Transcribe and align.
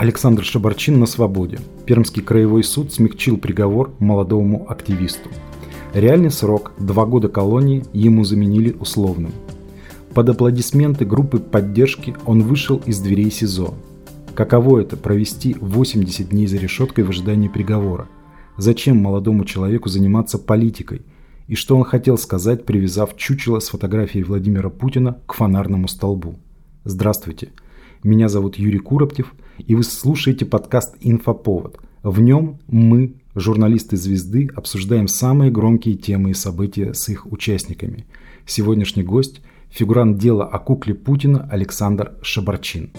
Александр 0.00 0.42
Шабарчин 0.44 0.98
на 0.98 1.04
свободе. 1.04 1.58
Пермский 1.84 2.22
краевой 2.22 2.64
суд 2.64 2.90
смягчил 2.90 3.36
приговор 3.36 3.92
молодому 3.98 4.64
активисту. 4.66 5.28
Реальный 5.92 6.30
срок– 6.30 6.72
два 6.78 7.04
года 7.04 7.28
колонии 7.28 7.84
ему 7.92 8.24
заменили 8.24 8.74
условным. 8.80 9.32
Под 10.14 10.30
аплодисменты 10.30 11.04
группы 11.04 11.38
поддержки 11.38 12.16
он 12.24 12.44
вышел 12.44 12.78
из 12.86 12.98
дверей 13.00 13.30
СИЗО. 13.30 13.74
Каково 14.34 14.80
это– 14.80 14.96
провести 14.96 15.54
80 15.60 16.30
дней 16.30 16.46
за 16.46 16.56
решеткой 16.56 17.04
в 17.04 17.10
ожидании 17.10 17.48
приговора? 17.48 18.08
Зачем 18.56 18.96
молодому 18.96 19.44
человеку 19.44 19.90
заниматься 19.90 20.38
политикой? 20.38 21.02
И 21.46 21.54
что 21.54 21.76
он 21.76 21.84
хотел 21.84 22.16
сказать, 22.16 22.64
привязав 22.64 23.18
чучело 23.18 23.58
с 23.58 23.68
фотографией 23.68 24.24
Владимира 24.24 24.70
Путина 24.70 25.18
к 25.26 25.34
фонарному 25.34 25.88
столбу? 25.88 26.36
Здравствуйте. 26.84 27.50
Меня 28.02 28.30
зовут 28.30 28.56
Юрий 28.56 28.78
Куроптев, 28.78 29.34
и 29.58 29.74
вы 29.74 29.82
слушаете 29.82 30.46
подкаст 30.46 30.96
«Инфоповод». 31.02 31.80
В 32.02 32.18
нем 32.22 32.58
мы, 32.66 33.12
журналисты 33.34 33.98
«Звезды», 33.98 34.48
обсуждаем 34.56 35.06
самые 35.06 35.50
громкие 35.50 35.96
темы 35.96 36.30
и 36.30 36.34
события 36.34 36.94
с 36.94 37.10
их 37.10 37.30
участниками. 37.30 38.06
Сегодняшний 38.46 39.02
гость– 39.02 39.42
фигурант 39.68 40.16
дела 40.16 40.46
о 40.46 40.58
кукле 40.58 40.94
Путина 40.94 41.46
Александр 41.50 42.14
Шабарчин. 42.22 42.90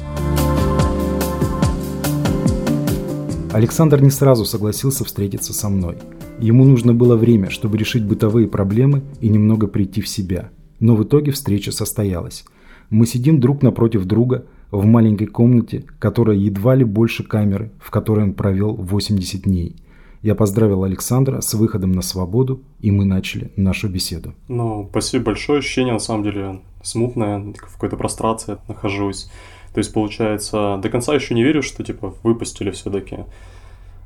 Александр 3.54 4.04
не 4.04 4.12
сразу 4.12 4.46
согласился 4.46 5.04
встретиться 5.04 5.52
со 5.52 5.68
мной. 5.70 5.98
Ему 6.38 6.64
нужно 6.64 6.94
было 6.94 7.16
время, 7.16 7.50
чтобы 7.50 7.80
решить 7.80 8.06
бытовые 8.06 8.48
проблемы 8.48 9.02
и 9.20 9.30
немного 9.30 9.66
прийти 9.66 10.00
в 10.00 10.08
себя. 10.08 10.52
Но 10.80 10.96
в 10.96 11.04
итоге 11.04 11.32
встреча 11.32 11.72
состоялась. 11.72 12.46
Мы 12.92 13.08
сидим 13.08 13.40
друг 13.40 13.64
напротив 13.64 14.06
друга– 14.06 14.46
в 14.72 14.86
маленькой 14.86 15.28
комнате, 15.28 15.86
которая 16.00 16.38
едва 16.38 16.76
ли 16.76 16.84
больше 16.84 17.24
камеры, 17.24 17.72
в 17.80 17.92
которой 17.92 18.24
он 18.24 18.34
провел 18.34 18.76
80 18.76 19.44
дней. 19.44 19.76
Я 20.22 20.36
поздравил 20.36 20.84
Александра 20.84 21.42
с 21.42 21.54
выходом 21.54 21.92
на 21.94 22.02
свободу, 22.02 22.62
и 22.80 22.92
мы 22.92 23.06
начали 23.06 23.52
нашу 23.56 23.90
беседу. 23.90 24.34
Ну, 24.48 24.88
спасибо 24.92 25.26
большое. 25.26 25.60
Ощущение, 25.60 25.94
на 25.94 26.00
самом 26.00 26.24
деле, 26.24 26.62
смутное, 26.84 27.40
в 27.40 27.74
какой-то 27.74 27.98
прострации 27.98 28.58
нахожусь. 28.68 29.32
То 29.74 29.80
есть, 29.80 29.94
получается, 29.94 30.80
до 30.82 30.90
конца 30.90 31.16
еще 31.16 31.34
не 31.34 31.44
верю, 31.44 31.64
что, 31.64 31.84
типа, 31.84 32.14
выпустили 32.24 32.72
все-таки. 32.72 33.20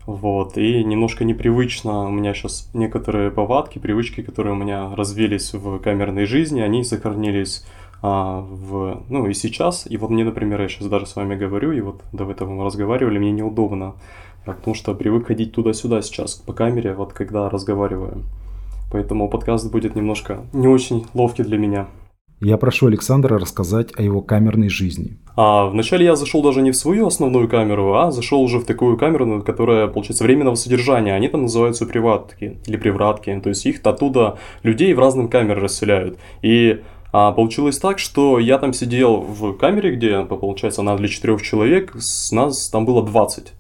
Вот, 0.05 0.57
и 0.57 0.83
немножко 0.83 1.25
непривычно 1.25 2.07
у 2.07 2.11
меня 2.11 2.33
сейчас 2.35 2.69
некоторые 2.73 3.31
повадки, 3.31 3.79
привычки, 3.79 4.21
которые 4.21 4.53
у 4.53 4.57
меня 4.57 4.95
развились 4.95 5.53
в 5.53 5.79
камерной 5.79 6.25
жизни, 6.25 6.61
они 6.61 6.83
сохранились 6.83 7.65
а, 8.01 8.41
в, 8.41 9.03
ну 9.09 9.27
и 9.27 9.33
сейчас, 9.33 9.85
и 9.89 9.97
вот 9.97 10.09
мне, 10.09 10.23
например, 10.23 10.61
я 10.61 10.67
сейчас 10.67 10.87
даже 10.87 11.05
с 11.05 11.15
вами 11.15 11.35
говорю, 11.35 11.71
и 11.71 11.81
вот 11.81 12.01
до 12.11 12.29
этого 12.29 12.51
мы 12.51 12.63
разговаривали, 12.63 13.17
мне 13.17 13.31
неудобно, 13.31 13.95
потому 14.45 14.75
что 14.75 14.93
привык 14.93 15.27
ходить 15.27 15.53
туда-сюда 15.53 16.01
сейчас 16.01 16.35
по 16.35 16.53
камере, 16.53 16.93
вот 16.93 17.13
когда 17.13 17.49
разговариваю. 17.49 18.23
Поэтому 18.91 19.29
подкаст 19.29 19.71
будет 19.71 19.95
немножко 19.95 20.45
не 20.53 20.67
очень 20.67 21.05
ловкий 21.13 21.43
для 21.43 21.57
меня. 21.57 21.87
Я 22.41 22.57
прошу 22.57 22.87
Александра 22.87 23.39
рассказать 23.39 23.97
о 23.97 24.03
его 24.03 24.21
камерной 24.21 24.67
жизни. 24.67 25.17
А 25.37 25.65
вначале 25.65 26.05
я 26.05 26.15
зашел 26.17 26.43
даже 26.43 26.61
не 26.61 26.71
в 26.71 26.75
свою 26.75 27.07
основную 27.07 27.47
камеру, 27.47 27.95
а 27.95 28.11
зашел 28.11 28.41
уже 28.41 28.59
в 28.59 28.65
такую 28.65 28.97
камеру, 28.97 29.41
которая, 29.41 29.87
получается, 29.87 30.25
временного 30.25 30.55
содержания. 30.55 31.15
Они 31.15 31.29
там 31.29 31.43
называются 31.43 31.85
приватки 31.85 32.57
или 32.67 32.75
привратки. 32.75 33.39
То 33.41 33.49
есть 33.49 33.65
их 33.65 33.79
оттуда 33.83 34.37
людей 34.63 34.93
в 34.93 34.99
разные 34.99 35.29
камеры 35.29 35.61
расселяют. 35.61 36.17
И 36.41 36.81
а 37.17 37.31
получилось 37.31 37.77
так, 37.77 37.97
что 37.97 38.39
я 38.39 38.57
там 38.57 38.73
сидел 38.73 39.21
в 39.21 39.53
камере, 39.53 39.95
где, 39.95 40.25
получается, 40.25 40.81
она 40.81 40.97
для 40.97 41.07
четырех 41.07 41.41
человек, 41.41 41.95
с 41.97 42.33
нас 42.33 42.69
там 42.69 42.85
было 42.85 43.01
20. 43.05 43.53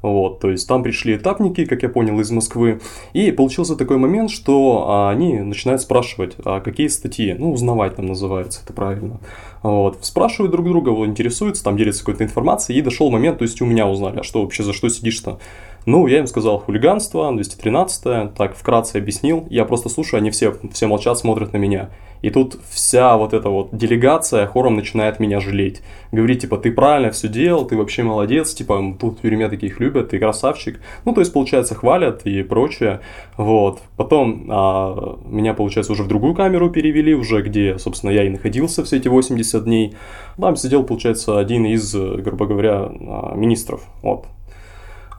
Вот, 0.00 0.38
то 0.38 0.48
есть 0.48 0.68
там 0.68 0.84
пришли 0.84 1.16
этапники, 1.16 1.64
как 1.64 1.82
я 1.82 1.88
понял, 1.88 2.20
из 2.20 2.30
Москвы, 2.30 2.80
и 3.12 3.32
получился 3.32 3.74
такой 3.74 3.96
момент, 3.98 4.30
что 4.30 4.86
а, 4.88 5.10
они 5.10 5.40
начинают 5.40 5.82
спрашивать, 5.82 6.36
а 6.44 6.60
какие 6.60 6.86
статьи, 6.86 7.34
ну, 7.36 7.52
узнавать 7.52 7.96
там 7.96 8.06
называется, 8.06 8.60
это 8.62 8.72
правильно. 8.74 9.18
Вот, 9.64 9.98
спрашивают 10.02 10.52
друг 10.52 10.66
друга, 10.66 10.90
вот, 10.90 11.06
интересуются, 11.06 11.64
там 11.64 11.76
делятся 11.76 12.02
какой-то 12.02 12.22
информацией, 12.22 12.78
и 12.78 12.82
дошел 12.82 13.10
момент, 13.10 13.38
то 13.38 13.42
есть 13.42 13.60
у 13.60 13.66
меня 13.66 13.88
узнали, 13.88 14.20
а 14.20 14.22
что 14.22 14.40
вообще, 14.40 14.62
за 14.62 14.72
что 14.72 14.88
сидишь-то? 14.88 15.40
Ну, 15.86 16.06
я 16.06 16.18
им 16.18 16.26
сказал 16.26 16.58
хулиганство, 16.58 17.32
213 17.32 18.34
так, 18.34 18.54
вкратце 18.54 18.96
объяснил, 18.96 19.46
я 19.50 19.64
просто 19.64 19.88
слушаю, 19.88 20.18
они 20.18 20.30
все, 20.30 20.54
все 20.72 20.86
молчат, 20.86 21.18
смотрят 21.18 21.52
на 21.52 21.56
меня. 21.56 21.90
И 22.22 22.30
тут 22.30 22.58
вся 22.68 23.16
вот 23.16 23.32
эта 23.32 23.48
вот 23.48 23.70
делегация 23.72 24.46
хором 24.46 24.76
начинает 24.76 25.20
меня 25.20 25.40
жалеть. 25.40 25.80
Говорит, 26.12 26.40
типа, 26.40 26.58
ты 26.58 26.70
правильно 26.70 27.10
все 27.12 27.28
делал, 27.28 27.64
ты 27.64 27.76
вообще 27.76 28.02
молодец, 28.02 28.52
типа, 28.52 28.94
тут 28.98 29.18
в 29.18 29.22
тюрьме 29.22 29.48
таких 29.48 29.80
любят, 29.80 30.10
ты 30.10 30.18
красавчик. 30.18 30.80
Ну, 31.04 31.14
то 31.14 31.20
есть, 31.20 31.32
получается, 31.32 31.74
хвалят 31.74 32.26
и 32.26 32.42
прочее. 32.42 33.00
Вот. 33.36 33.80
Потом 33.96 34.46
а, 34.50 35.18
меня, 35.24 35.54
получается, 35.54 35.92
уже 35.92 36.02
в 36.02 36.08
другую 36.08 36.34
камеру 36.34 36.70
перевели, 36.70 37.14
уже 37.14 37.42
где, 37.42 37.78
собственно, 37.78 38.10
я 38.10 38.24
и 38.24 38.28
находился 38.28 38.84
все 38.84 38.98
эти 38.98 39.08
80 39.08 39.64
дней. 39.64 39.94
Там 40.38 40.56
сидел, 40.56 40.84
получается, 40.84 41.38
один 41.38 41.64
из, 41.64 41.94
грубо 41.94 42.46
говоря, 42.46 42.90
а, 42.90 43.34
министров. 43.34 43.82
Вот. 44.02 44.26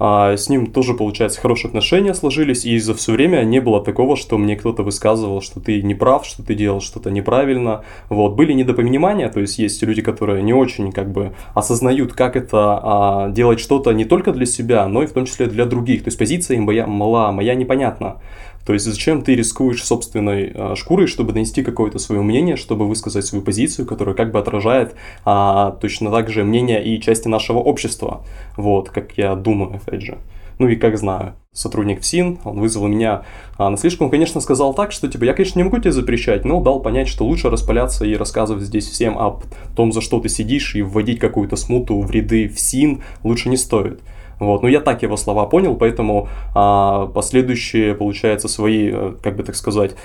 А, 0.03 0.35
с 0.35 0.49
ним 0.49 0.65
тоже, 0.65 0.95
получается, 0.95 1.39
хорошие 1.39 1.69
отношения 1.69 2.15
сложились, 2.15 2.65
и 2.65 2.79
за 2.79 2.95
все 2.95 3.11
время 3.11 3.43
не 3.43 3.59
было 3.59 3.83
такого, 3.83 4.15
что 4.15 4.39
мне 4.39 4.55
кто-то 4.55 4.81
высказывал, 4.81 5.41
что 5.41 5.59
ты 5.59 5.83
не 5.83 5.93
прав, 5.93 6.25
что 6.25 6.41
ты 6.41 6.55
делал 6.55 6.81
что-то 6.81 7.11
неправильно. 7.11 7.83
Вот, 8.09 8.33
были 8.33 8.53
недопонимания, 8.53 9.29
то 9.29 9.39
есть 9.39 9.59
есть 9.59 9.83
люди, 9.83 10.01
которые 10.01 10.41
не 10.41 10.53
очень 10.53 10.91
как 10.91 11.11
бы 11.11 11.33
осознают, 11.53 12.13
как 12.13 12.35
это 12.35 12.79
а, 12.81 13.29
делать 13.29 13.59
что-то 13.59 13.91
не 13.91 14.05
только 14.05 14.31
для 14.31 14.47
себя, 14.47 14.87
но 14.87 15.03
и 15.03 15.05
в 15.05 15.11
том 15.11 15.27
числе 15.27 15.45
для 15.45 15.65
других. 15.65 16.03
То 16.03 16.07
есть 16.07 16.17
позиция 16.17 16.57
им 16.57 16.63
моя, 16.63 16.87
мала, 16.87 17.31
моя 17.31 17.53
непонятна. 17.53 18.21
То 18.65 18.73
есть 18.73 18.85
зачем 18.85 19.21
ты 19.21 19.35
рискуешь 19.35 19.83
собственной 19.83 20.51
а, 20.53 20.75
шкурой, 20.75 21.07
чтобы 21.07 21.33
донести 21.33 21.63
какое-то 21.63 21.99
свое 21.99 22.21
мнение, 22.21 22.55
чтобы 22.55 22.87
высказать 22.87 23.25
свою 23.25 23.43
позицию, 23.43 23.85
которая 23.85 24.15
как 24.15 24.31
бы 24.31 24.39
отражает 24.39 24.95
а, 25.25 25.71
точно 25.81 26.11
так 26.11 26.29
же 26.29 26.43
мнение 26.43 26.83
и 26.83 27.01
части 27.01 27.27
нашего 27.27 27.59
общества. 27.59 28.23
Вот, 28.57 28.89
как 28.89 29.17
я 29.17 29.35
думаю, 29.35 29.75
опять 29.75 30.01
же. 30.01 30.17
Ну 30.61 30.67
и 30.67 30.75
как 30.75 30.95
знаю. 30.95 31.33
Сотрудник 31.53 32.01
ФСИН, 32.01 32.37
он 32.43 32.59
вызвал 32.59 32.87
меня 32.87 33.23
а, 33.57 33.71
на 33.71 33.77
слишком, 33.77 34.05
он, 34.05 34.11
конечно, 34.11 34.39
сказал 34.41 34.75
так, 34.75 34.91
что, 34.91 35.07
типа, 35.07 35.23
я, 35.23 35.33
конечно, 35.33 35.57
не 35.57 35.63
могу 35.63 35.79
тебе 35.79 35.91
запрещать, 35.91 36.45
но 36.45 36.61
дал 36.61 36.81
понять, 36.81 37.07
что 37.07 37.25
лучше 37.25 37.49
распаляться 37.49 38.05
и 38.05 38.15
рассказывать 38.15 38.63
здесь 38.63 38.87
всем 38.87 39.17
о 39.17 39.41
том, 39.75 39.91
за 39.91 40.01
что 40.01 40.19
ты 40.19 40.29
сидишь, 40.29 40.75
и 40.75 40.83
вводить 40.83 41.19
какую-то 41.19 41.55
смуту 41.55 41.99
в 41.99 42.11
ряды 42.11 42.47
ФСИН 42.47 43.01
лучше 43.23 43.49
не 43.49 43.57
стоит. 43.57 44.01
Вот. 44.41 44.63
Но 44.63 44.67
я 44.67 44.79
так 44.81 45.03
его 45.03 45.17
слова 45.17 45.45
понял, 45.45 45.75
поэтому 45.75 46.27
а, 46.55 47.05
последующие, 47.05 47.93
получается, 47.93 48.47
свои, 48.47 48.89
э, 48.91 49.13
как 49.21 49.35
бы 49.35 49.43
так 49.43 49.55
сказать, 49.55 49.95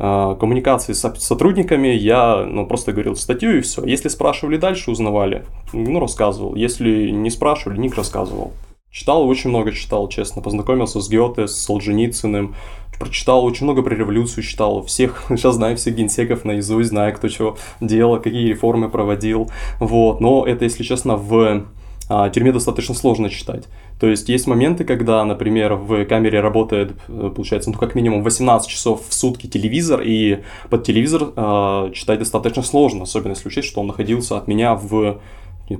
а, 0.00 0.34
коммуникации 0.34 0.94
с 0.94 1.14
сотрудниками 1.20 1.86
я 1.86 2.44
ну, 2.44 2.66
просто 2.66 2.90
говорил 2.90 3.14
статью 3.14 3.56
и 3.56 3.60
все. 3.60 3.84
Если 3.84 4.08
спрашивали 4.08 4.56
дальше, 4.56 4.90
узнавали, 4.90 5.44
ну, 5.72 6.00
рассказывал. 6.00 6.56
Если 6.56 7.10
не 7.10 7.30
спрашивали, 7.30 7.78
ник 7.78 7.94
рассказывал. 7.94 8.50
Читал, 8.90 9.28
очень 9.28 9.50
много 9.50 9.70
читал, 9.70 10.08
честно. 10.08 10.42
Познакомился 10.42 11.00
с 11.00 11.08
Гёте, 11.08 11.46
с 11.46 11.62
Солженицыным. 11.62 12.56
Прочитал 12.98 13.44
очень 13.44 13.62
много 13.62 13.82
про 13.82 13.94
революцию, 13.94 14.42
читал 14.42 14.82
всех, 14.82 15.22
сейчас 15.28 15.54
знаю 15.54 15.76
всех 15.76 15.94
генсеков 15.94 16.44
наизусть, 16.44 16.88
знаю, 16.88 17.14
кто 17.14 17.28
что 17.28 17.56
делал, 17.80 18.20
какие 18.20 18.48
реформы 18.48 18.88
проводил. 18.88 19.52
Вот. 19.78 20.20
Но 20.20 20.44
это, 20.44 20.64
если 20.64 20.82
честно, 20.82 21.14
в 21.14 21.66
а, 22.08 22.28
тюрьме 22.28 22.52
достаточно 22.52 22.94
сложно 22.94 23.30
читать. 23.30 23.64
То 23.98 24.08
есть 24.08 24.28
есть 24.28 24.46
моменты, 24.46 24.84
когда, 24.84 25.24
например, 25.24 25.74
в 25.74 26.04
камере 26.04 26.40
работает, 26.40 26.96
э, 27.08 27.32
получается, 27.34 27.70
ну 27.70 27.78
как 27.78 27.94
минимум 27.94 28.22
18 28.22 28.68
часов 28.68 29.02
в 29.08 29.14
сутки 29.14 29.46
телевизор, 29.46 30.02
и 30.04 30.40
под 30.68 30.84
телевизор 30.84 31.32
э, 31.34 31.90
читать 31.94 32.18
достаточно 32.18 32.62
сложно, 32.62 33.04
особенно 33.04 33.32
если 33.32 33.48
учесть, 33.48 33.68
что 33.68 33.80
он 33.80 33.86
находился 33.86 34.36
от 34.36 34.48
меня 34.48 34.74
в 34.74 35.20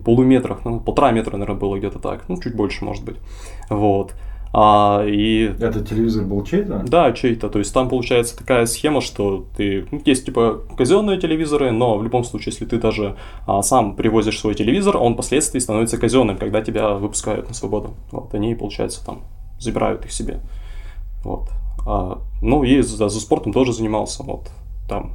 полуметрах, 0.03 0.65
ну, 0.65 0.81
полтора 0.81 1.11
метра, 1.11 1.33
наверное, 1.33 1.61
было 1.61 1.77
где-то 1.77 1.99
так, 1.99 2.29
ну, 2.29 2.41
чуть 2.41 2.55
больше, 2.55 2.85
может 2.85 3.05
быть. 3.05 3.17
Вот. 3.69 4.15
А, 4.57 5.05
и... 5.05 5.53
Этот 5.59 5.89
телевизор 5.89 6.25
был 6.25 6.45
чей-то? 6.45 6.85
Да, 6.87 7.11
чей-то. 7.11 7.49
То 7.49 7.59
есть 7.59 7.75
там 7.75 7.89
получается 7.89 8.39
такая 8.39 8.67
схема, 8.67 9.01
что 9.01 9.47
ты... 9.57 9.85
Ну, 9.91 10.01
есть 10.05 10.27
типа 10.27 10.61
казенные 10.79 11.19
телевизоры, 11.19 11.73
но 11.73 11.99
в 11.99 12.05
любом 12.05 12.23
случае, 12.23 12.53
если 12.53 12.65
ты 12.65 12.79
даже 12.79 13.17
а, 13.49 13.63
сам 13.63 13.97
привозишь 13.97 14.39
свой 14.39 14.55
телевизор, 14.55 14.97
он 14.97 15.15
впоследствии 15.15 15.59
становится 15.59 15.99
казенным, 15.99 16.39
когда 16.39 16.63
тебя 16.63 16.91
выпускают 16.91 17.49
на 17.49 17.55
свободу. 17.55 17.95
Вот, 18.13 18.33
они, 18.33 18.55
получается, 18.55 19.05
там 19.05 19.23
забирают 19.59 20.05
их 20.05 20.13
себе. 20.13 20.39
Вот. 21.25 21.49
А, 21.85 22.21
ну 22.41 22.63
и 22.63 22.81
за, 22.81 23.09
за 23.09 23.21
спортом 23.21 23.53
тоже 23.53 23.73
занимался. 23.73 24.23
Вот 24.23 24.51
там 24.89 25.15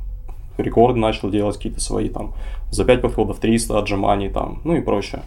рекорды 0.58 1.00
начал 1.00 1.30
делать 1.30 1.56
какие-то 1.56 1.80
свои 1.80 2.10
там 2.10 2.34
за 2.72 2.84
5 2.84 3.02
подходов 3.02 3.40
300 3.40 3.80
отжиманий 3.80 4.30
там, 4.30 4.60
ну 4.66 4.76
и 4.76 4.82
прочее. 4.82 5.24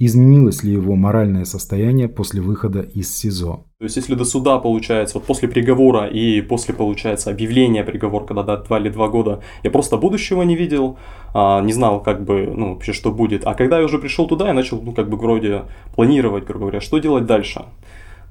Изменилось 0.00 0.64
ли 0.64 0.72
его 0.72 0.96
моральное 0.96 1.44
состояние 1.44 2.08
после 2.08 2.40
выхода 2.40 2.80
из 2.80 3.14
СИЗО. 3.14 3.66
То 3.78 3.84
есть, 3.84 3.96
если 3.96 4.14
до 4.14 4.24
суда, 4.24 4.58
получается, 4.58 5.18
вот 5.18 5.26
после 5.26 5.46
приговора 5.46 6.06
и 6.06 6.40
после, 6.40 6.74
получается, 6.74 7.30
объявления 7.30 7.84
приговора, 7.84 8.24
когда 8.24 8.42
до 8.42 8.56
2 8.56 8.78
или 8.78 8.88
2 8.88 9.08
года, 9.08 9.42
я 9.62 9.70
просто 9.70 9.98
будущего 9.98 10.42
не 10.42 10.56
видел, 10.56 10.98
а, 11.34 11.60
не 11.60 11.74
знал, 11.74 12.02
как 12.02 12.24
бы, 12.24 12.50
ну, 12.56 12.72
вообще, 12.72 12.94
что 12.94 13.12
будет. 13.12 13.46
А 13.46 13.54
когда 13.54 13.78
я 13.78 13.84
уже 13.84 13.98
пришел 13.98 14.26
туда, 14.26 14.48
я 14.48 14.54
начал, 14.54 14.80
ну, 14.80 14.92
как 14.92 15.10
бы, 15.10 15.18
вроде 15.18 15.64
планировать, 15.94 16.46
грубо 16.46 16.60
говоря, 16.60 16.80
что 16.80 16.98
делать 16.98 17.26
дальше. 17.26 17.66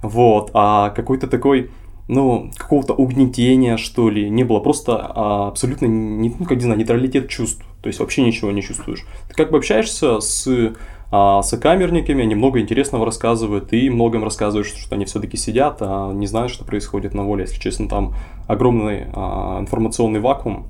Вот, 0.02 0.50
а 0.54 0.90
какой-то 0.90 1.28
такой 1.28 1.70
ну, 2.08 2.50
какого-то 2.58 2.94
угнетения, 2.94 3.78
что 3.78 4.10
ли, 4.10 4.32
не 4.32 4.44
было. 4.44 4.60
Просто 4.60 4.98
а, 4.98 5.50
абсолютно, 5.50 5.86
не, 5.86 6.30
ну, 6.40 6.46
как 6.46 6.58
не 6.58 6.64
знаю, 6.64 6.80
нейтралитет 6.80 7.30
чувств. 7.30 7.64
То 7.84 7.88
есть 7.88 8.00
вообще 8.00 8.24
ничего 8.24 8.50
не 8.50 8.64
чувствуешь. 8.64 9.06
Ты 9.28 9.36
как 9.36 9.52
бы 9.52 9.60
общаешься 9.60 10.20
с 10.20 10.74
а, 11.12 11.42
сокамерниками, 11.42 12.24
они 12.24 12.36
много 12.36 12.60
интересного 12.60 13.06
рассказывают, 13.06 13.74
и 13.74 13.90
многим 13.90 14.24
рассказываешь, 14.24 14.68
что 14.68 14.96
они 14.96 15.06
все-таки 15.06 15.38
сидят, 15.38 15.78
а 15.82 16.12
не 16.14 16.28
знают, 16.28 16.52
что 16.52 16.64
происходит 16.66 17.14
на 17.14 17.24
воле. 17.24 17.46
Если 17.46 17.60
честно, 17.60 17.90
там 17.90 18.14
огромный 18.48 19.08
а, 19.14 19.60
информационный 19.60 20.20
вакуум. 20.20 20.68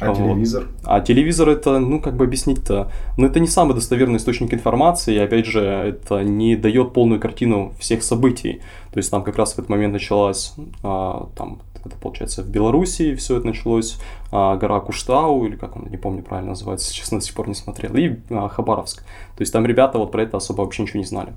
А 0.00 0.08
вот. 0.08 0.16
телевизор? 0.16 0.68
А 0.84 1.00
телевизор 1.00 1.48
это, 1.48 1.78
ну, 1.78 2.00
как 2.00 2.16
бы 2.16 2.24
объяснить-то, 2.24 2.90
ну, 3.16 3.26
это 3.26 3.38
не 3.38 3.46
самый 3.46 3.74
достоверный 3.74 4.16
источник 4.16 4.52
информации, 4.52 5.14
и, 5.14 5.18
опять 5.18 5.46
же, 5.46 5.60
это 5.60 6.24
не 6.24 6.56
дает 6.56 6.92
полную 6.92 7.20
картину 7.20 7.72
всех 7.78 8.02
событий. 8.02 8.60
То 8.92 8.98
есть 8.98 9.10
там 9.10 9.22
как 9.22 9.36
раз 9.36 9.52
в 9.52 9.58
этот 9.58 9.68
момент 9.68 9.92
началась, 9.92 10.54
а, 10.82 11.28
там, 11.36 11.60
это 11.84 11.96
получается 11.96 12.42
в 12.42 12.48
Белоруссии 12.48 13.14
все 13.14 13.36
это 13.36 13.46
началось, 13.46 13.98
а, 14.30 14.56
гора 14.56 14.80
Куштау, 14.80 15.44
или 15.44 15.56
как 15.56 15.76
он, 15.76 15.88
не 15.90 15.96
помню 15.96 16.22
правильно 16.22 16.50
называется, 16.50 16.92
честно, 16.94 17.18
до 17.18 17.24
сих 17.24 17.34
пор 17.34 17.48
не 17.48 17.54
смотрел, 17.54 17.94
и 17.94 18.16
а, 18.30 18.48
Хабаровск. 18.48 19.02
То 19.36 19.42
есть 19.42 19.52
там 19.52 19.66
ребята 19.66 19.98
вот 19.98 20.12
про 20.12 20.22
это 20.22 20.36
особо 20.36 20.62
вообще 20.62 20.82
ничего 20.82 21.00
не 21.00 21.06
знали. 21.06 21.34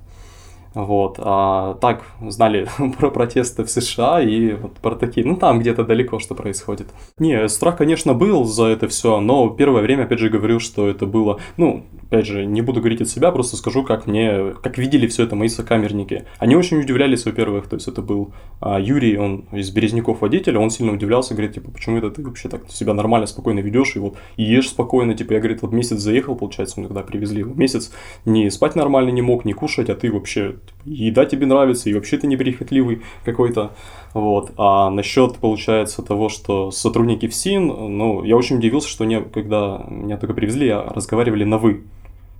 Вот, 0.76 1.16
а 1.20 1.76
так 1.76 2.04
знали 2.22 2.68
про 3.00 3.10
протесты 3.10 3.64
в 3.64 3.70
США 3.70 4.22
и 4.22 4.54
вот 4.54 4.74
про 4.74 4.96
такие, 4.96 5.26
ну 5.26 5.38
там 5.38 5.60
где-то 5.60 5.86
далеко 5.86 6.20
что 6.20 6.36
происходит. 6.36 6.88
Не, 7.18 7.48
страх, 7.48 7.78
конечно, 7.78 8.14
был 8.14 8.44
за 8.44 8.66
это 8.66 8.90
все, 8.90 9.22
но 9.22 9.50
первое 9.50 9.82
время, 9.82 10.04
опять 10.04 10.20
же, 10.20 10.30
говорил, 10.30 10.60
что 10.60 10.90
это 10.90 11.06
было, 11.06 11.40
ну, 11.56 11.86
опять 12.08 12.26
же, 12.26 12.46
не 12.46 12.62
буду 12.62 12.82
говорить 12.82 13.02
от 13.02 13.08
себя, 13.08 13.32
просто 13.32 13.56
скажу, 13.56 13.84
как 13.84 14.06
мне, 14.06 14.54
как 14.62 14.78
видели 14.78 15.08
все 15.08 15.24
это 15.24 15.36
мои 15.36 15.48
сокамерники. 15.48 16.26
Они 16.40 16.56
очень 16.56 16.80
удивлялись, 16.80 17.26
во-первых, 17.26 17.68
то 17.68 17.78
есть 17.78 17.88
это 17.88 18.02
был 18.02 18.34
а, 18.60 18.80
Юрий, 18.80 19.18
он 19.18 19.46
из 19.54 19.72
Березняков 19.72 20.22
водитель, 20.22 20.58
он 20.58 20.70
сильно 20.70 20.92
удивлялся, 20.92 21.34
говорит, 21.34 21.54
типа, 21.54 21.72
почему 21.72 21.98
это 21.98 22.12
ты 22.12 22.22
вообще 22.22 22.50
так 22.50 22.70
себя 22.70 22.94
нормально, 22.94 23.28
спокойно 23.28 23.60
ведешь 23.60 23.96
и 23.96 24.00
вот 24.00 24.18
и 24.36 24.44
ешь 24.44 24.70
спокойно, 24.70 25.14
типа, 25.14 25.34
я, 25.34 25.40
говорит, 25.40 25.62
вот 25.62 25.72
месяц 25.72 26.00
заехал, 26.00 26.36
получается, 26.36 26.82
мы 26.82 26.88
тогда 26.88 27.02
привезли 27.02 27.40
его, 27.40 27.54
месяц 27.54 27.92
не 28.26 28.50
спать 28.50 28.76
нормально 28.76 29.10
не 29.12 29.22
мог, 29.22 29.46
не 29.46 29.54
кушать, 29.54 29.90
а 29.90 29.96
ты 29.96 30.12
вообще 30.12 30.56
еда 30.86 31.26
тебе 31.26 31.46
нравится, 31.46 31.90
и 31.90 31.94
вообще 31.94 32.18
ты 32.18 32.28
неприхотливый 32.28 33.02
какой-то. 33.24 33.72
Вот. 34.14 34.52
А 34.58 34.90
насчет, 34.90 35.38
получается, 35.38 36.02
того, 36.02 36.30
что 36.30 36.72
сотрудники 36.72 37.28
ФСИН, 37.28 37.68
ну, 37.98 38.24
я 38.24 38.38
очень 38.38 38.58
удивился, 38.58 38.88
что 38.88 39.04
они, 39.04 39.22
когда 39.34 39.86
меня 39.90 40.18
только 40.18 40.34
привезли, 40.34 40.72
разговаривали 40.72 41.44
на 41.44 41.58
«вы». 41.58 41.84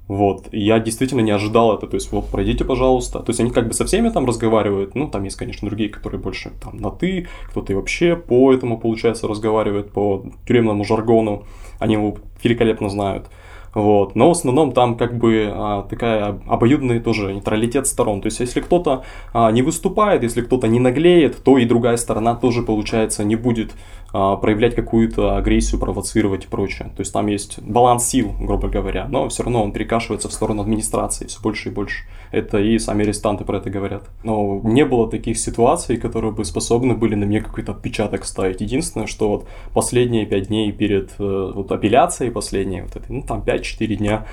Вот, 0.08 0.50
и 0.52 0.60
я 0.60 0.80
действительно 0.80 1.22
не 1.22 1.32
ожидал 1.32 1.76
это, 1.76 1.88
то 1.88 1.96
есть, 1.96 2.12
вот, 2.12 2.30
пройдите, 2.30 2.64
пожалуйста. 2.64 3.22
То 3.22 3.32
есть, 3.32 3.40
они 3.40 3.50
как 3.50 3.68
бы 3.68 3.74
со 3.74 3.86
всеми 3.86 4.10
там 4.10 4.28
разговаривают, 4.28 4.94
ну, 4.94 5.08
там 5.08 5.24
есть, 5.24 5.36
конечно, 5.36 5.68
другие, 5.68 5.90
которые 5.90 6.22
больше 6.22 6.52
там 6.62 6.78
на 6.78 6.92
«ты», 6.92 7.28
кто-то 7.50 7.74
и 7.74 7.76
вообще 7.76 8.16
по 8.16 8.54
этому, 8.54 8.80
получается, 8.80 9.28
разговаривает, 9.28 9.92
по 9.92 10.24
тюремному 10.48 10.84
жаргону, 10.84 11.46
они 11.80 11.96
его 11.96 12.18
великолепно 12.44 12.90
знают. 12.90 13.32
Вот. 13.76 14.16
Но 14.16 14.30
в 14.30 14.32
основном 14.32 14.72
там 14.72 14.98
как 14.98 15.18
бы 15.18 15.52
а, 15.54 15.84
такая 15.84 16.40
обоюдный 16.48 17.00
тоже 17.00 17.34
нейтралитет 17.34 17.86
сторон. 17.86 18.22
То 18.22 18.28
есть, 18.28 18.40
если 18.40 18.62
кто-то 18.62 19.04
а, 19.34 19.52
не 19.52 19.62
выступает, 19.62 20.24
если 20.24 20.42
кто-то 20.42 20.68
не 20.68 20.80
наглеет, 20.80 21.44
то 21.44 21.58
и 21.58 21.66
другая 21.66 21.98
сторона 21.98 22.36
тоже, 22.36 22.64
получается, 22.64 23.26
не 23.26 23.36
будет 23.36 23.74
а, 24.18 24.38
проявлять 24.38 24.76
какую-то 24.76 25.36
агрессию, 25.36 25.78
провоцировать 25.78 26.46
и 26.46 26.48
прочее. 26.48 26.90
То 26.96 27.02
есть 27.02 27.12
там 27.12 27.28
есть 27.28 27.62
баланс 27.62 28.06
сил, 28.06 28.32
грубо 28.40 28.70
говоря, 28.70 29.08
но 29.10 29.28
все 29.28 29.44
равно 29.44 29.62
он 29.62 29.74
перекашивается 29.74 30.30
в 30.30 30.32
сторону 30.32 30.62
администрации 30.62 31.28
все 31.28 31.42
больше 31.42 31.68
и 31.68 31.72
больше. 31.74 32.06
Это 32.32 32.60
и 32.60 32.80
сами 32.80 33.04
арестанты 33.04 33.44
про 33.44 33.58
это 33.58 33.70
говорят. 33.70 34.04
Но 34.24 34.62
не 34.64 34.86
было 34.86 35.12
таких 35.12 35.38
ситуаций, 35.38 35.98
которые 35.98 36.32
бы 36.32 36.46
способны 36.46 36.94
были 36.94 37.16
на 37.16 37.26
мне 37.26 37.42
какой-то 37.42 37.74
отпечаток 37.74 38.24
ставить. 38.24 38.62
Единственное, 38.62 39.08
что 39.08 39.28
вот 39.28 39.48
последние 39.74 40.26
пять 40.26 40.48
дней 40.48 40.72
перед 40.72 41.12
э, 41.20 41.52
вот 41.54 41.70
апелляцией, 41.74 42.32
последние 42.32 42.84
вот 42.84 42.96
этой, 42.96 43.12
ну 43.12 43.22
там 43.22 43.42
5-4 43.66 43.96
дня, 43.96 44.26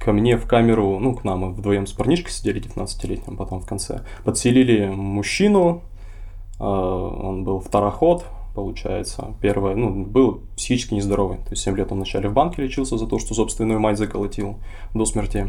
ко 0.00 0.12
мне 0.12 0.36
в 0.36 0.46
камеру, 0.46 0.98
ну, 0.98 1.14
к 1.14 1.24
нам 1.24 1.40
мы 1.40 1.52
вдвоем 1.52 1.86
с 1.86 1.92
парнишкой 1.92 2.32
сидели 2.32 2.62
19-летним, 2.62 3.36
потом 3.36 3.60
в 3.60 3.66
конце, 3.66 4.02
подселили 4.24 4.86
мужчину, 4.86 5.82
э, 6.58 6.64
он 6.64 7.44
был 7.44 7.60
второход, 7.60 8.24
получается. 8.54 9.34
Первое, 9.40 9.76
ну, 9.76 10.04
был 10.04 10.42
психически 10.56 10.94
нездоровый. 10.94 11.38
То 11.38 11.50
есть 11.50 11.62
7 11.62 11.76
лет 11.76 11.92
он 11.92 11.98
вначале 11.98 12.28
в 12.28 12.32
банке 12.32 12.62
лечился 12.62 12.98
за 12.98 13.06
то, 13.06 13.18
что 13.18 13.34
собственную 13.34 13.78
мать 13.78 13.98
заколотил 13.98 14.56
до 14.94 15.04
смерти. 15.04 15.48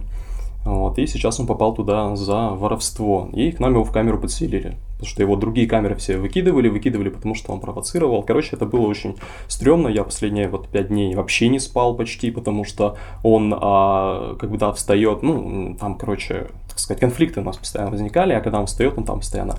Вот, 0.65 0.99
и 0.99 1.07
сейчас 1.07 1.39
он 1.39 1.47
попал 1.47 1.73
туда 1.73 2.15
за 2.15 2.49
воровство. 2.49 3.29
И 3.33 3.51
к 3.51 3.59
нам 3.59 3.73
его 3.73 3.83
в 3.83 3.91
камеру 3.91 4.19
подселили. 4.19 4.77
Потому 4.93 5.09
что 5.09 5.21
его 5.23 5.35
другие 5.37 5.67
камеры 5.67 5.95
все 5.95 6.17
выкидывали, 6.17 6.67
выкидывали, 6.67 7.09
потому 7.09 7.33
что 7.33 7.53
он 7.53 7.61
провоцировал. 7.61 8.21
Короче, 8.23 8.57
это 8.57 8.65
было 8.65 8.85
очень 8.85 9.15
стрёмно. 9.47 9.87
Я 9.87 10.03
последние 10.03 10.49
вот 10.49 10.67
пять 10.67 10.89
дней 10.89 11.15
вообще 11.15 11.47
не 11.47 11.59
спал 11.59 11.95
почти, 11.95 12.31
потому 12.31 12.65
что 12.65 12.97
он, 13.23 13.55
а, 13.57 14.35
когда 14.37 14.73
встает, 14.73 15.23
ну, 15.23 15.77
там, 15.79 15.97
короче, 15.97 16.47
так 16.67 16.79
сказать, 16.79 16.99
конфликты 16.99 17.39
у 17.39 17.43
нас 17.43 17.57
постоянно 17.57 17.91
возникали, 17.91 18.33
а 18.33 18.41
когда 18.41 18.59
он 18.59 18.65
встает, 18.65 18.97
он 18.97 19.05
там 19.05 19.19
постоянно 19.19 19.55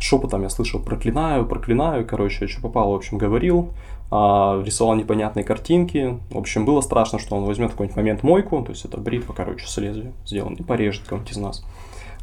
шепотом 0.00 0.42
я 0.42 0.48
слышал 0.48 0.80
проклинаю, 0.80 1.46
проклинаю, 1.46 2.06
короче, 2.06 2.46
что 2.46 2.62
попало, 2.62 2.92
в 2.92 2.96
общем, 2.96 3.18
говорил, 3.18 3.70
рисовал 4.10 4.94
непонятные 4.94 5.44
картинки. 5.44 6.18
В 6.30 6.38
общем, 6.38 6.64
было 6.64 6.80
страшно, 6.80 7.18
что 7.18 7.36
он 7.36 7.44
возьмет 7.44 7.72
какой-нибудь 7.72 7.96
момент 7.96 8.22
мойку, 8.22 8.62
то 8.62 8.70
есть 8.70 8.84
это 8.84 8.98
бритва, 8.98 9.34
короче, 9.34 9.66
с 9.66 9.76
лезвием 9.76 10.14
сделан, 10.24 10.54
и 10.54 10.62
порежет 10.62 11.06
кого-нибудь 11.06 11.32
из 11.32 11.36
нас. 11.36 11.64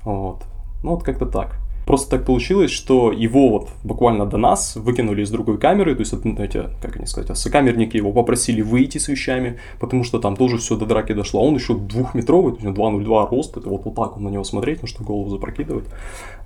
Вот. 0.03 0.43
Ну, 0.83 0.91
вот 0.91 1.03
как-то 1.03 1.25
так. 1.25 1.57
Просто 1.85 2.17
так 2.17 2.25
получилось, 2.25 2.71
что 2.71 3.11
его 3.11 3.49
вот 3.49 3.69
буквально 3.83 4.25
до 4.25 4.37
нас 4.37 4.75
выкинули 4.75 5.23
из 5.23 5.29
другой 5.29 5.57
камеры, 5.57 5.95
то 5.95 6.01
есть, 6.01 6.13
эти, 6.13 6.63
как 6.81 6.95
они 6.97 7.05
сказать, 7.05 7.37
сокамерники 7.37 7.97
его 7.97 8.11
попросили 8.11 8.61
выйти 8.61 8.97
с 8.97 9.07
вещами, 9.07 9.59
потому 9.79 10.03
что 10.03 10.19
там 10.19 10.35
тоже 10.35 10.57
все 10.57 10.75
до 10.75 10.85
драки 10.85 11.13
дошло. 11.13 11.41
А 11.41 11.43
он 11.43 11.55
еще 11.55 11.75
двухметровый, 11.75 12.53
то 12.53 12.65
есть 12.65 12.77
2,02 12.77 13.29
рост, 13.29 13.57
это 13.57 13.69
вот, 13.69 13.85
вот 13.85 13.95
так 13.95 14.17
он 14.17 14.23
на 14.23 14.29
него 14.29 14.43
смотреть, 14.43 14.81
ну 14.81 14.87
что 14.87 15.03
голову 15.03 15.29
запрокидывает. 15.29 15.85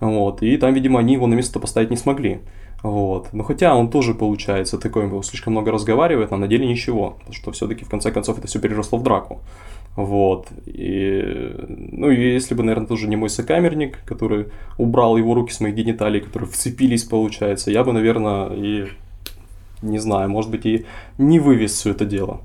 Вот, 0.01 0.41
и 0.43 0.57
там, 0.57 0.73
видимо, 0.73 0.99
они 0.99 1.13
его 1.13 1.27
на 1.27 1.35
место 1.35 1.59
поставить 1.59 1.89
не 1.89 1.97
смогли. 1.97 2.41
Вот. 2.83 3.33
Но 3.33 3.43
хотя 3.43 3.75
он 3.75 3.89
тоже, 3.89 4.13
получается, 4.13 4.77
такой, 4.77 5.07
был 5.07 5.21
слишком 5.23 5.53
много 5.53 5.71
разговаривает, 5.71 6.31
а 6.31 6.37
на 6.37 6.47
деле 6.47 6.65
ничего. 6.65 7.15
Потому 7.19 7.33
что 7.33 7.51
все-таки 7.51 7.83
в 7.83 7.89
конце 7.89 8.11
концов 8.11 8.37
это 8.37 8.47
все 8.47 8.59
переросло 8.59 8.97
в 8.97 9.03
драку. 9.03 9.41
Вот. 9.95 10.47
И, 10.65 11.55
ну, 11.67 12.09
и 12.09 12.33
если 12.33 12.55
бы, 12.55 12.63
наверное, 12.63 12.87
тоже 12.87 13.07
не 13.07 13.15
мой 13.15 13.29
сокамерник, 13.29 14.03
который 14.05 14.47
убрал 14.77 15.17
его 15.17 15.33
руки 15.33 15.51
с 15.51 15.59
моих 15.59 15.75
гениталий, 15.75 16.21
которые 16.21 16.49
вцепились, 16.49 17.03
получается, 17.03 17.71
я 17.71 17.83
бы, 17.83 17.91
наверное, 17.91 18.49
и, 18.53 18.87
не 19.81 19.99
знаю, 19.99 20.29
может 20.29 20.51
быть, 20.51 20.65
и 20.65 20.85
не 21.17 21.39
вывез 21.39 21.73
все 21.73 21.91
это 21.91 22.05
дело. 22.05 22.41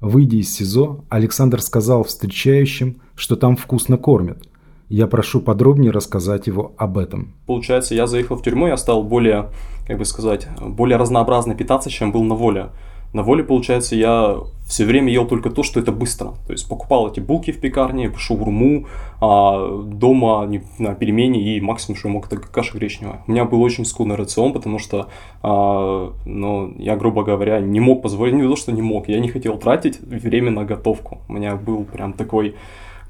Выйдя 0.00 0.36
из 0.36 0.54
СИЗО, 0.54 1.04
Александр 1.08 1.62
сказал 1.62 2.04
встречающим, 2.04 3.00
что 3.14 3.36
там 3.36 3.56
вкусно 3.56 3.96
кормят. 3.96 4.46
Я 4.88 5.06
прошу 5.06 5.40
подробнее 5.40 5.90
рассказать 5.90 6.46
его 6.46 6.74
об 6.76 6.98
этом. 6.98 7.34
Получается, 7.46 7.94
я 7.94 8.06
заехал 8.06 8.36
в 8.36 8.42
тюрьму, 8.42 8.66
я 8.66 8.76
стал 8.76 9.02
более, 9.02 9.50
как 9.86 9.98
бы 9.98 10.04
сказать, 10.04 10.46
более 10.60 10.98
разнообразно 10.98 11.54
питаться, 11.54 11.90
чем 11.90 12.12
был 12.12 12.22
на 12.22 12.34
воле. 12.34 12.68
На 13.14 13.22
воле, 13.22 13.44
получается, 13.44 13.94
я 13.94 14.38
все 14.66 14.84
время 14.84 15.12
ел 15.12 15.24
только 15.24 15.48
то, 15.48 15.62
что 15.62 15.78
это 15.78 15.92
быстро. 15.92 16.32
То 16.48 16.52
есть 16.52 16.68
покупал 16.68 17.08
эти 17.08 17.20
булки 17.20 17.52
в 17.52 17.60
пекарне, 17.60 18.12
шаурму, 18.18 18.86
а 19.20 19.82
дома 19.84 20.44
не, 20.46 20.64
на 20.78 20.96
пельмени 20.96 21.54
и 21.54 21.60
максимум, 21.60 21.96
что 21.96 22.08
я 22.08 22.14
мог, 22.14 22.26
это 22.26 22.38
каша 22.38 22.76
гречневая. 22.76 23.22
У 23.28 23.30
меня 23.30 23.44
был 23.44 23.62
очень 23.62 23.84
скудный 23.84 24.16
рацион, 24.16 24.52
потому 24.52 24.80
что, 24.80 25.10
а, 25.42 26.12
ну, 26.26 26.74
я, 26.76 26.96
грубо 26.96 27.22
говоря, 27.22 27.60
не 27.60 27.78
мог 27.78 28.02
позволить, 28.02 28.34
не 28.34 28.42
то, 28.42 28.56
что 28.56 28.72
не 28.72 28.82
мог, 28.82 29.08
я 29.08 29.20
не 29.20 29.28
хотел 29.28 29.58
тратить 29.58 30.00
время 30.00 30.50
на 30.50 30.64
готовку. 30.64 31.20
У 31.28 31.34
меня 31.34 31.54
был 31.54 31.84
прям 31.84 32.14
такой, 32.14 32.56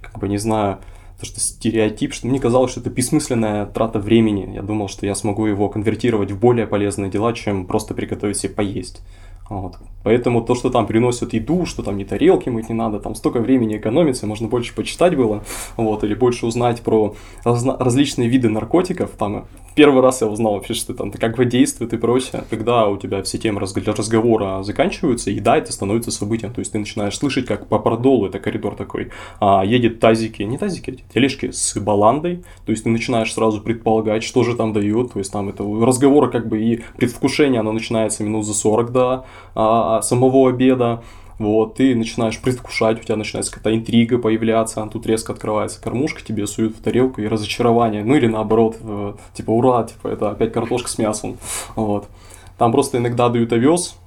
как 0.03 0.19
бы, 0.19 0.29
не 0.29 0.37
знаю, 0.37 0.81
то, 1.19 1.25
что 1.25 1.41
стереотип, 1.41 2.13
что 2.13 2.27
мне 2.27 2.41
казалось, 2.41 2.73
что 2.73 2.81
это 2.81 2.91
бессмысленная 2.91 3.65
трата 3.65 4.01
времени. 4.01 4.53
Я 4.55 4.61
думал, 4.61 4.89
что 4.89 5.07
я 5.07 5.15
смогу 5.15 5.47
его 5.47 5.71
конвертировать 5.71 6.31
в 6.31 6.39
более 6.39 6.67
полезные 6.67 7.11
дела, 7.11 7.33
чем 7.33 7.67
просто 7.67 7.95
приготовить 7.95 8.37
себе 8.37 8.53
поесть. 8.53 9.01
Вот. 9.49 9.77
Поэтому 10.03 10.43
то, 10.43 10.55
что 10.55 10.71
там 10.71 10.87
приносят 10.87 11.33
еду, 11.33 11.67
что 11.67 11.83
там 11.83 11.97
не 11.97 12.05
тарелки 12.05 12.49
мыть 12.49 12.69
не 12.69 12.75
надо, 12.75 12.99
там 12.99 13.15
столько 13.15 13.41
времени 13.41 13.77
экономится, 13.77 14.27
можно 14.27 14.49
больше 14.49 14.75
почитать 14.75 15.17
было, 15.17 15.45
вот, 15.77 16.05
или 16.05 16.15
больше 16.15 16.47
узнать 16.47 16.83
про 16.83 17.15
различные 17.45 18.29
виды 18.29 18.49
наркотиков, 18.49 19.11
там 19.13 19.47
первый 19.75 20.03
раз 20.03 20.21
я 20.21 20.29
узнал 20.29 20.55
вообще, 20.55 20.75
что 20.75 20.95
там 20.95 21.11
как 21.11 21.37
бы 21.37 21.45
действует 21.45 21.93
и 21.93 21.97
прочее. 21.97 22.45
Когда 22.51 22.89
у 22.89 22.97
тебя 22.97 23.23
все 23.23 23.39
темы 23.39 23.61
разговора 23.61 24.63
заканчиваются, 24.63 25.31
и 25.31 25.41
да, 25.41 25.57
это 25.57 25.73
становится 25.73 26.11
событием. 26.11 26.53
То 26.53 26.61
есть 26.61 26.73
ты 26.73 26.79
начинаешь 26.79 27.17
слышать, 27.17 27.47
как 27.47 27.67
по 27.67 27.79
продолу, 27.79 28.27
это 28.27 28.39
коридор 28.39 28.77
такой, 28.77 29.11
а, 29.41 29.65
едет 29.65 30.01
тазики, 30.01 30.43
не 30.43 30.59
тазики, 30.59 30.91
эти 30.91 31.05
тележки 31.13 31.51
с 31.51 31.77
баландой. 31.79 32.45
То 32.67 32.73
есть 32.73 32.85
ты 32.85 32.91
начинаешь 32.91 33.33
сразу 33.33 33.61
предполагать, 33.61 34.23
что 34.23 34.45
же 34.45 34.57
там 34.57 34.73
дает. 34.73 35.13
То 35.13 35.19
есть 35.19 35.33
там 35.33 35.49
это 35.49 35.65
разговор 35.65 36.31
как 36.31 36.49
бы 36.49 36.61
и 36.61 36.83
предвкушение, 36.97 37.61
оно 37.61 37.73
начинается 37.73 38.23
минут 38.25 38.47
за 38.47 38.55
40 38.55 38.93
до 38.93 39.27
а, 39.55 40.03
самого 40.03 40.49
обеда. 40.49 41.03
Вот, 41.39 41.77
ты 41.77 41.95
начинаешь 41.97 42.41
предвкушать, 42.41 43.01
у 43.01 43.03
тебя 43.03 43.17
начинается 43.17 43.53
какая-то 43.53 43.77
интрига 43.77 44.19
появляться, 44.19 44.89
тут 44.93 45.07
резко 45.07 45.33
открывается 45.33 45.83
кормушка, 45.83 46.23
тебе 46.23 46.47
суют 46.47 46.77
в 46.77 46.83
тарелку 46.83 47.21
и 47.21 47.27
разочарование, 47.27 48.05
ну 48.05 48.15
или 48.15 48.27
наоборот, 48.27 48.77
э, 48.81 49.15
типа, 49.35 49.51
ура, 49.51 49.83
типа, 49.85 50.09
это 50.09 50.31
опять 50.31 50.53
картошка 50.53 50.89
с 50.89 50.99
мясом, 50.99 51.37
вот. 51.75 52.09
Там 52.57 52.71
просто 52.71 52.99
иногда 52.99 53.29
дают 53.29 53.53
овес, 53.53 53.99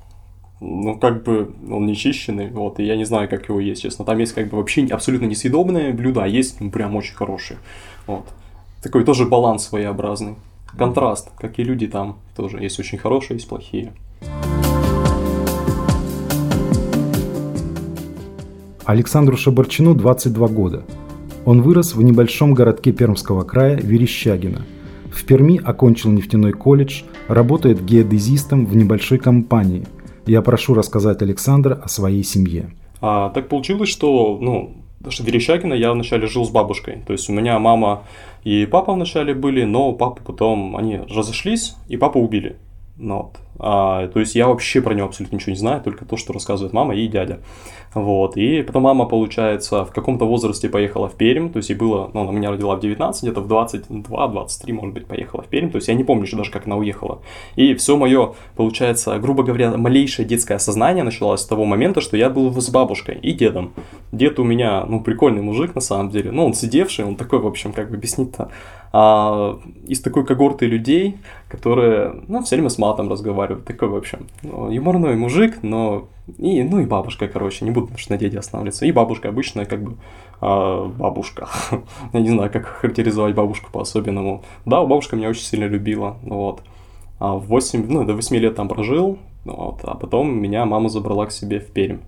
ну, 0.62 0.98
как 0.98 1.24
бы 1.24 1.54
он 1.70 1.86
не 1.86 1.96
чищенный, 1.96 2.50
вот, 2.50 2.80
и 2.80 2.86
я 2.86 2.96
не 2.96 3.04
знаю, 3.04 3.28
как 3.28 3.50
его 3.50 3.60
есть, 3.60 3.82
честно. 3.82 4.06
Там 4.06 4.18
есть 4.20 4.34
как 4.34 4.48
бы 4.48 4.58
вообще 4.58 4.86
абсолютно 4.86 5.26
несъедобные 5.26 5.92
блюда, 5.92 6.24
а 6.24 6.28
есть 6.28 6.62
ну, 6.62 6.72
прям 6.72 6.96
очень 6.96 7.16
хорошие, 7.16 7.60
вот. 8.06 8.26
Такой 8.82 9.04
тоже 9.04 9.26
баланс 9.26 9.68
своеобразный. 9.68 10.36
Контраст, 10.78 11.30
как 11.38 11.60
и 11.60 11.64
люди 11.64 11.88
там 11.88 12.20
тоже 12.36 12.60
есть 12.60 12.80
очень 12.80 12.98
хорошие, 12.98 13.36
есть 13.36 13.50
плохие. 13.50 13.94
Александру 18.88 19.36
Шабарчину 19.36 19.96
22 19.96 20.48
года. 20.48 20.86
Он 21.44 21.62
вырос 21.62 21.94
в 21.94 22.02
небольшом 22.02 22.54
городке 22.54 22.94
Пермского 22.94 23.44
края 23.44 23.76
Верещагино. 23.76 24.66
В 25.12 25.26
Перми 25.26 25.60
окончил 25.62 26.10
нефтяной 26.10 26.54
колледж, 26.54 27.02
работает 27.28 27.84
геодезистом 27.84 28.66
в 28.66 28.78
небольшой 28.78 29.18
компании. 29.18 29.86
Я 30.26 30.42
прошу 30.42 30.74
рассказать 30.74 31.22
Александра 31.22 31.76
о 31.76 31.90
своей 31.90 32.24
семье. 32.24 32.70
А, 33.02 33.30
так 33.32 33.50
получилось, 33.50 33.90
что, 33.90 34.38
ну, 34.40 34.78
что 35.10 35.22
Верещагина 35.26 35.74
я 35.74 35.92
вначале 35.92 36.26
жил 36.28 36.46
с 36.46 36.50
бабушкой. 36.50 37.02
То 37.06 37.12
есть 37.12 37.30
у 37.30 37.34
меня 37.34 37.60
мама 37.60 38.04
и 38.46 38.66
папа 38.66 38.94
вначале 38.94 39.34
были, 39.34 39.66
но 39.66 39.92
папа 39.92 40.22
потом, 40.26 40.78
они 40.78 41.02
разошлись, 41.10 41.76
и 41.90 41.98
папу 41.98 42.22
убили. 42.22 42.56
Ну, 42.96 43.18
вот. 43.18 43.36
А, 43.60 44.08
то 44.08 44.20
есть 44.20 44.36
я 44.36 44.48
вообще 44.48 44.82
про 44.82 44.94
него 44.94 45.08
абсолютно 45.08 45.36
ничего 45.36 45.52
не 45.52 45.60
знаю, 45.60 45.82
только 45.82 46.06
то, 46.06 46.18
что 46.18 46.34
рассказывает 46.34 46.74
мама 46.74 46.96
и 46.96 47.08
дядя. 47.08 47.40
Вот. 47.94 48.38
И 48.38 48.62
потом 48.62 48.84
мама, 48.84 49.06
получается, 49.06 49.86
в 49.86 49.92
каком-то 49.92 50.26
возрасте 50.26 50.70
поехала 50.70 51.08
в 51.08 51.16
Пермь, 51.16 51.50
то 51.50 51.58
есть 51.58 51.70
ей 51.70 51.76
было, 51.76 52.12
ну, 52.14 52.22
она 52.22 52.32
меня 52.32 52.52
родила 52.52 52.76
в 52.76 52.80
19, 52.80 53.24
где-то 53.24 53.42
в 53.42 53.48
22-23, 53.48 54.74
может 54.74 54.94
быть, 54.94 55.08
поехала 55.08 55.42
в 55.42 55.48
Пермь, 55.48 55.72
то 55.72 55.78
есть 55.78 55.88
я 55.88 55.94
не 55.94 56.04
помню 56.04 56.26
еще 56.26 56.36
даже, 56.36 56.52
как 56.52 56.68
она 56.68 56.76
уехала. 56.76 57.22
И 57.56 57.74
все 57.76 57.98
мое, 57.98 58.34
получается, 58.56 59.18
грубо 59.20 59.44
говоря, 59.44 59.76
малейшее 59.78 60.28
детское 60.28 60.60
сознание 60.60 61.04
началось 61.04 61.42
с 61.42 61.46
того 61.46 61.66
момента, 61.66 62.02
что 62.02 62.18
я 62.18 62.30
был 62.30 62.54
с 62.54 62.70
бабушкой 62.70 63.16
и 63.16 63.34
дедом. 63.34 63.74
Дед 64.12 64.40
у 64.40 64.44
меня, 64.44 64.86
ну, 64.86 65.02
прикольный 65.02 65.42
мужик, 65.42 65.74
на 65.74 65.82
самом 65.82 66.10
деле, 66.10 66.32
ну, 66.32 66.46
он 66.46 66.54
сидевший, 66.54 67.06
он 67.06 67.16
такой, 67.16 67.40
в 67.40 67.48
общем, 67.48 67.74
как 67.74 67.90
бы 67.90 67.98
объяснить-то, 67.98 68.52
а, 68.94 69.60
из 69.86 70.02
такой 70.02 70.26
когорты 70.26 70.66
людей, 70.66 71.18
которые, 71.50 72.24
ну, 72.28 72.42
все 72.42 72.56
время 72.56 72.70
с 72.70 72.78
матом 72.78 73.10
разговаривают, 73.10 73.47
такой, 73.56 73.90
в 73.90 73.96
общем, 73.96 74.28
ну, 74.44 74.70
юморной 74.70 75.16
мужик, 75.16 75.64
но 75.64 76.08
и, 76.38 76.62
ну 76.64 76.80
и 76.80 76.86
бабушка, 76.86 77.28
короче, 77.28 77.64
не 77.64 77.72
буду 77.72 77.90
на 78.10 78.18
деде 78.18 78.38
останавливаться. 78.38 78.86
И 78.86 78.92
бабушка 78.92 79.30
обычная, 79.30 79.66
как 79.66 79.82
бы, 79.82 79.96
э, 80.42 80.92
бабушка. 80.98 81.48
Я 82.14 82.20
не 82.20 82.30
знаю, 82.30 82.52
как 82.52 82.66
характеризовать 82.66 83.36
бабушку 83.36 83.72
по-особенному. 83.72 84.44
Да, 84.66 84.82
бабушка 84.82 85.16
меня 85.16 85.30
очень 85.30 85.44
сильно 85.44 85.66
любила, 85.66 86.18
вот. 86.22 86.64
А 87.20 87.36
в 87.36 87.48
8, 87.48 87.86
ну, 87.88 88.06
до 88.06 88.14
8 88.14 88.36
лет 88.38 88.56
там 88.56 88.68
прожил, 88.68 89.18
вот, 89.46 89.80
а 89.84 89.96
потом 89.96 90.38
меня 90.38 90.66
мама 90.66 90.90
забрала 90.90 91.26
к 91.26 91.32
себе 91.32 91.60
в 91.60 91.72
Пермь. 91.72 92.00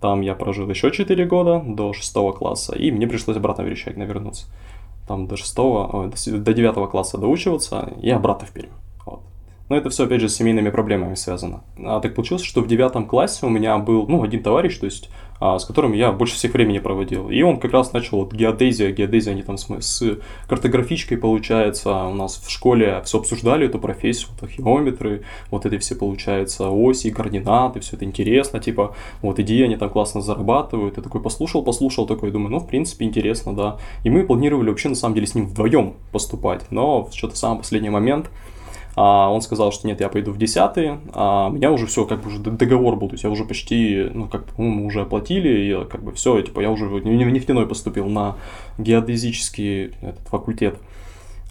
Там 0.00 0.20
я 0.20 0.34
прожил 0.34 0.68
еще 0.68 0.90
4 0.90 1.24
года, 1.24 1.62
до 1.64 1.92
6 1.92 2.14
класса, 2.36 2.76
и 2.76 2.90
мне 2.90 3.06
пришлось 3.06 3.36
обратно 3.36 3.64
в 3.64 3.66
Верещагино 3.66 4.02
вернуться. 4.02 4.46
Там 5.08 5.26
до 5.26 5.36
6, 5.36 5.56
до 5.56 6.52
9 6.52 6.90
класса 6.90 7.18
доучиваться, 7.18 7.92
и 8.02 8.10
обратно 8.10 8.46
в 8.46 8.50
Пермь. 8.50 8.70
Но 9.68 9.76
это 9.76 9.88
все, 9.88 10.04
опять 10.04 10.20
же, 10.20 10.28
с 10.28 10.36
семейными 10.36 10.68
проблемами 10.70 11.14
связано. 11.14 11.62
А 11.78 12.00
так 12.00 12.14
получилось, 12.14 12.42
что 12.42 12.60
в 12.60 12.66
девятом 12.66 13.06
классе 13.06 13.46
у 13.46 13.48
меня 13.48 13.78
был, 13.78 14.06
ну, 14.06 14.22
один 14.22 14.42
товарищ, 14.42 14.76
то 14.76 14.84
есть, 14.84 15.08
а, 15.40 15.58
с 15.58 15.64
которым 15.64 15.92
я 15.92 16.12
больше 16.12 16.34
всех 16.34 16.52
времени 16.52 16.78
проводил. 16.78 17.30
И 17.30 17.40
он 17.42 17.58
как 17.58 17.72
раз 17.72 17.92
начал 17.94 18.18
вот 18.18 18.34
геодезия, 18.34 18.90
геодезия, 18.90 19.32
они 19.32 19.42
там 19.42 19.56
с, 19.56 19.68
с 19.80 20.18
картографичкой, 20.48 21.16
получается, 21.16 21.92
у 22.04 22.14
нас 22.14 22.36
в 22.36 22.50
школе 22.50 23.00
все 23.04 23.18
обсуждали 23.18 23.66
эту 23.66 23.78
профессию, 23.78 24.28
вот 24.32 24.42
археометры, 24.42 25.24
вот 25.50 25.64
эти 25.64 25.78
все, 25.78 25.94
получается, 25.94 26.68
оси, 26.68 27.10
координаты, 27.10 27.80
все 27.80 27.96
это 27.96 28.04
интересно, 28.04 28.60
типа, 28.60 28.94
вот 29.22 29.38
идеи 29.38 29.64
они 29.64 29.76
там 29.76 29.88
классно 29.88 30.20
зарабатывают. 30.20 30.98
Я 30.98 31.02
такой 31.02 31.22
послушал, 31.22 31.64
послушал, 31.64 32.06
такой, 32.06 32.30
думаю, 32.30 32.50
ну, 32.50 32.58
в 32.58 32.66
принципе, 32.66 33.06
интересно, 33.06 33.54
да. 33.54 33.78
И 34.02 34.10
мы 34.10 34.24
планировали 34.24 34.68
вообще, 34.68 34.90
на 34.90 34.94
самом 34.94 35.14
деле, 35.14 35.26
с 35.26 35.34
ним 35.34 35.46
вдвоем 35.46 35.94
поступать, 36.12 36.70
но 36.70 37.08
что-то 37.12 37.34
в 37.34 37.38
самый 37.38 37.58
последний 37.58 37.90
момент 37.90 38.30
а 38.96 39.30
он 39.30 39.42
сказал, 39.42 39.72
что 39.72 39.86
нет, 39.86 40.00
я 40.00 40.08
пойду 40.08 40.32
в 40.32 40.38
10 40.38 40.56
а 41.12 41.50
меня 41.50 41.72
уже 41.72 41.86
все, 41.86 42.04
как 42.04 42.22
бы 42.22 42.28
уже 42.28 42.38
договор 42.38 42.96
был, 42.96 43.08
то 43.08 43.14
есть 43.14 43.24
я 43.24 43.30
уже 43.30 43.44
почти, 43.44 44.08
ну, 44.12 44.28
как 44.28 44.46
бы, 44.46 44.62
мы 44.62 44.86
уже 44.86 45.00
оплатили, 45.02 45.48
и 45.48 45.84
как 45.88 46.02
бы 46.02 46.12
все, 46.12 46.40
типа, 46.42 46.60
я 46.60 46.70
уже 46.70 46.86
в 46.86 47.04
нефтяной 47.04 47.66
поступил 47.66 48.06
на 48.06 48.36
геодезический 48.78 49.86
этот 50.00 50.26
факультет. 50.28 50.78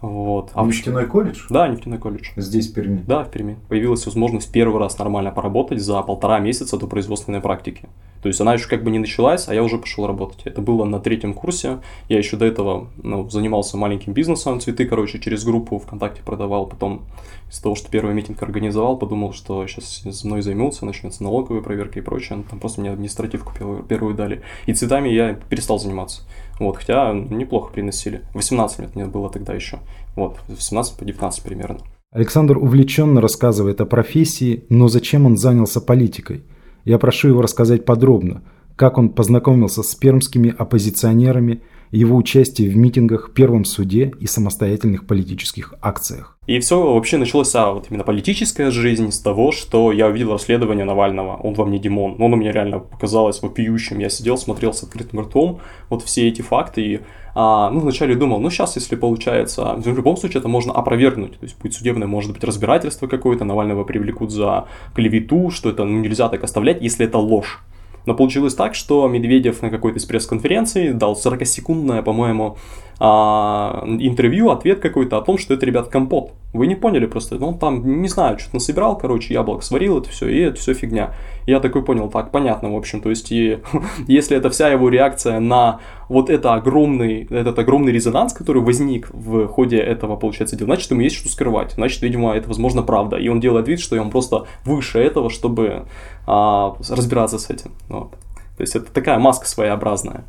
Вот. 0.02 0.52
А 0.54 0.66
нефтяной 0.66 1.06
колледж? 1.06 1.46
Да, 1.50 1.68
нефтяной 1.70 1.98
колледж. 1.98 2.32
Здесь, 2.36 2.70
в 2.70 2.74
Перми? 2.74 3.02
Да, 3.08 3.24
в 3.24 3.32
Перми. 3.32 3.58
Появилась 3.70 4.06
возможность 4.06 4.52
первый 4.52 4.78
раз 4.80 4.98
нормально 5.00 5.32
поработать 5.32 5.80
за 5.80 6.02
полтора 6.02 6.40
месяца 6.40 6.78
до 6.78 6.88
производственной 6.88 7.40
практики. 7.40 7.88
То 8.24 8.30
есть 8.30 8.40
она 8.40 8.54
еще 8.54 8.70
как 8.70 8.86
бы 8.86 8.90
не 8.90 9.00
началась, 9.00 9.50
а 9.50 9.54
я 9.54 9.62
уже 9.62 9.78
пошел 9.78 10.08
работать. 10.08 10.44
Это 10.46 10.62
было 10.62 10.86
на 10.86 11.02
третьем 11.02 11.34
курсе. 11.34 11.80
Я 12.08 12.18
еще 12.18 12.38
до 12.38 12.46
этого 12.46 12.88
ну, 12.96 13.30
занимался 13.30 13.76
маленьким 13.76 14.14
бизнесом, 14.14 14.62
цветы, 14.62 14.86
короче, 14.86 15.20
через 15.20 15.44
группу 15.44 15.78
ВКонтакте 15.78 16.22
продавал. 16.24 16.66
Потом 16.66 17.04
из-за 17.52 17.64
того, 17.64 17.76
что 17.76 17.92
первый 17.92 18.14
митинг 18.14 18.42
организовал, 18.42 18.98
подумал, 18.98 19.34
что 19.34 19.68
сейчас 19.68 20.02
с 20.06 20.24
мной 20.24 20.42
займутся, 20.42 20.86
начнется 20.86 21.22
налоговая 21.22 21.62
проверка 21.62 22.00
и 22.00 22.02
прочее. 22.02 22.46
Там 22.50 22.60
просто 22.60 22.80
мне 22.80 22.92
административку 22.92 23.52
первую 23.90 24.16
дали. 24.16 24.42
И 24.68 24.74
цветами 24.74 25.10
я 25.10 25.34
перестал 25.34 25.78
заниматься. 25.78 26.22
Вот, 26.60 26.78
хотя 26.78 27.12
неплохо 27.12 27.74
приносили. 27.74 28.22
18 28.36 28.80
лет 28.80 28.96
мне 28.96 29.06
было 29.06 29.30
тогда 29.30 29.54
еще. 29.54 29.80
Вот, 30.16 30.40
с 30.48 30.70
17 30.70 30.98
по 30.98 31.04
19 31.04 31.44
примерно. 31.44 31.80
Александр 32.12 32.58
увлеченно 32.58 33.20
рассказывает 33.20 33.82
о 33.82 33.86
профессии, 33.86 34.66
но 34.70 34.88
зачем 34.88 35.26
он 35.26 35.36
занялся 35.36 35.82
политикой? 35.82 36.44
Я 36.86 37.00
прошу 37.00 37.30
его 37.30 37.42
рассказать 37.42 37.86
подробно, 37.86 38.42
как 38.76 38.98
он 38.98 39.10
познакомился 39.10 39.84
с 39.84 39.96
пермскими 39.96 40.54
оппозиционерами, 40.58 41.62
его 41.98 42.18
участие 42.18 42.70
в 42.70 42.76
митингах, 42.76 43.34
первом 43.34 43.66
суде 43.66 44.12
и 44.20 44.26
самостоятельных 44.26 45.06
политических 45.06 45.76
акциях. 45.82 46.38
И 46.48 46.60
все 46.60 46.94
вообще 46.94 47.18
началось, 47.18 47.56
а 47.56 47.72
вот 47.72 47.88
именно 47.90 48.04
политическая 48.04 48.72
жизнь 48.72 49.12
с 49.12 49.20
того, 49.20 49.52
что 49.52 49.92
я 49.92 50.08
увидел 50.08 50.34
расследование 50.34 50.86
Навального. 50.86 51.38
Он 51.38 51.54
во 51.54 51.66
мне 51.66 51.80
Димон. 51.80 52.16
Он 52.20 52.34
у 52.34 52.36
меня 52.36 52.52
реально 52.52 52.80
показалось 52.80 53.42
вопиющим. 53.42 54.00
Я 54.00 54.10
сидел, 54.10 54.38
смотрел 54.38 54.74
с 54.74 54.84
открытым 54.84 55.22
ртом 55.22 55.62
вот 55.90 56.04
все 56.04 56.28
эти 56.28 56.42
факты 56.42 56.82
и 56.82 57.00
а, 57.36 57.70
ну, 57.72 57.80
вначале 57.80 58.16
думал, 58.16 58.40
ну, 58.40 58.50
сейчас, 58.50 58.76
если 58.76 58.96
получается, 58.96 59.76
в 59.78 59.88
любом 59.88 60.18
случае 60.18 60.40
это 60.40 60.48
можно 60.48 60.72
опровергнуть, 60.72 61.40
то 61.40 61.44
есть 61.46 61.58
будет 61.60 61.74
судебное, 61.74 62.08
может 62.08 62.32
быть, 62.32 62.44
разбирательство 62.44 63.08
какое-то, 63.08 63.44
Навального 63.44 63.84
привлекут 63.84 64.32
за 64.32 64.68
клевету, 64.94 65.50
что 65.50 65.70
это 65.70 65.84
ну, 65.84 66.00
нельзя 66.00 66.30
так 66.30 66.44
оставлять, 66.44 66.82
если 66.82 67.08
это 67.08 67.18
ложь. 67.18 67.60
Но 68.06 68.16
получилось 68.16 68.56
так, 68.56 68.76
что 68.76 69.08
Медведев 69.08 69.62
на 69.62 69.70
какой-то 69.70 70.00
из 70.00 70.06
пресс-конференции 70.06 70.92
дал 70.92 71.14
40-секундное, 71.14 72.02
по-моему, 72.02 72.58
а, 73.06 73.84
интервью, 74.00 74.50
ответ 74.50 74.80
какой-то 74.80 75.18
о 75.18 75.22
том, 75.22 75.38
что 75.38 75.54
это, 75.54 75.66
ребят, 75.66 75.90
компот. 75.90 76.32
Вы 76.54 76.68
не 76.68 76.76
поняли 76.76 77.06
просто, 77.06 77.36
ну, 77.36 77.54
там, 77.54 78.02
не 78.02 78.08
знаю, 78.08 78.40
что-то 78.40 78.56
насобирал, 78.56 78.98
короче, 78.98 79.34
яблок 79.34 79.62
сварил, 79.62 79.98
это 79.98 80.10
все, 80.10 80.30
и 80.30 80.40
это 80.40 80.58
все 80.58 80.74
фигня. 80.74 81.14
Я 81.46 81.60
такой 81.60 81.84
понял, 81.84 82.10
так, 82.10 82.32
понятно, 82.32 82.72
в 82.72 82.78
общем, 82.78 83.02
то 83.02 83.10
есть, 83.10 83.30
и, 83.34 83.60
если 84.08 84.38
это 84.38 84.50
вся 84.50 84.70
его 84.70 84.88
реакция 84.88 85.42
на 85.42 85.82
вот 86.08 86.30
это 86.30 86.54
огромный, 86.54 87.28
этот 87.30 87.60
огромный 87.60 87.92
резонанс, 87.92 88.32
который 88.32 88.62
возник 88.62 89.10
в 89.12 89.48
ходе 89.48 89.80
этого, 89.80 90.16
получается, 90.16 90.56
дела, 90.56 90.68
значит, 90.68 90.90
ему 90.90 91.02
есть 91.02 91.18
что 91.18 91.28
скрывать, 91.28 91.74
значит, 91.74 92.02
видимо, 92.04 92.34
это, 92.34 92.48
возможно, 92.48 92.84
правда, 92.84 93.18
и 93.18 93.28
он 93.28 93.42
делает 93.42 93.68
вид, 93.68 93.82
что 93.82 94.00
он 94.00 94.12
просто 94.12 94.46
выше 94.64 95.00
этого, 95.00 95.30
чтобы 95.30 95.88
а, 96.26 96.78
разбираться 96.88 97.38
с 97.38 97.50
этим, 97.50 97.72
вот. 97.90 98.12
То 98.56 98.62
есть, 98.62 98.78
это 98.78 98.90
такая 98.94 99.20
маска 99.20 99.46
своеобразная. 99.46 100.24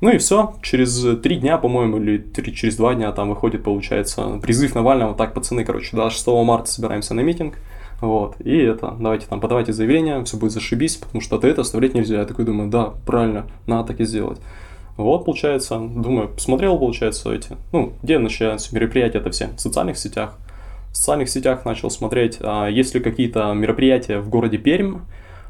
Ну 0.00 0.10
и 0.10 0.18
все, 0.18 0.54
через 0.62 1.20
три 1.20 1.36
дня, 1.36 1.58
по-моему, 1.58 1.96
или 1.98 2.18
три, 2.18 2.54
через 2.54 2.76
два 2.76 2.94
дня 2.94 3.10
там 3.12 3.30
выходит, 3.30 3.64
получается, 3.64 4.38
призыв 4.42 4.74
Навального, 4.74 5.14
так, 5.14 5.32
пацаны, 5.32 5.64
короче, 5.64 5.96
до 5.96 6.10
6 6.10 6.26
марта 6.26 6.70
собираемся 6.70 7.14
на 7.14 7.20
митинг, 7.20 7.54
вот, 8.00 8.36
и 8.40 8.56
это, 8.58 8.94
давайте 9.00 9.26
там, 9.26 9.40
подавайте 9.40 9.72
заявление, 9.72 10.22
все 10.24 10.36
будет 10.36 10.52
зашибись, 10.52 10.96
потому 10.96 11.22
что 11.22 11.38
это 11.38 11.62
оставлять 11.62 11.94
нельзя. 11.94 12.18
Я 12.18 12.24
такой 12.26 12.44
думаю, 12.44 12.68
да, 12.68 12.92
правильно, 13.06 13.46
надо 13.66 13.88
так 13.88 14.00
и 14.00 14.04
сделать. 14.04 14.38
Вот, 14.96 15.24
получается, 15.24 15.78
думаю, 15.78 16.28
посмотрел, 16.28 16.78
получается, 16.78 17.32
эти, 17.32 17.56
ну, 17.72 17.92
где 18.02 18.18
начинаются 18.18 18.74
мероприятия 18.74 19.18
это 19.18 19.30
все, 19.30 19.48
в 19.48 19.60
социальных 19.60 19.98
сетях. 19.98 20.38
в 20.90 20.96
социальных 20.96 21.28
сетях 21.28 21.64
начал 21.64 21.90
смотреть, 21.90 22.38
а, 22.40 22.66
есть 22.68 22.94
ли 22.94 23.00
какие-то 23.00 23.52
мероприятия 23.52 24.18
в 24.18 24.30
городе 24.30 24.56
Пермь, 24.56 25.00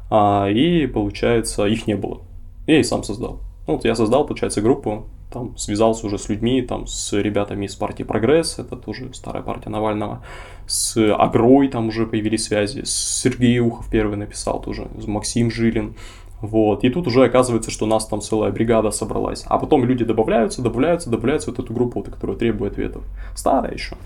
а, 0.09 0.47
и, 0.49 0.87
получается, 0.87 1.65
их 1.65 1.87
не 1.87 1.95
было. 1.95 2.21
Я 2.65 2.79
и 2.79 2.83
сам 2.83 3.03
создал. 3.03 3.41
Ну, 3.67 3.73
вот 3.73 3.85
я 3.85 3.95
создал, 3.95 4.25
получается, 4.25 4.61
группу, 4.61 5.07
там 5.29 5.57
связался 5.57 6.07
уже 6.07 6.17
с 6.17 6.29
людьми, 6.29 6.61
там 6.61 6.87
с 6.87 7.11
ребятами 7.13 7.65
из 7.65 7.75
партии 7.75 8.03
«Прогресс», 8.03 8.59
это 8.59 8.77
тоже 8.77 9.13
старая 9.13 9.43
партия 9.43 9.69
Навального, 9.69 10.23
с 10.67 10.97
Агрой 10.97 11.67
там 11.67 11.89
уже 11.89 12.07
появились 12.07 12.45
связи, 12.45 12.83
с 12.85 13.21
Сергей 13.21 13.59
Ухов 13.59 13.89
первый 13.91 14.17
написал 14.17 14.61
тоже, 14.61 14.87
Максим 15.05 15.51
Жилин, 15.51 15.95
вот, 16.39 16.85
и 16.85 16.89
тут 16.89 17.07
уже 17.07 17.25
оказывается, 17.25 17.69
что 17.69 17.85
у 17.85 17.89
нас 17.89 18.07
там 18.07 18.21
целая 18.21 18.51
бригада 18.51 18.91
собралась. 18.91 19.43
А 19.47 19.57
потом 19.57 19.83
люди 19.83 20.05
добавляются, 20.05 20.61
добавляются, 20.61 21.09
добавляются 21.09 21.51
в 21.51 21.59
эту 21.59 21.73
группу, 21.73 21.99
вот, 21.99 22.09
которая 22.09 22.37
требует 22.37 22.73
ответов. 22.73 23.03
Старая 23.35 23.73
еще. 23.73 23.97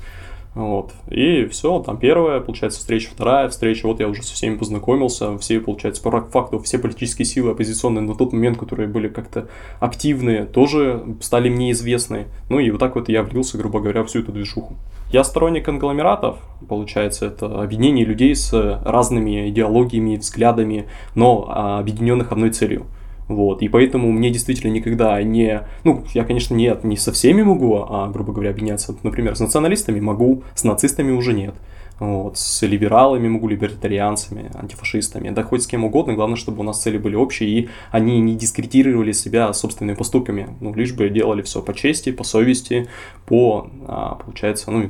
Вот. 0.53 0.91
И 1.09 1.45
все, 1.45 1.79
там 1.79 1.97
первая, 1.97 2.41
получается, 2.41 2.79
встреча, 2.79 3.09
вторая 3.11 3.47
встреча. 3.47 3.87
Вот 3.87 3.99
я 4.01 4.07
уже 4.07 4.21
со 4.23 4.33
всеми 4.33 4.57
познакомился. 4.57 5.37
Все, 5.37 5.61
получается, 5.61 6.01
по 6.01 6.11
факту, 6.11 6.59
все 6.59 6.77
политические 6.77 7.25
силы 7.25 7.51
оппозиционные 7.51 8.01
на 8.01 8.15
тот 8.15 8.33
момент, 8.33 8.57
которые 8.57 8.89
были 8.89 9.07
как-то 9.07 9.47
активные, 9.79 10.45
тоже 10.45 11.15
стали 11.21 11.49
мне 11.49 11.71
известны. 11.71 12.27
Ну 12.49 12.59
и 12.59 12.69
вот 12.69 12.79
так 12.79 12.95
вот 12.95 13.07
я 13.07 13.23
влился, 13.23 13.57
грубо 13.57 13.79
говоря, 13.79 14.03
всю 14.03 14.19
эту 14.19 14.33
движуху. 14.33 14.75
Я 15.11 15.23
сторонник 15.23 15.65
конгломератов, 15.65 16.37
получается, 16.67 17.25
это 17.27 17.61
объединение 17.61 18.05
людей 18.05 18.33
с 18.33 18.53
разными 18.85 19.49
идеологиями, 19.49 20.15
взглядами, 20.15 20.87
но 21.15 21.47
а, 21.49 21.79
объединенных 21.79 22.31
одной 22.31 22.51
целью– 22.51 22.85
вот, 23.35 23.61
и 23.61 23.69
поэтому 23.69 24.11
мне 24.11 24.29
действительно 24.29 24.71
никогда 24.71 25.21
не... 25.23 25.63
Ну, 25.83 26.03
я, 26.13 26.23
конечно, 26.23 26.55
нет, 26.55 26.83
не 26.83 26.97
со 26.97 27.11
всеми 27.11 27.43
могу, 27.43 27.85
а, 27.87 28.09
грубо 28.09 28.33
говоря, 28.33 28.51
объединяться. 28.51 28.95
Например, 29.03 29.35
с 29.35 29.39
националистами 29.39 29.99
могу, 29.99 30.43
с 30.55 30.63
нацистами 30.63 31.11
уже 31.11 31.33
нет. 31.33 31.55
Вот, 31.99 32.35
с 32.35 32.63
либералами 32.63 33.27
могу, 33.29 33.47
либертарианцами, 33.47 34.49
антифашистами, 34.55 35.29
да 35.29 35.43
хоть 35.43 35.61
с 35.61 35.67
кем 35.67 35.83
угодно, 35.83 36.15
главное, 36.15 36.35
чтобы 36.35 36.61
у 36.61 36.63
нас 36.63 36.81
цели 36.81 36.97
были 36.97 37.15
общие, 37.15 37.49
и 37.49 37.69
они 37.91 38.19
не 38.21 38.33
дискредитировали 38.33 39.11
себя 39.11 39.53
собственными 39.53 39.95
поступками, 39.95 40.49
ну, 40.61 40.73
лишь 40.73 40.93
бы 40.93 41.07
делали 41.09 41.43
все 41.43 41.61
по 41.61 41.75
чести, 41.75 42.11
по 42.11 42.23
совести, 42.23 42.87
по, 43.27 43.69
а, 43.87 44.15
получается, 44.15 44.71
ну, 44.71 44.89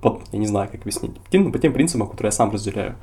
по, 0.00 0.20
я 0.32 0.38
не 0.40 0.48
знаю, 0.48 0.68
как 0.68 0.80
объяснить, 0.80 1.14
по 1.14 1.30
тем, 1.30 1.52
по 1.52 1.60
тем 1.60 1.72
принципам, 1.72 2.08
которые 2.08 2.28
я 2.28 2.32
сам 2.32 2.50
разделяю, 2.50 2.96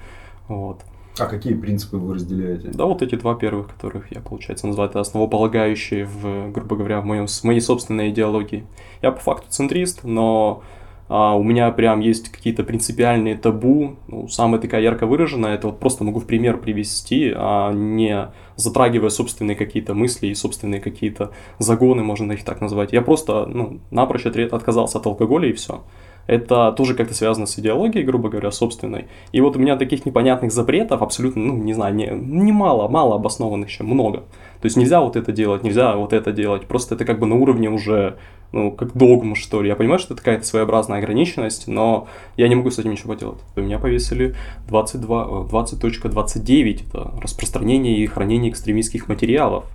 вот. 0.50 0.82
А 1.20 1.28
какие 1.28 1.54
принципы 1.54 1.98
вы 1.98 2.16
разделяете? 2.16 2.70
Да, 2.74 2.86
вот 2.86 3.02
эти 3.04 3.16
два 3.16 3.36
первых, 3.36 3.68
которых 3.68 4.12
я, 4.12 4.20
получается, 4.20 4.66
называю 4.66 4.90
это 4.90 5.00
основополагающие, 5.00 6.06
в, 6.06 6.52
грубо 6.52 6.76
говоря, 6.76 7.02
в, 7.02 7.06
моем, 7.06 7.28
в 7.28 7.44
моей 7.44 7.62
собственной 7.62 8.10
идеологии. 8.10 8.66
Я 9.02 9.12
по 9.12 9.20
факту 9.20 9.48
центрист, 9.50 10.04
но 10.04 10.64
а, 11.10 11.36
у 11.36 11.44
меня 11.44 11.70
прям 11.70 12.00
есть 12.00 12.30
какие-то 12.30 12.64
принципиальные 12.64 13.36
табу. 13.36 13.98
Ну, 14.08 14.28
самая 14.28 14.60
такая 14.60 14.82
ярко 14.82 15.06
выраженная, 15.06 15.54
это 15.54 15.68
вот 15.68 15.80
просто 15.80 16.04
могу 16.04 16.20
в 16.20 16.26
пример 16.26 16.58
привести, 16.58 17.32
а 17.36 17.72
не 17.72 18.30
затрагивая 18.56 19.10
собственные 19.10 19.56
какие-то 19.56 19.94
мысли 19.94 20.28
и 20.28 20.36
собственные 20.36 20.82
какие-то 20.82 21.32
загоны, 21.60 22.02
можно 22.02 22.32
их 22.32 22.44
так 22.44 22.60
назвать. 22.60 22.92
Я 22.92 23.04
просто, 23.04 23.46
ну, 23.46 23.82
напрочь 23.92 24.26
отказался 24.26 24.98
от 24.98 25.06
алкоголя 25.06 25.48
и 25.48 25.54
все 25.54 25.84
это 26.28 26.72
тоже 26.72 26.96
как-то 26.96 27.14
связано 27.14 27.46
с 27.46 27.60
идеологией, 27.60 28.06
грубо 28.06 28.30
говоря, 28.30 28.52
собственной. 28.52 29.08
И 29.32 29.42
вот 29.42 29.56
у 29.56 29.60
меня 29.60 29.76
таких 29.76 30.06
непонятных 30.06 30.52
запретов 30.52 31.02
абсолютно, 31.02 31.44
ну, 31.44 31.58
не 31.58 31.74
знаю, 31.74 31.94
не, 31.94 32.08
не 32.08 32.52
мало, 32.52 32.88
мало 32.88 33.16
обоснованных 33.16 33.70
еще, 33.70 33.84
много. 33.84 34.20
То 34.62 34.66
есть 34.66 34.78
нельзя 34.78 35.02
вот 35.02 35.18
это 35.18 35.34
делать, 35.34 35.64
нельзя 35.64 35.96
вот 35.98 36.14
это 36.14 36.32
делать. 36.32 36.66
Просто 36.66 36.96
это 36.96 37.04
как 37.04 37.20
бы 37.20 37.26
на 37.26 37.36
уровне 37.36 37.70
уже, 37.70 38.18
ну, 38.54 38.72
как 38.72 38.94
догма, 38.94 39.36
что 39.36 39.62
ли. 39.62 39.68
Я 39.68 39.76
понимаю, 39.76 40.00
что 40.00 40.14
это 40.14 40.24
какая-то 40.24 40.46
своеобразная 40.46 41.00
ограниченность, 41.00 41.68
но 41.68 42.08
я 42.38 42.48
не 42.48 42.56
могу 42.56 42.72
с 42.72 42.80
этим 42.80 42.92
ничего 42.92 43.14
поделать. 43.14 43.40
Меня 43.58 43.80
повесили 43.80 44.36
22, 44.70 45.48
20.29, 45.52 46.64
э, 46.64 46.86
это 46.88 47.12
распространение 47.22 47.98
и 47.98 48.06
хранение 48.06 48.50
экстремистских 48.50 49.10
материалов. 49.10 49.66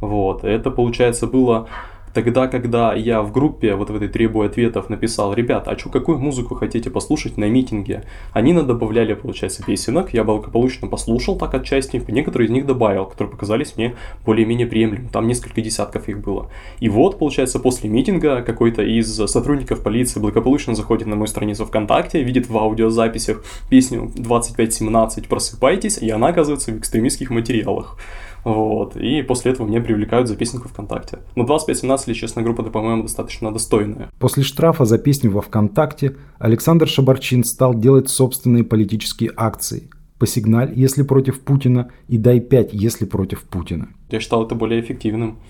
Вот, 0.00 0.44
это, 0.44 0.70
получается, 0.70 1.26
было 1.26 1.68
Тогда, 2.16 2.48
когда 2.48 2.94
я 2.94 3.20
в 3.20 3.30
группе, 3.30 3.74
вот 3.74 3.90
в 3.90 3.94
этой 3.94 4.08
требуя 4.08 4.48
ответов, 4.48 4.88
написал, 4.88 5.34
ребята, 5.34 5.72
а 5.72 5.78
что, 5.78 5.90
какую 5.90 6.18
музыку 6.18 6.54
хотите 6.54 6.88
послушать 6.88 7.36
на 7.36 7.44
митинге? 7.44 8.04
Они 8.32 8.54
добавляли, 8.54 9.12
получается, 9.12 9.62
песенок, 9.62 10.14
я 10.14 10.24
благополучно 10.24 10.88
послушал 10.88 11.36
так 11.36 11.52
отчасти, 11.52 12.02
некоторые 12.08 12.46
из 12.46 12.52
них 12.52 12.64
добавил, 12.64 13.04
которые 13.04 13.32
показались 13.32 13.76
мне 13.76 13.96
более-менее 14.24 14.66
приемлемыми, 14.66 15.08
там 15.08 15.28
несколько 15.28 15.60
десятков 15.60 16.08
их 16.08 16.22
было. 16.22 16.50
И 16.80 16.88
вот, 16.88 17.18
получается, 17.18 17.58
после 17.58 17.90
митинга 17.90 18.40
какой-то 18.40 18.80
из 18.80 19.14
сотрудников 19.14 19.82
полиции 19.82 20.18
благополучно 20.18 20.74
заходит 20.74 21.08
на 21.08 21.16
мою 21.16 21.26
страницу 21.26 21.66
ВКонтакте, 21.66 22.22
видит 22.22 22.48
в 22.48 22.56
аудиозаписях 22.56 23.44
песню 23.68 24.10
2517 24.14 25.28
«Просыпайтесь», 25.28 25.98
и 25.98 26.08
она 26.08 26.28
оказывается 26.28 26.72
в 26.72 26.78
экстремистских 26.78 27.28
материалах. 27.28 27.98
Вот. 28.46 28.96
И 28.96 29.22
после 29.22 29.50
этого 29.50 29.66
меня 29.66 29.80
привлекают 29.80 30.28
за 30.28 30.36
песенку 30.36 30.68
ВКонтакте. 30.68 31.18
Но 31.34 31.44
25-17, 31.44 31.90
если 31.90 32.12
честно, 32.12 32.42
группа, 32.42 32.62
по-моему, 32.62 33.02
достаточно 33.02 33.52
достойная. 33.52 34.08
После 34.20 34.44
штрафа 34.44 34.84
за 34.84 34.98
песню 34.98 35.32
во 35.32 35.40
ВКонтакте 35.40 36.16
Александр 36.38 36.86
Шабарчин 36.86 37.42
стал 37.42 37.74
делать 37.74 38.08
собственные 38.08 38.62
политические 38.62 39.32
акции. 39.36 39.90
Посигналь, 40.20 40.72
если 40.76 41.02
против 41.02 41.40
Путина, 41.40 41.90
и 42.06 42.18
дай 42.18 42.38
5, 42.38 42.72
если 42.72 43.04
против 43.04 43.42
Путина. 43.42 43.88
Я 44.10 44.20
считал 44.20 44.46
это 44.46 44.54
более 44.54 44.80
эффективным 44.80 45.40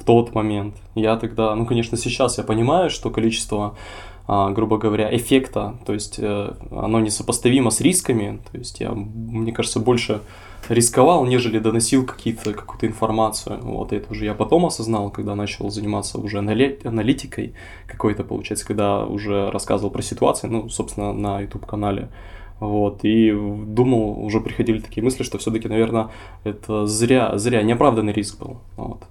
в 0.00 0.04
тот 0.04 0.34
момент. 0.34 0.76
Я 0.94 1.16
тогда, 1.16 1.54
ну, 1.54 1.66
конечно, 1.66 1.98
сейчас 1.98 2.38
я 2.38 2.44
понимаю, 2.44 2.88
что 2.88 3.10
количество 3.10 3.76
а, 4.28 4.50
грубо 4.50 4.78
говоря, 4.78 5.14
эффекта, 5.14 5.78
то 5.84 5.92
есть 5.92 6.18
э, 6.18 6.52
оно 6.72 6.98
несопоставимо 6.98 7.70
с 7.70 7.80
рисками, 7.80 8.40
то 8.50 8.58
есть 8.58 8.80
я, 8.80 8.90
мне 8.90 9.52
кажется, 9.52 9.78
больше 9.78 10.20
рисковал, 10.68 11.24
нежели 11.26 11.58
доносил 11.58 12.04
какие-то, 12.04 12.52
какую-то 12.52 12.86
информацию. 12.86 13.60
Вот 13.62 13.92
это 13.92 14.10
уже 14.12 14.24
я 14.24 14.34
потом 14.34 14.66
осознал, 14.66 15.10
когда 15.10 15.34
начал 15.34 15.70
заниматься 15.70 16.18
уже 16.18 16.38
аналитикой 16.38 17.54
какой-то, 17.86 18.24
получается, 18.24 18.66
когда 18.66 19.04
уже 19.04 19.50
рассказывал 19.50 19.90
про 19.90 20.02
ситуацию, 20.02 20.52
ну, 20.52 20.68
собственно, 20.68 21.12
на 21.12 21.40
YouTube-канале. 21.40 22.08
Вот, 22.58 23.00
и 23.02 23.32
думал, 23.32 24.24
уже 24.24 24.40
приходили 24.40 24.80
такие 24.80 25.04
мысли, 25.04 25.24
что 25.24 25.36
все-таки, 25.36 25.68
наверное, 25.68 26.08
это 26.42 26.86
зря, 26.86 27.36
зря, 27.36 27.62
неоправданный 27.62 28.14
риск 28.14 28.38
был. 28.38 28.60
Вот. 28.76 29.02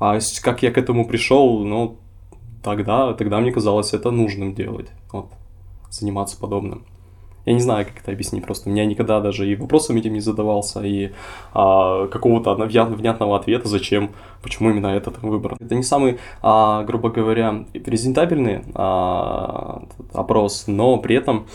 А 0.00 0.18
как 0.42 0.62
я 0.62 0.70
к 0.70 0.78
этому 0.78 1.06
пришел, 1.06 1.64
ну, 1.64 1.98
тогда, 2.62 3.12
тогда 3.12 3.38
мне 3.40 3.52
казалось 3.52 3.92
это 3.92 4.10
нужным 4.10 4.54
делать, 4.54 4.88
вот, 5.12 5.28
заниматься 5.90 6.38
подобным. 6.38 6.84
Я 7.46 7.52
не 7.52 7.60
знаю, 7.60 7.86
как 7.86 8.02
это 8.02 8.12
объяснить, 8.12 8.44
просто 8.44 8.68
у 8.68 8.72
меня 8.72 8.84
никогда 8.84 9.20
даже 9.20 9.48
и 9.48 9.54
вопросом 9.54 9.96
этим 9.96 10.12
не 10.12 10.20
задавался, 10.20 10.82
и 10.82 11.12
а, 11.54 12.08
какого-то 12.08 12.54
внятного 12.54 13.36
ответа, 13.36 13.68
зачем, 13.68 14.10
почему 14.42 14.70
именно 14.70 14.88
этот 14.88 15.22
выбор. 15.22 15.56
Это 15.60 15.74
не 15.76 15.84
самый, 15.84 16.18
а, 16.42 16.82
грубо 16.82 17.08
говоря, 17.10 17.64
презентабельный 17.72 18.62
а, 18.74 19.84
опрос, 20.12 20.64
но 20.66 20.98
при 20.98 21.16
этом 21.16 21.46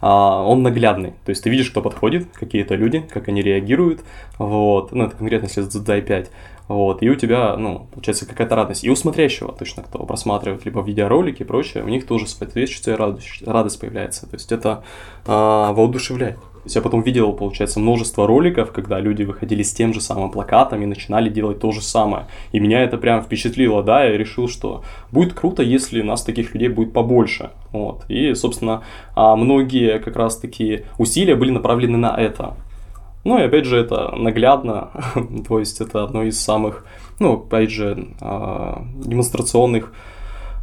а, 0.00 0.42
он 0.42 0.62
наглядный. 0.62 1.14
То 1.24 1.30
есть 1.30 1.42
ты 1.42 1.50
видишь, 1.50 1.70
кто 1.70 1.82
подходит, 1.82 2.28
какие-то 2.34 2.74
люди, 2.74 3.00
как 3.00 3.28
они 3.28 3.42
реагируют. 3.42 4.00
Вот. 4.38 4.92
Ну, 4.92 5.04
это 5.04 5.16
конкретно, 5.16 5.46
если 5.46 5.62
задай 5.62 6.02
5. 6.02 6.30
Вот, 6.68 7.02
и 7.02 7.08
у 7.08 7.14
тебя, 7.14 7.56
ну, 7.56 7.88
получается 7.92 8.26
какая-то 8.26 8.54
радость. 8.54 8.84
И 8.84 8.90
у 8.90 8.94
смотрящего 8.94 9.52
точно, 9.52 9.82
кто 9.82 10.00
просматривает 10.04 10.66
либо 10.66 10.82
видеоролики 10.82 11.42
и 11.42 11.46
прочее, 11.46 11.82
у 11.82 11.88
них 11.88 12.06
тоже 12.06 12.28
соответствующая 12.28 12.94
радость, 12.96 13.42
радость 13.46 13.80
появляется. 13.80 14.28
То 14.28 14.36
есть 14.36 14.52
это 14.52 14.84
а, 15.26 15.72
воодушевляет. 15.72 16.36
То 16.36 16.64
есть 16.64 16.76
я 16.76 16.82
потом 16.82 17.00
видел, 17.00 17.32
получается, 17.32 17.80
множество 17.80 18.26
роликов, 18.26 18.72
когда 18.72 19.00
люди 19.00 19.22
выходили 19.22 19.62
с 19.62 19.72
тем 19.72 19.94
же 19.94 20.02
самым 20.02 20.30
плакатом 20.30 20.82
и 20.82 20.86
начинали 20.86 21.30
делать 21.30 21.60
то 21.60 21.72
же 21.72 21.80
самое. 21.80 22.26
И 22.52 22.60
меня 22.60 22.82
это 22.82 22.98
прям 22.98 23.22
впечатлило, 23.22 23.82
да, 23.82 24.04
я 24.04 24.18
решил, 24.18 24.48
что 24.48 24.82
будет 25.10 25.32
круто, 25.32 25.62
если 25.62 26.02
нас 26.02 26.22
таких 26.22 26.52
людей 26.52 26.68
будет 26.68 26.92
побольше. 26.92 27.50
Вот. 27.72 28.04
И, 28.08 28.34
собственно, 28.34 28.82
а, 29.14 29.36
многие 29.36 29.98
как 30.00 30.16
раз 30.16 30.36
таки 30.36 30.84
усилия 30.98 31.34
были 31.34 31.50
направлены 31.50 31.96
на 31.96 32.14
это. 32.14 32.56
Ну 33.28 33.38
и 33.38 33.42
опять 33.42 33.66
же 33.66 33.76
это 33.76 34.16
наглядно, 34.16 34.88
то 35.48 35.58
есть 35.58 35.82
это 35.82 36.02
одно 36.02 36.22
из 36.22 36.40
самых, 36.40 36.86
ну 37.20 37.34
опять 37.34 37.70
же, 37.70 38.06
а, 38.22 38.82
демонстрационных 39.04 39.92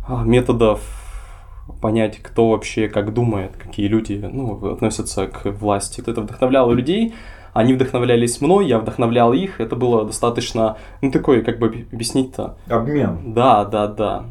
а, 0.08 0.24
методов 0.24 0.82
понять, 1.80 2.18
кто 2.24 2.50
вообще 2.50 2.88
как 2.88 3.14
думает, 3.14 3.52
какие 3.56 3.88
люди 3.88 4.14
ну, 4.14 4.72
относятся 4.72 5.28
к 5.28 5.46
власти. 5.52 6.02
Это 6.02 6.22
вдохновляло 6.22 6.72
людей, 6.72 7.14
они 7.54 7.74
вдохновлялись 7.74 8.42
мной, 8.42 8.68
я 8.68 8.80
вдохновлял 8.80 9.32
их, 9.32 9.62
это 9.62 9.76
было 9.76 10.04
достаточно, 10.04 10.78
ну 11.04 11.12
такой, 11.12 11.44
как 11.44 11.60
бы 11.60 11.86
объяснить-то. 11.92 12.58
Обмен. 12.68 13.36
Да, 13.36 13.64
да, 13.66 13.86
да. 13.86 14.26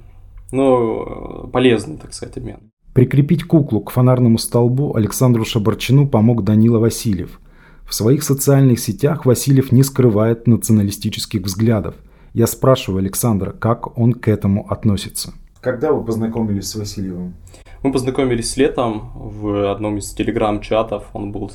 Ну, 0.50 1.48
полезный, 1.52 1.98
так 1.98 2.12
сказать, 2.12 2.36
обмен. 2.36 2.72
Прикрепить 2.94 3.44
куклу 3.44 3.80
к 3.80 3.92
фонарному 3.92 4.38
столбу 4.38 4.96
Александру 4.96 5.44
Шабарчину 5.44 6.08
помог 6.08 6.42
Данила 6.42 6.80
Васильев– 6.80 7.38
в 7.86 7.94
своих 7.94 8.22
социальных 8.22 8.80
сетях 8.80 9.26
Васильев 9.26 9.72
не 9.72 9.82
скрывает 9.82 10.46
националистических 10.46 11.42
взглядов. 11.42 11.94
Я 12.32 12.46
спрашиваю 12.46 13.00
Александра, 13.00 13.52
как 13.52 13.96
он 13.98 14.12
к 14.12 14.28
этому 14.28 14.66
относится. 14.70 15.32
Когда 15.60 15.92
вы 15.92 16.04
познакомились 16.04 16.68
с 16.68 16.74
Васильевым? 16.74 17.34
Мы 17.82 17.92
познакомились 17.92 18.56
летом 18.56 19.12
в 19.14 19.70
одном 19.70 19.98
из 19.98 20.10
телеграм-чатов, 20.12 21.04
он 21.12 21.32
был 21.32 21.52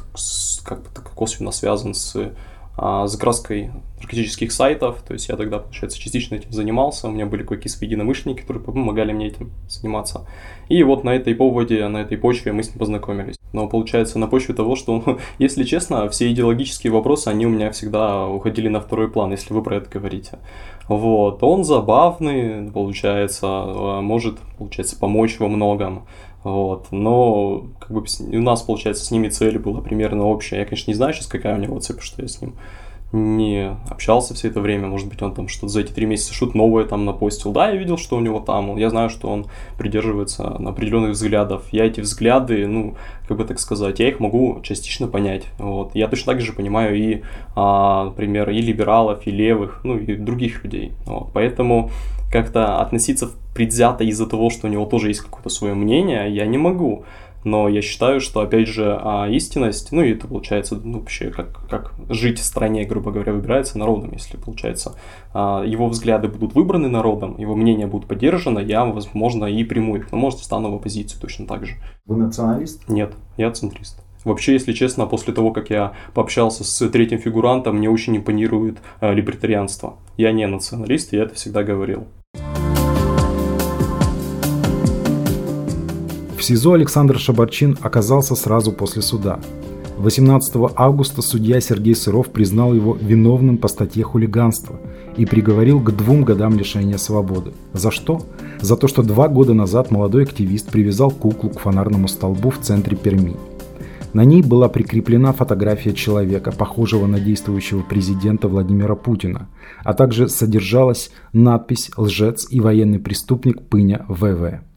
как 0.64 0.82
бы 0.84 0.90
косвенно 1.16 1.52
связан 1.52 1.94
с 1.94 2.32
закраской 3.08 3.72
наркотических 4.00 4.52
сайтов, 4.52 5.02
то 5.06 5.14
есть 5.14 5.28
я 5.30 5.36
тогда, 5.36 5.60
получается, 5.60 6.00
частично 6.00 6.36
этим 6.36 6.52
занимался, 6.52 7.08
у 7.08 7.12
меня 7.12 7.26
были 7.26 7.44
какие-то 7.44 7.84
единомышленники, 7.84 8.42
которые 8.42 8.64
помогали 8.64 9.12
мне 9.12 9.28
этим 9.28 9.52
заниматься. 9.68 10.26
И 10.70 10.84
вот 10.84 11.04
на 11.04 11.16
этой 11.16 11.36
поводе, 11.36 11.88
на 11.88 11.98
этой 11.98 12.18
почве 12.18 12.52
мы 12.54 12.64
с 12.64 12.70
ним 12.70 12.80
познакомились. 12.80 13.36
Но 13.52 13.68
получается 13.68 14.20
на 14.20 14.28
почве 14.28 14.54
того, 14.54 14.76
что, 14.76 15.20
если 15.40 15.64
честно, 15.64 16.08
все 16.10 16.32
идеологические 16.32 16.94
вопросы, 16.94 17.28
они 17.28 17.46
у 17.46 17.50
меня 17.50 17.72
всегда 17.72 18.28
уходили 18.28 18.68
на 18.68 18.80
второй 18.80 19.10
план, 19.10 19.32
если 19.32 19.54
вы 19.54 19.64
про 19.64 19.78
это 19.78 19.90
говорите. 19.90 20.40
Вот, 20.88 21.44
он 21.44 21.64
забавный, 21.64 22.72
получается, 22.72 23.48
а, 23.48 24.02
может, 24.02 24.40
получается, 24.58 24.98
помочь 24.98 25.40
во 25.40 25.48
многом. 25.48 26.08
Вот. 26.44 26.88
Но 26.92 27.68
как 27.80 27.92
бы 27.92 28.04
у 28.32 28.42
нас, 28.42 28.62
получается, 28.62 29.06
с 29.06 29.12
ними 29.12 29.30
цель 29.30 29.60
была 29.60 29.82
примерно 29.82 30.26
общая. 30.26 30.60
Я, 30.60 30.66
конечно, 30.66 30.92
не 30.92 30.96
знаю 30.96 31.14
сейчас, 31.14 31.28
какая 31.28 31.56
у 31.56 31.60
него 31.60 31.80
цель, 31.80 32.00
что 32.00 32.22
я 32.22 32.28
с 32.28 32.42
ним 32.42 32.56
не 33.12 33.76
общался 33.90 34.36
все 34.36 34.50
это 34.50 34.62
время, 34.62 34.88
может 34.88 35.08
быть, 35.08 35.22
он 35.22 35.34
там 35.34 35.48
что-то 35.48 35.70
за 35.70 35.82
эти 35.82 35.92
три 35.92 36.06
месяца 36.06 36.34
что-то 36.34 36.56
новое 36.56 36.86
там 36.86 37.06
напостил. 37.06 37.52
Да, 37.52 37.70
я 37.70 37.76
видел, 37.76 37.98
что 37.98 38.18
у 38.18 38.20
него 38.20 38.40
там, 38.40 38.78
я 38.78 38.90
знаю, 38.90 39.10
что 39.10 39.30
он 39.30 39.48
придерживается 39.78 40.48
определенных 40.48 41.12
взглядов. 41.12 41.64
Я 41.72 41.86
эти 41.86 42.02
взгляды, 42.02 42.68
ну, 42.68 42.96
как 43.28 43.38
бы 43.38 43.46
так 43.46 43.60
сказать, 43.60 44.00
я 44.00 44.10
их 44.10 44.20
могу 44.20 44.60
частично 44.62 45.08
понять. 45.08 45.46
Вот. 45.58 45.96
Я 45.96 46.08
точно 46.08 46.34
так 46.34 46.42
же 46.42 46.54
понимаю 46.54 46.96
и, 46.96 47.24
а, 47.56 48.06
например, 48.06 48.50
и 48.52 48.62
либералов, 48.62 49.26
и 49.26 49.32
левых, 49.32 49.82
ну, 49.84 49.98
и 49.98 50.16
других 50.16 50.64
людей. 50.64 50.94
Вот. 51.06 51.30
Поэтому 51.34 51.90
как-то 52.32 52.80
относиться 52.80 53.32
предвзято 53.60 54.06
из-за 54.06 54.26
того, 54.26 54.50
что 54.50 54.68
у 54.68 54.70
него 54.70 54.86
тоже 54.86 55.10
есть 55.10 55.20
какое-то 55.20 55.50
свое 55.50 55.74
мнение, 55.74 56.34
я 56.34 56.46
не 56.46 56.58
могу. 56.58 57.04
Но 57.44 57.68
я 57.68 57.82
считаю, 57.82 58.22
что, 58.22 58.40
опять 58.40 58.70
же, 58.70 58.98
а, 59.02 59.28
истинность, 59.28 59.92
ну 59.92 60.02
и 60.02 60.14
это 60.14 60.30
получается, 60.30 60.80
ну, 60.82 61.00
вообще, 61.00 61.30
как, 61.30 61.68
как 61.70 61.94
жить 62.08 62.40
в 62.40 62.44
стране, 62.46 62.86
грубо 62.86 63.12
говоря, 63.12 63.34
выбирается 63.34 63.78
народом. 63.78 64.12
Если, 64.14 64.38
получается, 64.38 64.96
а, 65.34 65.66
его 65.66 65.90
взгляды 65.90 66.30
будут 66.30 66.56
выбраны 66.56 66.88
народом, 66.88 67.38
его 67.38 67.54
мнение 67.54 67.88
будет 67.88 68.08
поддержано, 68.08 68.60
я, 68.60 68.86
возможно, 68.86 69.44
и 69.44 69.66
приму 69.66 69.98
их, 69.98 70.10
но, 70.14 70.18
может, 70.18 70.40
встану 70.40 70.72
в 70.72 70.76
оппозицию 70.76 71.20
точно 71.20 71.46
так 71.46 71.66
же. 71.66 71.74
Вы 72.06 72.16
националист? 72.16 72.88
Нет, 72.88 73.12
я 73.36 73.52
центрист. 73.52 74.02
Вообще, 74.24 74.54
если 74.54 74.72
честно, 74.72 75.06
после 75.06 75.34
того, 75.34 75.52
как 75.52 75.70
я 75.70 75.92
пообщался 76.14 76.64
с 76.64 76.90
третьим 76.90 77.20
фигурантом, 77.20 77.76
мне 77.76 77.90
очень 77.90 78.16
импонирует 78.16 78.78
э, 79.02 79.14
либертарианство. 79.14 79.98
Я 80.16 80.32
не 80.32 80.48
националист, 80.48 81.12
я 81.12 81.24
это 81.24 81.36
всегда 81.36 81.64
говорил. 81.64 82.08
В 86.40 86.44
СИЗО 86.44 86.72
Александр 86.72 87.20
Шабарчин 87.20 87.78
оказался 87.82 88.34
сразу 88.34 88.72
после 88.72 89.02
суда. 89.02 89.42
18 89.98 90.72
августа 90.74 91.22
судья 91.22 91.60
Сергей 91.60 91.94
Сыров 91.94 92.30
признал 92.30 92.74
его 92.74 92.98
виновным 93.00 93.58
по 93.58 93.68
статье 93.68 94.06
хулиганства 94.06 94.80
и 95.18 95.26
приговорил 95.26 95.82
к 95.82 95.92
двум 95.92 96.24
годам 96.24 96.58
лишения 96.58 96.96
свободы. 96.96 97.52
За 97.74 97.92
что? 97.92 98.22
За 98.62 98.78
то, 98.78 98.88
что 98.88 99.04
два 99.04 99.28
года 99.28 99.54
назад 99.54 99.92
молодой 99.92 100.24
активист 100.24 100.72
привязал 100.72 101.12
куклу 101.12 101.50
к 101.50 101.60
фонарному 101.60 102.08
столбу 102.08 102.52
в 102.52 102.60
центре 102.60 102.96
Перми. 102.96 103.36
На 104.14 104.24
ней 104.24 104.42
была 104.42 104.70
прикреплена 104.70 105.34
фотография 105.34 105.92
человека, 105.92 106.54
похожего 106.54 107.06
на 107.06 107.20
действующего 107.20 107.82
президента 107.82 108.48
Владимира 108.48 108.96
Путина, 108.96 109.50
а 109.84 109.94
также 109.94 110.30
содержалась 110.30 111.12
надпись 111.34 111.92
«Лжец 111.98 112.48
и 112.50 112.62
военный 112.62 113.00
преступник 113.00 113.62
Пыня 113.64 114.06
ВВ». 114.08 114.69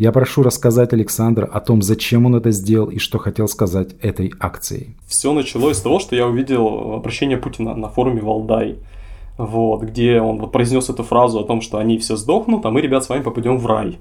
Я 0.00 0.12
прошу 0.12 0.42
рассказать 0.42 0.94
Александра 0.94 1.44
о 1.44 1.60
том, 1.60 1.82
зачем 1.82 2.24
он 2.24 2.34
это 2.34 2.52
сделал 2.52 2.88
и 2.88 2.96
что 2.96 3.18
хотел 3.18 3.46
сказать 3.48 3.96
этой 4.00 4.32
акцией. 4.40 4.96
Все 5.06 5.34
началось 5.34 5.76
с 5.76 5.82
того, 5.82 5.98
что 5.98 6.16
я 6.16 6.26
увидел 6.26 6.94
обращение 6.94 7.36
Путина 7.36 7.74
на 7.74 7.90
форуме 7.90 8.22
Валдай, 8.22 8.78
вот, 9.36 9.82
где 9.82 10.22
он 10.22 10.38
вот 10.38 10.52
произнес 10.52 10.88
эту 10.88 11.02
фразу 11.02 11.40
о 11.40 11.44
том, 11.44 11.60
что 11.60 11.76
они 11.76 11.98
все 11.98 12.16
сдохнут, 12.16 12.64
а 12.64 12.70
мы, 12.70 12.80
ребят, 12.80 13.04
с 13.04 13.10
вами 13.10 13.22
попадем 13.22 13.58
в 13.58 13.66
рай 13.66 13.98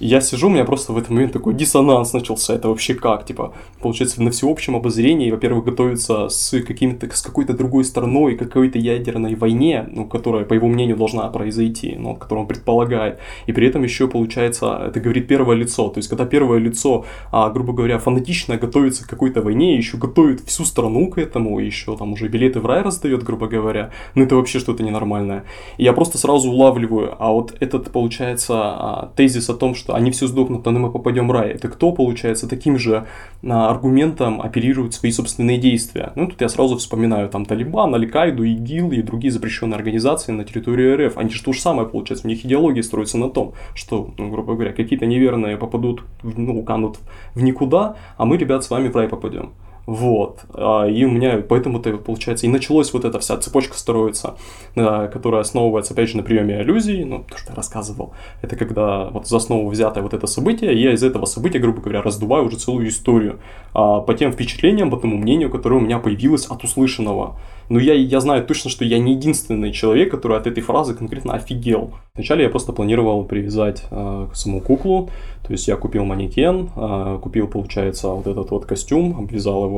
я 0.00 0.22
сижу, 0.22 0.46
у 0.46 0.50
меня 0.50 0.64
просто 0.64 0.94
в 0.94 0.98
этот 0.98 1.10
момент 1.10 1.34
такой 1.34 1.52
диссонанс 1.52 2.14
начался. 2.14 2.54
Это 2.54 2.68
вообще 2.68 2.94
как? 2.94 3.26
Типа, 3.26 3.52
получается, 3.80 4.22
на 4.22 4.30
всеобщем 4.30 4.74
обозрении, 4.74 5.30
во-первых, 5.30 5.66
готовиться 5.66 6.30
с, 6.30 6.58
каким-то, 6.62 7.14
с 7.14 7.20
какой-то 7.20 7.52
другой 7.52 7.84
страной, 7.84 8.36
какой-то 8.36 8.78
ядерной 8.78 9.34
войне, 9.34 9.86
ну, 9.92 10.06
которая, 10.06 10.46
по 10.46 10.54
его 10.54 10.68
мнению, 10.68 10.96
должна 10.96 11.28
произойти, 11.28 11.96
ну, 11.98 12.16
которую 12.16 12.42
он 12.42 12.48
предполагает. 12.48 13.18
И 13.46 13.52
при 13.52 13.66
этом 13.66 13.82
еще, 13.82 14.08
получается, 14.08 14.84
это 14.86 15.00
говорит 15.00 15.28
первое 15.28 15.54
лицо. 15.54 15.90
То 15.90 15.98
есть, 15.98 16.08
когда 16.08 16.24
первое 16.24 16.58
лицо, 16.58 17.04
а, 17.30 17.50
грубо 17.50 17.74
говоря, 17.74 17.98
фанатично 17.98 18.56
готовится 18.56 19.04
к 19.04 19.10
какой-то 19.10 19.42
войне, 19.42 19.76
еще 19.76 19.98
готовит 19.98 20.40
всю 20.46 20.64
страну 20.64 21.10
к 21.10 21.18
этому, 21.18 21.60
еще 21.60 21.94
там 21.98 22.14
уже 22.14 22.28
билеты 22.28 22.60
в 22.60 22.66
рай 22.66 22.80
раздает, 22.80 23.22
грубо 23.22 23.48
говоря, 23.48 23.90
ну, 24.14 24.24
это 24.24 24.36
вообще 24.36 24.60
что-то 24.60 24.82
ненормальное. 24.82 25.44
И 25.76 25.84
я 25.84 25.92
просто 25.92 26.16
сразу 26.16 26.48
улавливаю, 26.50 27.16
а 27.18 27.32
вот 27.32 27.54
этот, 27.60 27.90
получается, 27.90 28.54
а, 28.54 29.12
тезис 29.14 29.50
о 29.50 29.54
том, 29.54 29.74
что 29.74 29.89
что 29.90 29.96
они 29.96 30.10
все 30.12 30.26
сдохнут, 30.28 30.66
а 30.66 30.70
мы 30.70 30.90
попадем 30.90 31.28
в 31.28 31.32
рай. 31.32 31.50
Это 31.50 31.68
кто, 31.68 31.92
получается, 31.92 32.48
таким 32.48 32.78
же 32.78 33.06
а, 33.42 33.70
аргументом 33.70 34.40
оперирует 34.40 34.94
свои 34.94 35.10
собственные 35.10 35.58
действия? 35.58 36.12
Ну, 36.14 36.28
тут 36.28 36.40
я 36.40 36.48
сразу 36.48 36.76
вспоминаю 36.76 37.28
там 37.28 37.44
Талибан, 37.44 37.94
Аль-Каиду, 37.94 38.44
ИГИЛ 38.44 38.92
и 38.92 39.02
другие 39.02 39.32
запрещенные 39.32 39.76
организации 39.76 40.32
на 40.32 40.44
территории 40.44 41.06
РФ. 41.06 41.18
Они 41.18 41.30
же 41.30 41.42
то 41.42 41.52
же 41.52 41.60
самое, 41.60 41.88
получается, 41.88 42.26
у 42.26 42.30
них 42.30 42.44
идеология 42.44 42.82
строится 42.82 43.18
на 43.18 43.28
том, 43.30 43.54
что, 43.74 44.10
ну, 44.16 44.30
грубо 44.30 44.54
говоря, 44.54 44.72
какие-то 44.72 45.06
неверные 45.06 45.56
попадут, 45.56 46.04
ну, 46.22 46.62
канут 46.62 46.98
в 47.34 47.42
никуда, 47.42 47.96
а 48.16 48.24
мы, 48.24 48.36
ребят, 48.36 48.62
с 48.62 48.70
вами 48.70 48.88
в 48.88 48.96
рай 48.96 49.08
попадем. 49.08 49.50
Вот. 49.86 50.40
А, 50.54 50.86
и 50.86 51.04
у 51.04 51.10
меня 51.10 51.42
поэтому-то, 51.46 51.96
получается, 51.98 52.46
и 52.46 52.48
началась 52.48 52.92
вот 52.92 53.04
эта 53.04 53.18
вся 53.18 53.36
цепочка 53.38 53.76
строится, 53.76 54.36
которая 54.74 55.42
основывается, 55.42 55.94
опять 55.94 56.10
же, 56.10 56.16
на 56.16 56.22
приеме 56.22 56.60
иллюзий, 56.60 57.04
ну, 57.04 57.24
то, 57.28 57.36
что 57.36 57.50
я 57.50 57.56
рассказывал. 57.56 58.12
Это 58.42 58.56
когда 58.56 59.06
вот 59.06 59.26
за 59.26 59.38
основу 59.38 59.68
взятое 59.68 60.02
вот 60.02 60.14
это 60.14 60.26
событие, 60.26 60.80
я 60.80 60.92
из 60.92 61.02
этого 61.02 61.24
события, 61.24 61.58
грубо 61.58 61.80
говоря, 61.80 62.02
раздуваю 62.02 62.46
уже 62.46 62.56
целую 62.56 62.88
историю 62.88 63.40
а, 63.74 64.00
по 64.00 64.14
тем 64.14 64.32
впечатлениям, 64.32 64.90
по 64.90 64.96
тому 64.96 65.16
мнению, 65.16 65.50
которое 65.50 65.76
у 65.76 65.80
меня 65.80 65.98
появилось 65.98 66.46
от 66.46 66.64
услышанного. 66.64 67.36
Но 67.70 67.78
я, 67.78 67.94
я 67.94 68.18
знаю 68.18 68.44
точно, 68.44 68.68
что 68.68 68.84
я 68.84 68.98
не 68.98 69.12
единственный 69.12 69.70
человек, 69.70 70.10
который 70.10 70.36
от 70.36 70.48
этой 70.48 70.60
фразы 70.60 70.92
конкретно 70.92 71.34
офигел. 71.34 71.92
Вначале 72.16 72.42
я 72.42 72.50
просто 72.50 72.72
планировал 72.72 73.24
привязать 73.24 73.84
э, 73.92 74.26
саму 74.34 74.60
куклу, 74.60 75.08
то 75.46 75.52
есть 75.52 75.68
я 75.68 75.76
купил 75.76 76.04
манекен, 76.04 76.68
э, 76.74 77.18
купил, 77.22 77.46
получается, 77.46 78.08
вот 78.08 78.26
этот 78.26 78.50
вот 78.50 78.66
костюм, 78.66 79.16
обвязал 79.20 79.64
его 79.66 79.69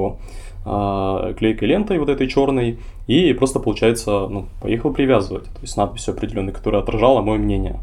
э, 0.64 1.35
клейкой 1.38 1.68
лентой 1.68 1.98
вот 1.98 2.09
этой 2.09 2.28
черной, 2.28 2.78
и 3.07 3.33
просто, 3.33 3.61
получается, 3.61 4.28
ну, 4.28 4.46
поехал 4.61 4.92
привязывать, 4.92 5.44
то 5.44 5.61
есть 5.61 5.76
надпись 5.76 6.09
определенной, 6.09 6.52
которая 6.52 6.83
отражала 6.83 7.20
мое 7.20 7.38
мнение. 7.38 7.81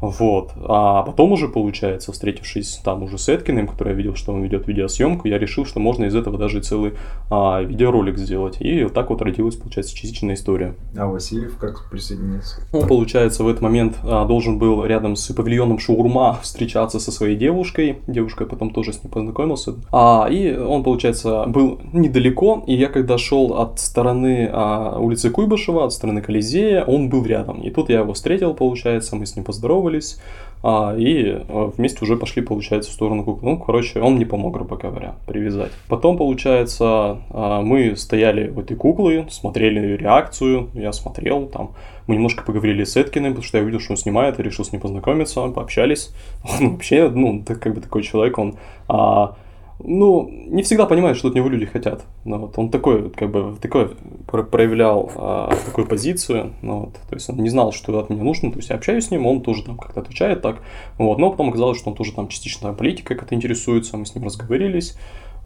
Вот. 0.00 0.52
А 0.56 1.02
потом 1.02 1.32
уже, 1.32 1.48
получается, 1.48 2.12
встретившись 2.12 2.80
там 2.84 3.02
уже 3.02 3.18
с 3.18 3.28
Эткиным, 3.28 3.66
который 3.66 3.90
я 3.90 3.94
видел, 3.94 4.14
что 4.14 4.32
он 4.32 4.42
ведет 4.42 4.66
видеосъемку, 4.68 5.28
я 5.28 5.38
решил, 5.38 5.64
что 5.64 5.80
можно 5.80 6.04
из 6.04 6.14
этого 6.14 6.38
даже 6.38 6.60
целый 6.60 6.94
а, 7.30 7.62
видеоролик 7.62 8.18
сделать. 8.18 8.58
И 8.60 8.84
вот 8.84 8.92
так 8.92 9.10
вот 9.10 9.22
родилась, 9.22 9.56
получается, 9.56 9.96
частичная 9.96 10.34
история. 10.34 10.74
А 10.96 11.06
Васильев 11.06 11.56
как 11.56 11.88
присоединился? 11.90 12.60
Он, 12.72 12.86
получается, 12.86 13.42
в 13.42 13.48
этот 13.48 13.62
момент 13.62 13.96
а, 14.02 14.26
должен 14.26 14.58
был 14.58 14.84
рядом 14.84 15.16
с 15.16 15.32
павильоном 15.32 15.78
Шаурма 15.78 16.38
встречаться 16.42 17.00
со 17.00 17.10
своей 17.10 17.36
девушкой. 17.36 17.98
Девушка 18.06 18.44
потом 18.44 18.70
тоже 18.70 18.92
с 18.92 19.02
ним 19.02 19.10
познакомился. 19.10 19.74
А, 19.92 20.28
и 20.30 20.54
он, 20.54 20.84
получается, 20.84 21.44
был 21.46 21.80
недалеко, 21.92 22.64
и 22.66 22.74
я 22.74 22.88
когда 22.88 23.16
шел 23.16 23.54
от 23.54 23.80
стороны 23.80 24.48
а, 24.52 24.98
улицы 24.98 25.30
Куйбышева, 25.30 25.84
от 25.84 25.92
стороны 25.92 26.20
Колизея, 26.20 26.84
он 26.84 27.08
был 27.08 27.24
рядом. 27.24 27.62
И 27.62 27.70
тут 27.70 27.88
я 27.88 28.00
его 28.00 28.12
встретил, 28.12 28.52
получается, 28.52 29.16
мы 29.16 29.24
с 29.24 29.36
ним 29.36 29.44
поздоровались 29.44 29.85
поздоровались, 29.86 30.18
а, 30.62 30.94
и 30.96 31.42
а, 31.48 31.70
вместе 31.76 31.98
уже 32.02 32.16
пошли, 32.16 32.42
получается, 32.42 32.90
в 32.90 32.94
сторону 32.94 33.24
куклы. 33.24 33.50
Ну, 33.50 33.58
короче, 33.58 34.00
он 34.00 34.14
мне 34.14 34.26
помог, 34.26 34.54
грубо 34.54 34.76
говоря, 34.76 35.14
привязать. 35.26 35.70
Потом, 35.88 36.16
получается, 36.16 37.18
а, 37.30 37.62
мы 37.62 37.96
стояли 37.96 38.48
в 38.48 38.58
этой 38.58 38.76
куклы, 38.76 39.26
смотрели 39.30 39.96
реакцию, 39.96 40.70
я 40.74 40.92
смотрел, 40.92 41.46
там, 41.46 41.70
мы 42.06 42.14
немножко 42.14 42.44
поговорили 42.44 42.84
с 42.84 42.96
Эткиным, 42.96 43.32
потому 43.32 43.44
что 43.44 43.58
я 43.58 43.64
увидел, 43.64 43.80
что 43.80 43.92
он 43.92 43.96
снимает, 43.96 44.40
и 44.40 44.42
решил 44.42 44.64
с 44.64 44.72
ним 44.72 44.80
познакомиться, 44.80 45.46
пообщались. 45.48 46.10
Он 46.60 46.70
вообще, 46.70 47.08
ну, 47.08 47.42
как 47.44 47.74
бы 47.74 47.80
такой 47.80 48.02
человек, 48.02 48.38
он 48.38 48.54
а, 48.88 49.34
ну, 49.78 50.28
не 50.28 50.62
всегда 50.62 50.86
понимает, 50.86 51.16
что 51.16 51.28
от 51.28 51.34
него 51.34 51.48
люди 51.48 51.66
хотят. 51.66 52.04
Ну, 52.24 52.38
вот, 52.38 52.58
он 52.58 52.70
такой, 52.70 53.10
как 53.10 53.30
бы, 53.30 53.56
такой 53.60 53.90
проявлял 54.26 55.10
а, 55.14 55.54
такую 55.64 55.86
позицию, 55.86 56.54
ну, 56.62 56.80
вот, 56.80 56.94
то 56.94 57.14
есть 57.14 57.28
он 57.28 57.36
не 57.36 57.50
знал, 57.50 57.72
что 57.72 57.98
от 57.98 58.10
меня 58.10 58.22
нужно, 58.22 58.50
то 58.50 58.58
есть 58.58 58.70
я 58.70 58.76
общаюсь 58.76 59.06
с 59.06 59.10
ним, 59.10 59.26
он 59.26 59.42
тоже 59.42 59.64
там 59.64 59.76
как-то 59.76 60.00
отвечает 60.00 60.42
так, 60.42 60.62
вот, 60.98 61.18
но 61.18 61.30
потом 61.30 61.50
оказалось, 61.50 61.78
что 61.78 61.90
он 61.90 61.96
тоже 61.96 62.12
там 62.12 62.28
частично 62.28 62.72
политикой 62.72 63.16
как-то 63.16 63.34
интересуется, 63.34 63.96
мы 63.96 64.06
с 64.06 64.14
ним 64.14 64.24
разговорились, 64.24 64.96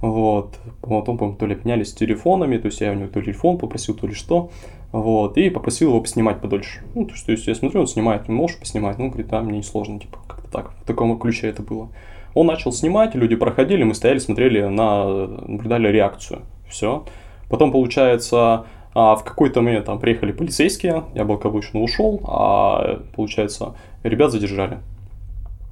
вот, 0.00 0.54
потом, 0.80 1.18
по 1.18 1.32
то 1.32 1.46
ли 1.46 1.54
обменялись 1.54 1.92
телефонами, 1.92 2.56
то 2.56 2.66
есть 2.66 2.80
я 2.80 2.92
у 2.92 2.94
него 2.94 3.08
то 3.08 3.18
ли 3.18 3.26
телефон 3.26 3.58
попросил, 3.58 3.94
то 3.94 4.06
ли 4.06 4.14
что, 4.14 4.50
вот, 4.92 5.36
и 5.36 5.50
попросил 5.50 5.90
его 5.90 6.00
поснимать 6.00 6.40
подольше. 6.40 6.82
Ну, 6.94 7.04
то 7.04 7.12
есть, 7.12 7.26
то 7.26 7.32
есть 7.32 7.46
я 7.46 7.54
смотрю, 7.54 7.80
он 7.80 7.86
снимает, 7.86 8.28
можешь 8.28 8.58
поснимать? 8.58 8.98
Ну, 8.98 9.08
говорит, 9.08 9.28
да, 9.28 9.40
мне 9.42 9.58
не 9.58 9.62
сложно, 9.62 10.00
типа, 10.00 10.18
как-то 10.26 10.50
так, 10.50 10.72
в 10.82 10.84
таком 10.86 11.18
ключе 11.18 11.48
это 11.48 11.62
было. 11.62 11.90
Он 12.34 12.46
начал 12.46 12.72
снимать, 12.72 13.14
люди 13.14 13.36
проходили, 13.36 13.82
мы 13.82 13.94
стояли, 13.94 14.18
смотрели 14.18 14.62
на, 14.62 15.26
наблюдали 15.26 15.88
реакцию. 15.88 16.42
Все. 16.68 17.04
Потом, 17.48 17.72
получается, 17.72 18.66
а 18.94 19.14
в 19.14 19.24
какой-то 19.24 19.60
момент 19.60 19.86
там 19.86 19.98
приехали 19.98 20.32
полицейские, 20.32 21.04
я 21.14 21.24
благополучно 21.24 21.80
ушел, 21.80 22.20
а 22.24 23.00
получается, 23.14 23.74
ребят 24.02 24.32
задержали. 24.32 24.78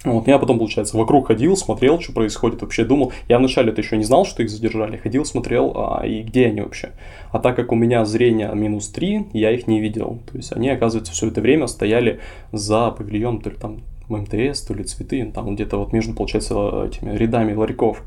Вот, 0.05 0.29
я 0.29 0.39
потом, 0.39 0.59
получается, 0.59 0.97
вокруг 0.97 1.27
ходил, 1.27 1.57
смотрел, 1.57 2.01
что 2.01 2.13
происходит, 2.13 2.63
вообще 2.63 2.85
думал. 2.85 3.13
Я 3.29 3.39
вначале 3.39 3.73
это 3.73 3.81
еще 3.81 3.97
не 3.97 4.05
знал, 4.05 4.25
что 4.25 4.45
их 4.45 4.51
задержали, 4.51 4.97
ходил, 4.97 5.25
смотрел, 5.25 5.73
а, 5.75 6.07
и 6.07 6.23
где 6.23 6.47
они 6.47 6.61
вообще. 6.61 6.91
А 7.33 7.41
так 7.41 7.57
как 7.57 7.73
у 7.73 7.75
меня 7.75 8.05
зрение 8.05 8.51
минус 8.55 8.89
3, 8.91 9.31
я 9.33 9.51
их 9.51 9.67
не 9.67 9.81
видел. 9.81 10.21
То 10.31 10.37
есть 10.37 10.53
они, 10.53 10.71
оказывается, 10.71 11.13
все 11.13 11.27
это 11.27 11.41
время 11.41 11.67
стояли 11.67 12.21
за 12.53 12.93
павильон, 12.93 13.41
то 13.41 13.51
ли 13.51 13.57
там 13.57 13.81
МТС, 14.17 14.63
то 14.63 14.75
ли 14.75 14.85
цветы, 14.85 15.31
там 15.35 15.55
где-то 15.55 15.79
вот 15.79 15.93
между, 15.93 16.15
получается, 16.15 16.87
этими 16.87 17.17
рядами 17.17 17.55
ларьков. 17.55 18.03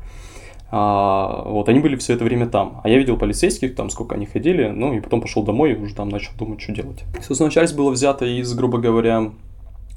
А, 0.74 1.42
вот, 1.44 1.68
они 1.68 1.80
были 1.80 1.96
все 1.96 2.14
это 2.14 2.24
время 2.24 2.48
там. 2.48 2.80
А 2.82 2.88
я 2.88 2.96
видел 2.96 3.18
полицейских, 3.18 3.74
там 3.74 3.90
сколько 3.90 4.14
они 4.14 4.24
ходили, 4.24 4.68
ну 4.68 4.94
и 4.94 5.00
потом 5.00 5.20
пошел 5.20 5.42
домой 5.42 5.72
и 5.72 5.76
уже 5.76 5.94
там 5.94 6.08
начал 6.08 6.32
думать, 6.38 6.62
что 6.62 6.72
делать. 6.72 7.04
Собственно, 7.22 7.50
часть 7.50 7.76
была 7.76 7.90
взята 7.90 8.24
из, 8.24 8.52
грубо 8.54 8.78
говоря, 8.78 9.32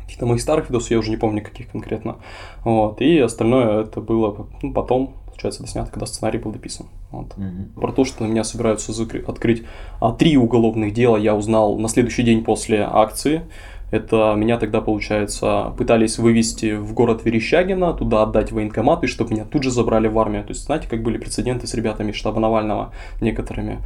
каких-то 0.05 0.25
моих 0.25 0.41
старых 0.41 0.69
видосов, 0.69 0.91
я 0.91 0.99
уже 0.99 1.11
не 1.11 1.17
помню 1.17 1.41
каких 1.41 1.69
конкретно. 1.69 2.17
Вот, 2.63 3.01
и 3.01 3.19
остальное 3.19 3.83
это 3.83 4.01
было 4.01 4.47
ну, 4.61 4.73
потом, 4.73 5.15
получается, 5.27 5.63
это 5.63 5.71
снято, 5.71 5.91
когда 5.91 6.05
сценарий 6.05 6.39
был 6.39 6.51
дописан. 6.51 6.87
Вот. 7.11 7.33
Угу. 7.37 7.79
Про 7.79 7.91
то, 7.93 8.03
что 8.03 8.23
на 8.23 8.27
меня 8.27 8.43
собираются 8.43 8.91
закрыть, 8.91 9.27
открыть 9.27 9.63
а, 10.01 10.11
три 10.11 10.37
уголовных 10.37 10.93
дела, 10.93 11.17
я 11.17 11.35
узнал 11.35 11.77
на 11.77 11.87
следующий 11.87 12.23
день 12.23 12.43
после 12.43 12.81
акции. 12.81 13.43
Это 13.91 14.33
меня 14.35 14.57
тогда, 14.57 14.81
получается, 14.81 15.73
пытались 15.77 16.17
вывести 16.17 16.75
в 16.75 16.93
город 16.93 17.21
Верещагина, 17.23 17.93
туда 17.93 18.23
отдать 18.23 18.51
военкоматы, 18.51 19.07
чтобы 19.07 19.31
меня 19.33 19.45
тут 19.45 19.63
же 19.63 19.71
забрали 19.71 20.07
в 20.07 20.17
армию. 20.19 20.43
То 20.43 20.51
есть, 20.51 20.65
знаете, 20.65 20.87
как 20.89 21.03
были 21.03 21.17
прецеденты 21.17 21.67
с 21.67 21.73
ребятами 21.73 22.11
штаба 22.11 22.39
Навального 22.39 22.93
некоторыми, 23.21 23.79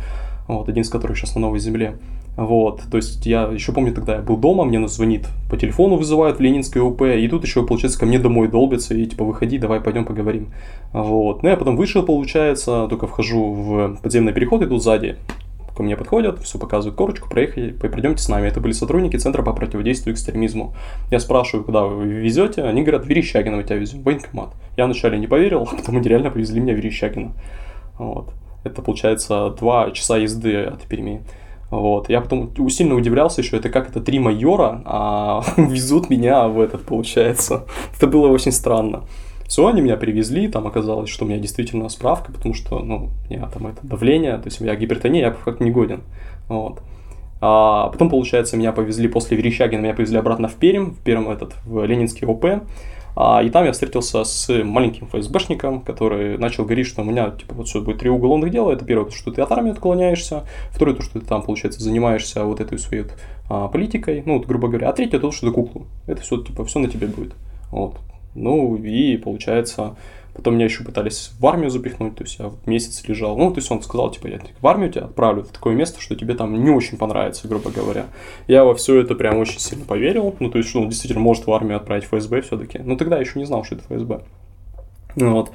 вот, 0.48 0.70
один 0.70 0.84
из 0.84 0.90
которых 0.90 1.18
сейчас 1.18 1.36
на 1.36 1.42
Новой 1.42 1.60
Земле. 1.60 1.98
Вот, 2.38 2.84
то 2.90 2.96
есть 2.96 3.26
я 3.26 3.44
еще 3.44 3.74
помню, 3.74 3.94
тогда 3.94 4.16
я 4.16 4.22
был 4.22 4.38
дома, 4.38 4.64
мне 4.64 4.88
звонит 4.88 5.28
по 5.50 5.58
телефону, 5.58 5.98
вызывают 5.98 6.38
в 6.38 6.42
Ленинское 6.42 6.82
УП, 6.82 7.02
и 7.02 7.28
тут 7.28 7.44
еще, 7.44 7.66
получается, 7.66 8.00
ко 8.00 8.06
мне 8.06 8.18
домой 8.18 8.48
долбится, 8.48 8.94
и 8.94 9.06
типа, 9.06 9.26
выходи, 9.26 9.58
давай 9.58 9.82
пойдем 9.82 10.06
поговорим. 10.06 10.54
Вот, 10.94 11.44
ну 11.44 11.50
я 11.50 11.58
потом 11.58 11.76
вышел, 11.76 12.02
получается, 12.02 12.88
только 12.88 13.08
вхожу 13.08 13.52
в 13.52 13.98
подземный 14.02 14.32
переход, 14.32 14.64
иду 14.64 14.78
сзади, 14.78 15.18
ко 15.80 15.84
мне 15.84 15.96
подходят, 15.96 16.39
все 16.39 16.60
показывают 16.60 16.98
корочку, 16.98 17.30
проехали, 17.30 17.72
пройдемте 17.72 18.22
с 18.22 18.28
нами. 18.28 18.48
Это 18.48 18.60
были 18.60 18.74
сотрудники 18.74 19.15
Центра 19.15 19.44
по 19.44 19.54
противодействию 19.54 20.13
экстремизму. 20.13 20.76
Я 21.10 21.22
спрашиваю, 21.22 21.63
куда 21.63 21.86
вы 21.86 22.06
везете, 22.06 22.63
они 22.63 22.82
говорят, 22.82 23.06
Верещагина 23.06 23.56
мы 23.56 23.63
тебя 23.63 23.78
везем, 23.78 24.04
военкомат. 24.04 24.50
Я 24.76 24.86
вначале 24.86 25.18
не 25.18 25.28
поверил, 25.28 25.62
а 25.72 25.74
потом 25.74 25.96
они 25.96 26.10
реально 26.10 26.32
повезли 26.32 26.60
меня 26.60 26.74
в 26.74 26.78
Верещагина. 26.78 27.32
Вот. 27.98 28.34
Это, 28.65 28.82
получается, 28.82 29.56
два 29.58 29.92
часа 29.92 30.18
езды 30.18 30.63
от 30.63 30.82
Перми. 30.82 31.22
Вот. 31.70 32.10
Я 32.10 32.20
потом 32.20 32.52
сильно 32.70 32.96
удивлялся 32.96 33.39
еще, 33.39 33.56
это 33.56 33.70
как 33.70 33.89
это 33.89 34.02
три 34.02 34.20
майора 34.20 34.82
а, 34.84 35.44
везут 35.56 36.10
меня 36.10 36.50
в 36.50 36.60
этот, 36.60 36.84
получается. 36.84 37.63
Это 37.96 38.08
было 38.08 38.28
очень 38.28 38.52
странно. 38.52 39.04
Все, 39.50 39.68
они 39.68 39.82
меня 39.82 39.98
привезли, 39.98 40.48
там 40.48 40.68
оказалось, 40.68 41.10
что 41.10 41.26
у 41.26 41.28
меня 41.28 41.40
действительно 41.40 41.90
справка, 41.90 42.32
потому 42.32 42.54
что, 42.54 42.78
ну, 42.80 43.10
у 43.28 43.34
меня 43.34 43.48
там 43.48 43.66
это 43.66 43.80
давление, 43.82 44.38
то 44.38 44.46
есть 44.46 44.62
у 44.62 44.64
меня 44.64 44.76
гипертония, 44.76 45.26
я 45.26 45.32
как 45.32 45.60
не 45.60 45.72
годен. 45.72 46.04
Вот. 46.48 46.84
А 47.42 47.90
потом, 47.90 48.12
получается, 48.12 48.58
меня 48.58 48.72
повезли 48.74 49.08
после 49.08 49.38
Верещагина, 49.38 49.82
меня 49.82 49.96
повезли 49.96 50.20
обратно 50.20 50.50
в 50.50 50.54
Пермь, 50.54 50.92
в 50.92 51.00
Пермь 51.00 51.28
этот, 51.30 51.56
в 51.66 51.84
Ленинский 51.84 52.28
ОП. 52.28 52.46
А, 53.16 53.42
и 53.42 53.50
там 53.50 53.66
я 53.66 53.72
встретился 53.72 54.24
с 54.24 54.64
маленьким 54.64 55.08
ФСБшником, 55.08 55.82
который 55.82 56.38
начал 56.38 56.64
говорить, 56.66 56.86
что 56.86 57.02
у 57.02 57.06
меня, 57.06 57.32
типа, 57.32 57.56
вот 57.56 57.68
все 57.68 57.82
будет 57.82 57.98
три 57.98 58.12
уголовных 58.12 58.52
дела. 58.52 58.72
Это 58.72 58.86
первое, 58.86 59.06
то, 59.06 59.16
что 59.16 59.32
ты 59.32 59.42
от 59.42 59.52
армии 59.52 59.72
отклоняешься. 59.72 60.44
Второе, 60.70 60.96
то, 60.96 61.02
что 61.02 61.20
ты 61.20 61.26
там, 61.26 61.42
получается, 61.42 61.82
занимаешься 61.82 62.44
вот 62.44 62.62
этой 62.62 62.78
своей 62.78 63.06
а, 63.50 63.68
политикой, 63.68 64.22
ну, 64.28 64.38
вот, 64.38 64.46
грубо 64.46 64.68
говоря. 64.68 64.90
А 64.90 64.94
третье, 64.94 65.18
то, 65.18 65.32
что 65.32 65.48
ты 65.48 65.54
куклу. 65.54 65.88
Это 66.06 66.22
все, 66.22 66.38
типа, 66.38 66.66
все 66.66 66.78
на 66.78 66.88
тебе 66.88 67.08
будет. 67.08 67.34
Вот. 67.72 67.96
Ну, 68.36 68.78
и 68.78 69.18
получается, 69.18 69.96
потом 70.34 70.56
меня 70.56 70.65
еще 70.65 70.84
пытались 70.84 71.32
в 71.39 71.46
армию 71.46 71.70
запихнуть, 71.70 72.15
то 72.15 72.24
есть 72.24 72.39
я 72.39 72.52
месяц 72.65 73.04
лежал. 73.08 73.38
Ну, 73.38 73.52
то 73.52 73.58
есть 73.58 73.70
он 73.72 73.82
сказал, 73.82 74.12
типа, 74.12 74.28
я 74.28 74.39
в 74.62 74.68
армию 74.68 74.92
тебя 74.92 75.06
отправлю 75.06 75.44
в 75.44 75.50
такое 75.50 75.76
место, 75.76 76.00
что 76.02 76.15
тебе 76.15 76.36
там 76.36 76.63
не 76.63 76.70
очень 76.70 76.98
понравится, 76.98 77.48
грубо 77.48 77.72
говоря. 77.72 78.06
Я 78.48 78.63
во 78.63 78.76
все 78.76 79.02
это 79.02 79.15
прям 79.15 79.38
очень 79.38 79.60
сильно 79.60 79.86
поверил. 79.86 80.36
Ну, 80.39 80.50
то 80.50 80.58
есть, 80.58 80.70
что 80.70 80.82
он 80.82 80.89
действительно 80.89 81.22
может 81.22 81.48
в 81.48 81.52
армию 81.52 81.78
отправить 81.78 82.06
ФСБ 82.06 82.42
все-таки. 82.42 82.80
Но 82.80 82.96
тогда 82.96 83.15
я 83.18 83.22
еще 83.22 83.39
не 83.39 83.46
знал, 83.46 83.63
что 83.63 83.76
это 83.76 83.84
ФСБ. 83.86 84.22
Ну, 85.15 85.34
вот. 85.34 85.52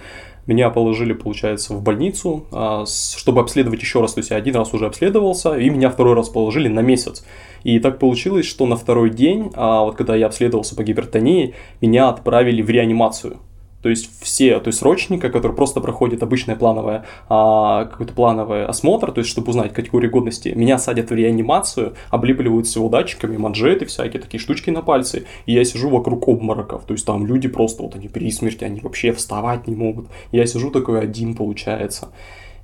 Меня 0.47 0.71
положили, 0.71 1.13
получается, 1.13 1.75
в 1.75 1.83
больницу, 1.83 2.45
а, 2.53 2.85
чтобы 2.87 3.41
обследовать 3.41 3.81
еще 3.81 4.01
раз. 4.01 4.15
То 4.15 4.21
есть 4.21 4.31
я 4.31 4.37
один 4.37 4.57
раз 4.57 4.75
уже 4.75 4.87
обследовался, 4.87 5.57
и 5.57 5.71
меня 5.71 5.91
второй 5.91 6.15
раз 6.15 6.29
положили 6.29 6.69
на 6.69 6.81
месяц. 6.81 7.25
И 7.63 7.79
так 7.79 7.99
получилось, 7.99 8.47
что 8.47 8.67
на 8.67 8.77
второй 8.77 9.11
день, 9.11 9.51
а, 9.55 9.85
вот 9.85 9.97
когда 9.97 10.15
я 10.15 10.27
обследовался 10.27 10.77
по 10.77 10.83
гипертонии, 10.83 11.55
меня 11.81 12.09
отправили 12.09 12.61
в 12.61 12.69
реанимацию. 12.69 13.39
То 13.85 13.91
есть 13.91 14.09
все, 14.23 14.61
то 14.61 14.69
есть 14.69 14.79
срочника, 14.79 15.29
который 15.29 15.53
просто 15.53 15.83
проходит 15.83 16.23
обычное 16.23 16.57
плановое, 16.57 17.05
а, 17.29 17.85
какой-то 17.85 18.15
плановый 18.15 18.65
осмотр, 18.65 19.13
то 19.13 19.19
есть 19.19 19.31
чтобы 19.31 19.51
узнать 19.51 19.75
категорию 19.75 20.11
годности, 20.11 20.49
меня 20.57 20.79
садят 20.79 21.11
в 21.11 21.15
реанимацию, 21.15 21.93
облепливают 22.09 22.67
всего 22.67 22.89
датчиками, 22.89 23.37
манжеты 23.37 23.85
всякие, 23.85 24.23
такие 24.23 24.41
штучки 24.41 24.71
на 24.71 24.81
пальцы, 24.81 25.27
и 25.45 25.53
я 25.53 25.63
сижу 25.67 25.91
вокруг 25.91 26.27
обмороков, 26.27 26.85
то 26.87 26.95
есть 26.95 27.05
там 27.05 27.27
люди 27.27 27.47
просто, 27.47 27.83
вот 27.83 27.95
они 27.95 28.09
при 28.09 28.31
смерти, 28.31 28.65
они 28.65 28.81
вообще 28.81 29.13
вставать 29.13 29.67
не 29.67 29.77
могут. 29.77 30.07
Я 30.33 30.47
сижу 30.47 30.71
такой 30.71 31.03
один, 31.03 31.35
получается. 31.35 32.09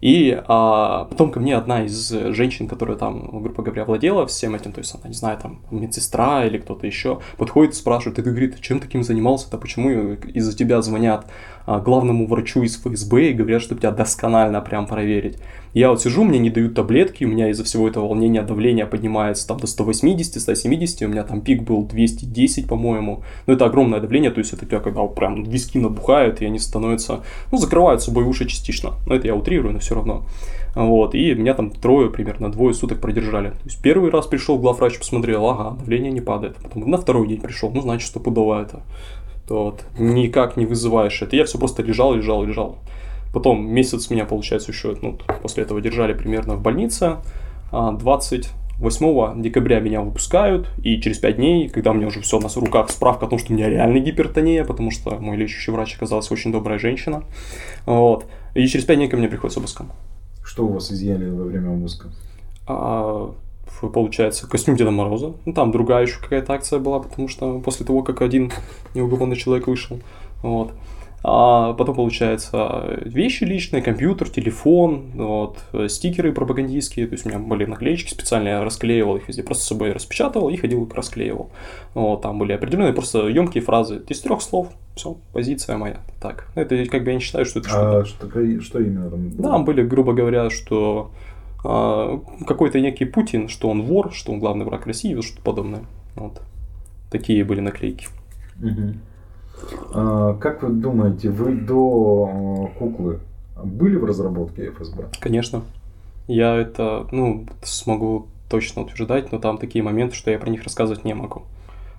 И 0.01 0.41
а, 0.47 1.05
потом 1.05 1.31
ко 1.31 1.41
мне 1.41 1.57
одна 1.57 1.85
из 1.85 2.09
женщин, 2.09 2.69
которая 2.69 2.97
там, 2.97 3.43
грубо 3.43 3.63
говоря, 3.63 3.85
владела 3.85 4.27
всем 4.27 4.55
этим, 4.55 4.73
то 4.73 4.81
есть 4.81 4.95
она, 4.95 5.09
не 5.09 5.15
знаю, 5.15 5.39
там, 5.39 5.61
медсестра 5.71 6.47
или 6.47 6.59
кто-то 6.59 6.87
еще, 6.87 7.21
подходит, 7.37 7.75
спрашивает, 7.75 8.19
и 8.19 8.23
говорит, 8.23 8.61
чем 8.61 8.81
таким 8.81 9.03
занимался-то, 9.03 9.59
почему 9.59 10.15
из-за 10.15 10.57
тебя 10.57 10.81
звонят 10.81 11.27
главному 11.67 12.27
врачу 12.27 12.63
из 12.63 12.77
ФСБ 12.77 13.31
и 13.31 13.33
говорят, 13.33 13.63
что 13.63 13.75
тебя 13.75 13.91
досконально 13.91 14.61
прям 14.61 14.87
проверить. 14.87 15.39
Я 15.73 15.91
вот 15.91 16.03
сижу, 16.03 16.25
мне 16.25 16.41
не 16.41 16.51
дают 16.51 16.75
таблетки, 16.75 17.25
у 17.25 17.29
меня 17.29 17.49
из-за 17.51 17.63
всего 17.63 17.87
этого 17.89 18.09
волнения 18.09 18.43
давление 18.43 18.87
поднимается 18.87 19.47
там 19.47 19.61
до 19.61 19.69
180, 19.69 20.41
170, 20.41 21.03
у 21.03 21.09
меня 21.09 21.23
там 21.23 21.43
пик 21.43 21.63
был 21.63 21.85
210, 21.85 22.67
по-моему. 22.67 23.23
Но 23.47 23.53
это 23.53 23.67
огромное 23.67 24.01
давление, 24.01 24.33
то 24.33 24.41
есть 24.41 24.53
это 24.53 24.67
тебя 24.67 24.81
когда 24.81 25.05
прям 25.07 25.45
виски 25.45 25.79
набухают, 25.79 26.43
и 26.43 26.45
они 26.45 26.59
становятся, 26.59 27.21
ну, 27.53 27.59
закрывают 27.59 28.03
собой 28.03 28.25
уши 28.25 28.47
частично. 28.47 28.95
Но 29.07 29.15
это 29.15 29.29
я 29.29 29.37
утрирую, 29.37 29.73
но 29.73 29.79
все 29.79 29.95
равно. 29.95 30.25
Вот, 30.75 31.15
и 31.15 31.35
меня 31.35 31.55
там 31.55 31.71
трое, 31.71 32.11
примерно 32.11 32.51
двое 32.51 32.75
суток 32.75 33.01
продержали. 33.01 33.51
То 33.51 33.65
есть 33.65 33.81
первый 33.81 34.11
раз 34.11 34.27
пришел 34.27 34.59
главврач, 34.59 34.99
посмотрел, 34.99 35.49
ага, 35.49 35.77
давление 35.79 36.13
не 36.13 36.21
падает. 36.21 36.57
Потом 36.57 36.89
на 36.89 36.99
второй 36.99 37.29
день 37.29 37.41
пришел, 37.41 37.71
ну, 37.71 37.81
значит, 37.81 38.09
стопудово 38.09 38.63
это. 38.63 38.83
Вот, 39.51 39.85
никак 39.99 40.57
не 40.57 40.65
вызываешь 40.65 41.21
это. 41.23 41.35
Я 41.35 41.45
все 41.45 41.59
просто 41.59 41.83
лежал, 41.83 42.15
лежал, 42.15 42.45
лежал. 42.45 42.79
Потом 43.33 43.67
месяц 43.67 44.09
меня, 44.09 44.25
получается, 44.25 44.71
еще 44.71 44.97
ну, 45.03 45.19
после 45.43 45.65
этого 45.65 45.81
держали 45.81 46.15
примерно 46.15 46.55
в 46.55 46.63
больнице. 46.63 47.17
28 47.73 49.07
а, 49.07 49.35
декабря 49.37 49.81
меня 49.81 50.03
выпускают, 50.03 50.69
и 50.85 51.01
через 51.01 51.19
5 51.19 51.37
дней, 51.37 51.69
когда 51.69 51.91
у 51.91 51.95
меня 51.95 52.07
уже 52.07 52.21
все 52.21 52.39
на 52.39 52.49
руках, 52.49 52.91
справка 52.91 53.27
о 53.27 53.29
том, 53.29 53.41
что 53.41 53.53
у 53.53 53.57
меня 53.57 53.69
реально 53.69 53.99
гипертония, 53.99 54.65
потому 54.65 54.93
что 54.93 55.17
мой 55.19 55.37
лечащий 55.37 55.73
врач 55.73 55.97
оказалась 55.97 56.31
очень 56.31 56.53
добрая 56.53 56.79
женщина. 56.79 57.25
Вот. 57.87 58.27
И 58.55 58.65
через 58.69 58.85
5 58.85 58.97
дней 58.97 59.09
ко 59.09 59.17
мне 59.17 59.29
приходит 59.29 59.55
с 59.55 59.59
обыском. 59.59 59.91
Что 60.45 60.65
у 60.65 60.73
вас 60.73 60.93
изъяли 60.93 61.29
во 61.29 61.45
время 61.45 61.71
обыска? 61.71 62.09
А, 62.69 63.35
получается, 63.89 64.49
костюм 64.49 64.77
Деда 64.77 64.91
Мороза. 64.91 65.35
Ну, 65.45 65.53
там 65.53 65.71
другая 65.73 66.03
еще 66.03 66.21
какая-то 66.21 66.53
акция 66.53 66.79
была, 66.79 67.01
потому 67.01 67.29
что 67.29 67.59
после 67.61 67.87
того, 67.87 68.03
как 68.03 68.21
один 68.23 68.53
неугомонный 68.95 69.37
человек 69.37 69.67
вышел. 69.67 69.99
Вот. 70.43 70.73
А 71.23 71.75
потом, 71.75 71.97
получается, 71.97 72.99
вещи 73.05 73.45
личные, 73.45 73.83
компьютер, 73.83 74.31
телефон, 74.31 75.11
вот, 75.15 75.59
стикеры 75.89 76.33
пропагандистские, 76.33 77.07
то 77.07 77.13
есть 77.13 77.27
у 77.27 77.29
меня 77.29 77.39
были 77.39 77.67
наклеечки 77.67 78.11
специальные, 78.11 78.55
я 78.55 78.65
расклеивал 78.65 79.17
их 79.17 79.29
везде, 79.29 79.43
просто 79.43 79.65
с 79.65 79.69
собой 79.69 79.93
распечатывал 79.93 80.49
и 80.49 80.57
ходил 80.57 80.83
их 80.83 80.95
расклеивал. 80.95 81.51
Вот, 81.93 82.23
там 82.23 82.39
были 82.39 82.53
определенные 82.53 82.95
просто 82.95 83.29
емкие 83.29 83.63
фразы, 83.63 84.03
из 84.09 84.21
трех 84.21 84.41
слов, 84.41 84.69
все, 84.97 85.19
позиция 85.35 85.77
моя. 85.77 86.01
Так, 86.23 86.47
это 86.55 86.87
как 86.87 87.05
бы 87.05 87.11
я 87.11 87.17
не 87.17 87.21
считаю, 87.21 87.45
что 87.45 87.61
это 87.61 87.69
а 87.69 88.05
что-то. 88.07 88.31
Что, 88.31 88.61
что 88.63 88.79
именно 88.81 89.11
там 89.11 89.29
было? 89.29 89.51
Там 89.51 89.65
были, 89.67 89.83
грубо 89.83 90.15
говоря, 90.15 90.49
что 90.49 91.11
какой-то 91.63 92.81
некий 92.81 93.05
Путин, 93.05 93.49
что 93.49 93.69
он 93.69 93.83
вор, 93.83 94.13
что 94.13 94.33
он 94.33 94.41
главный 94.41 94.65
враг 94.65 94.87
России, 94.87 95.21
что-то 95.21 95.43
подобное. 95.43 95.85
Вот. 96.17 96.41
Такие 97.11 97.45
были 97.45 97.61
наклейки. 97.61 98.09
Угу. 98.63 98.95
А, 99.95 100.35
как 100.35 100.63
вы 100.63 100.71
думаете, 100.71 101.29
вы 101.31 101.55
до 101.55 102.31
а, 102.33 102.79
куклы 102.79 103.21
были 103.63 103.97
в 103.97 104.05
разработке 104.05 104.71
ФСБ? 104.71 105.09
Конечно. 105.21 105.63
Я 106.27 106.57
это, 106.57 107.07
ну, 107.11 107.47
смогу 107.63 108.27
точно 108.49 108.83
утверждать, 108.83 109.33
но 109.33 109.39
там 109.39 109.59
такие 109.59 109.83
моменты, 109.83 110.15
что 110.15 110.31
я 110.31 110.39
про 110.39 110.51
них 110.51 110.63
рассказывать 110.65 111.05
не 111.05 111.15
могу. 111.15 111.43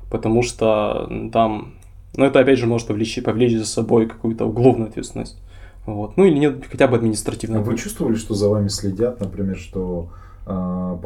Потому 0.09 0.43
что 0.43 1.09
там 1.31 1.75
Но 2.15 2.25
это, 2.25 2.39
опять 2.39 2.59
же, 2.59 2.67
может 2.67 2.87
повлечь, 2.87 3.21
повлечь 3.23 3.57
за 3.57 3.65
собой 3.65 4.07
какую-то 4.07 4.45
уголовную 4.45 4.89
ответственность. 4.89 5.37
Вот. 5.85 6.15
Ну 6.17 6.25
или 6.25 6.37
нет, 6.37 6.63
хотя 6.69 6.87
бы 6.87 6.97
административную. 6.97 7.61
А 7.61 7.63
вы 7.63 7.77
чувствовали, 7.77 8.15
что 8.15 8.35
за 8.35 8.49
вами 8.49 8.67
следят, 8.67 9.19
например, 9.19 9.57
что 9.57 10.09
а, 10.45 10.97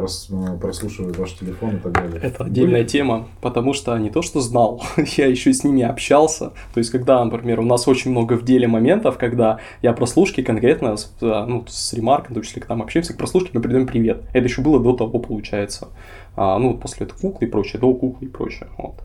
прослушивают 0.62 1.18
ваш 1.18 1.34
телефон 1.34 1.78
и 1.78 1.80
так 1.80 1.92
далее. 1.92 2.20
Это 2.22 2.46
отдельная 2.46 2.82
Были? 2.82 2.88
тема, 2.88 3.28
потому 3.42 3.74
что 3.74 3.98
не 3.98 4.10
то, 4.10 4.22
что 4.22 4.40
знал, 4.40 4.82
я 5.18 5.28
еще 5.28 5.54
с 5.54 5.64
ними 5.64 5.84
общался. 5.84 6.52
То 6.74 6.78
есть, 6.78 6.90
когда, 6.90 7.24
например, 7.24 7.60
у 7.60 7.66
нас 7.66 7.88
очень 7.88 8.12
много 8.12 8.34
в 8.34 8.46
деле 8.46 8.68
моментов, 8.68 9.18
когда 9.18 9.60
я 9.82 9.94
прослушки 9.94 10.42
конкретно 10.42 10.98
с, 10.98 11.14
ну, 11.22 11.66
с 11.68 11.94
ремарком, 11.94 12.32
в 12.32 12.34
том 12.36 12.44
числе, 12.44 12.62
когда 12.62 12.76
мы 12.76 12.84
общаемся, 12.84 13.14
к 13.14 13.18
прослушке 13.18 13.52
мы 13.54 13.62
передаем 13.62 13.88
привет. 13.88 14.24
Это 14.34 14.46
еще 14.46 14.62
было 14.62 14.80
до 14.80 14.94
того, 14.94 15.20
получается. 15.20 15.90
А, 16.36 16.58
ну, 16.58 16.74
после 16.78 17.06
этого 17.06 17.20
куклы 17.20 17.48
и 17.48 17.50
прочее, 17.50 17.80
до 17.80 17.94
куклы 17.94 18.28
и 18.28 18.30
прочее. 18.30 18.68
Вот 18.78 18.96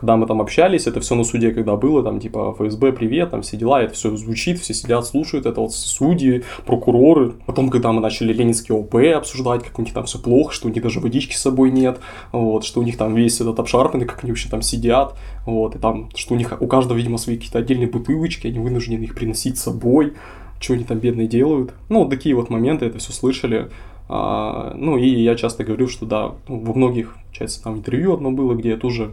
когда 0.00 0.16
мы 0.16 0.26
там 0.26 0.40
общались, 0.40 0.86
это 0.86 1.00
все 1.00 1.14
на 1.14 1.24
суде, 1.24 1.52
когда 1.52 1.76
было, 1.76 2.02
там, 2.02 2.20
типа, 2.20 2.54
ФСБ, 2.56 2.92
привет, 2.92 3.30
там, 3.30 3.42
все 3.42 3.58
дела, 3.58 3.82
это 3.82 3.92
все 3.92 4.16
звучит, 4.16 4.58
все 4.58 4.72
сидят, 4.72 5.06
слушают, 5.06 5.44
это 5.44 5.60
вот 5.60 5.74
судьи, 5.74 6.42
прокуроры. 6.64 7.34
Потом, 7.44 7.68
когда 7.68 7.92
мы 7.92 8.00
начали 8.00 8.32
ленинский 8.32 8.74
ОП 8.74 8.94
обсуждать, 9.16 9.62
как 9.62 9.78
у 9.78 9.82
них 9.82 9.92
там 9.92 10.06
все 10.06 10.18
плохо, 10.18 10.54
что 10.54 10.68
у 10.68 10.70
них 10.70 10.82
даже 10.82 11.00
водички 11.00 11.34
с 11.34 11.42
собой 11.42 11.70
нет, 11.70 12.00
вот, 12.32 12.64
что 12.64 12.80
у 12.80 12.82
них 12.82 12.96
там 12.96 13.14
весь 13.14 13.40
этот 13.42 13.60
обшарпанный, 13.60 14.06
как 14.06 14.24
они 14.24 14.32
вообще 14.32 14.48
там 14.48 14.62
сидят, 14.62 15.16
вот, 15.44 15.76
и 15.76 15.78
там, 15.78 16.08
что 16.14 16.34
у 16.34 16.38
них, 16.38 16.56
у 16.58 16.66
каждого, 16.66 16.96
видимо, 16.96 17.18
свои 17.18 17.36
какие-то 17.36 17.58
отдельные 17.58 17.88
бутылочки, 17.88 18.46
они 18.46 18.58
вынуждены 18.58 19.04
их 19.04 19.14
приносить 19.14 19.58
с 19.58 19.64
собой, 19.64 20.14
что 20.60 20.72
они 20.72 20.84
там 20.84 20.98
бедные 20.98 21.28
делают. 21.28 21.74
Ну, 21.90 22.00
вот 22.00 22.10
такие 22.10 22.34
вот 22.34 22.48
моменты, 22.48 22.86
это 22.86 22.98
все 22.98 23.12
слышали. 23.12 23.70
А, 24.08 24.74
ну, 24.76 24.96
и 24.96 25.08
я 25.08 25.34
часто 25.36 25.62
говорю, 25.62 25.88
что 25.88 26.06
да, 26.06 26.32
во 26.48 26.74
многих, 26.74 27.16
получается, 27.26 27.62
там 27.62 27.76
интервью 27.76 28.14
одно 28.14 28.30
было, 28.30 28.54
где 28.54 28.70
я 28.70 28.76
тоже 28.76 29.12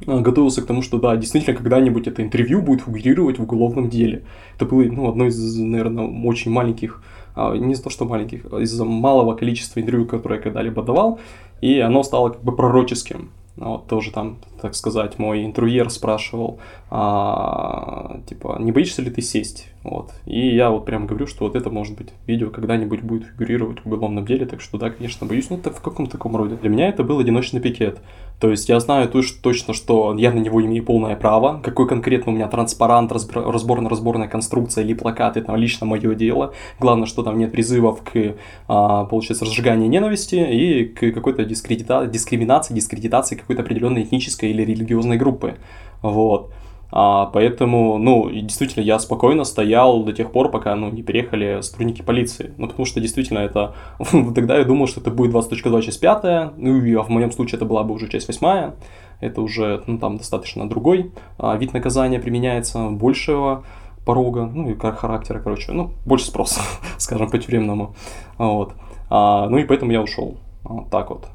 готовился 0.00 0.62
к 0.62 0.66
тому, 0.66 0.82
что 0.82 0.98
да, 0.98 1.16
действительно, 1.16 1.56
когда-нибудь 1.56 2.06
это 2.06 2.22
интервью 2.22 2.62
будет 2.62 2.82
фигурировать 2.82 3.38
в 3.38 3.42
уголовном 3.42 3.88
деле. 3.88 4.24
Это 4.56 4.64
было 4.66 4.82
ну, 4.82 5.08
одно 5.08 5.26
из, 5.26 5.56
наверное, 5.56 6.06
очень 6.06 6.50
маленьких, 6.50 7.02
а, 7.34 7.56
не 7.56 7.74
то, 7.74 7.90
что 7.90 8.04
маленьких, 8.04 8.46
а 8.52 8.60
из-за 8.60 8.84
малого 8.84 9.34
количества 9.34 9.80
интервью, 9.80 10.06
которые 10.06 10.38
я 10.38 10.42
когда-либо 10.42 10.82
давал, 10.82 11.20
и 11.60 11.78
оно 11.78 12.02
стало 12.02 12.30
как 12.30 12.42
бы 12.42 12.54
пророческим. 12.54 13.30
Вот 13.56 13.86
тоже 13.86 14.10
там, 14.10 14.38
так 14.60 14.74
сказать, 14.74 15.18
мой 15.18 15.44
интервьюер 15.44 15.88
спрашивал, 15.90 16.58
а, 16.90 18.20
типа, 18.28 18.56
не 18.58 18.72
боишься 18.72 19.00
ли 19.00 19.10
ты 19.10 19.22
сесть? 19.22 19.68
Вот. 19.84 20.12
И 20.24 20.48
я 20.54 20.70
вот 20.70 20.86
прям 20.86 21.06
говорю, 21.06 21.26
что 21.26 21.44
вот 21.44 21.54
это 21.54 21.68
может 21.68 21.94
быть 21.98 22.08
видео 22.26 22.48
когда-нибудь 22.48 23.02
будет 23.02 23.26
фигурировать 23.26 23.84
в 23.84 23.86
уголовном 23.86 24.24
деле, 24.24 24.46
так 24.46 24.62
что 24.62 24.78
да, 24.78 24.88
конечно, 24.88 25.26
боюсь, 25.26 25.50
ну 25.50 25.58
это 25.58 25.70
в 25.70 25.82
каком 25.82 26.06
таком 26.06 26.34
роде. 26.36 26.56
Для 26.56 26.70
меня 26.70 26.88
это 26.88 27.04
был 27.04 27.18
одиночный 27.18 27.60
пикет. 27.60 28.00
То 28.40 28.50
есть 28.50 28.66
я 28.70 28.80
знаю 28.80 29.10
точно, 29.10 29.74
что 29.74 30.16
я 30.16 30.32
на 30.32 30.38
него 30.38 30.64
имею 30.64 30.84
полное 30.84 31.16
право. 31.16 31.60
Какой 31.62 31.86
конкретно 31.86 32.32
у 32.32 32.34
меня 32.34 32.48
транспарант, 32.48 33.12
разборно-разборная 33.12 34.26
конструкция 34.26 34.84
или 34.84 34.94
плакаты, 34.94 35.42
там 35.42 35.56
лично 35.56 35.86
мое 35.86 36.14
дело. 36.14 36.54
Главное, 36.80 37.06
что 37.06 37.22
там 37.22 37.38
нет 37.38 37.52
призывов 37.52 38.02
к, 38.02 38.36
а, 38.68 39.04
получается, 39.04 39.44
разжиганию 39.44 39.90
ненависти 39.90 40.36
и 40.36 40.86
к 40.86 41.12
какой-то 41.12 41.44
дискредита... 41.44 42.06
дискриминации, 42.06 42.72
дискредитации 42.72 43.36
какой-то 43.36 43.60
определенной 43.60 44.04
этнической 44.04 44.48
или 44.48 44.62
религиозной 44.62 45.18
группы. 45.18 45.56
Вот. 46.00 46.50
А, 46.96 47.26
поэтому, 47.26 47.98
ну, 47.98 48.30
действительно, 48.30 48.84
я 48.84 49.00
спокойно 49.00 49.42
стоял 49.42 50.04
до 50.04 50.12
тех 50.12 50.30
пор, 50.30 50.48
пока, 50.52 50.76
ну, 50.76 50.90
не 50.90 51.02
переехали 51.02 51.60
сотрудники 51.60 52.02
полиции. 52.02 52.54
Ну, 52.56 52.68
потому 52.68 52.86
что, 52.86 53.00
действительно, 53.00 53.40
это... 53.40 53.74
Тогда 54.34 54.58
я 54.58 54.64
думал, 54.64 54.86
что 54.86 55.00
это 55.00 55.10
будет 55.10 55.34
20.2 55.34 55.82
часть 55.82 56.00
5, 56.00 56.56
ну, 56.56 56.76
и 56.76 56.94
в 56.94 57.08
моем 57.08 57.32
случае 57.32 57.56
это 57.56 57.64
была 57.64 57.82
бы 57.82 57.94
уже 57.94 58.08
часть 58.08 58.28
8. 58.28 58.74
Это 59.18 59.40
уже, 59.40 59.82
ну, 59.88 59.98
там 59.98 60.18
достаточно 60.18 60.68
другой 60.68 61.10
а, 61.36 61.56
вид 61.56 61.72
наказания 61.72 62.20
применяется, 62.20 62.90
большего 62.90 63.64
порога, 64.06 64.44
ну, 64.46 64.70
и 64.70 64.78
характера, 64.78 65.40
короче, 65.40 65.72
ну, 65.72 65.90
больше 66.06 66.26
спроса, 66.26 66.60
скажем, 66.98 67.28
по-тюремному. 67.28 67.96
Вот. 68.38 68.74
А, 69.10 69.48
ну, 69.48 69.58
и 69.58 69.64
поэтому 69.64 69.90
я 69.90 70.00
ушел. 70.00 70.36
Вот 70.62 70.90
так 70.90 71.10
вот. 71.10 71.26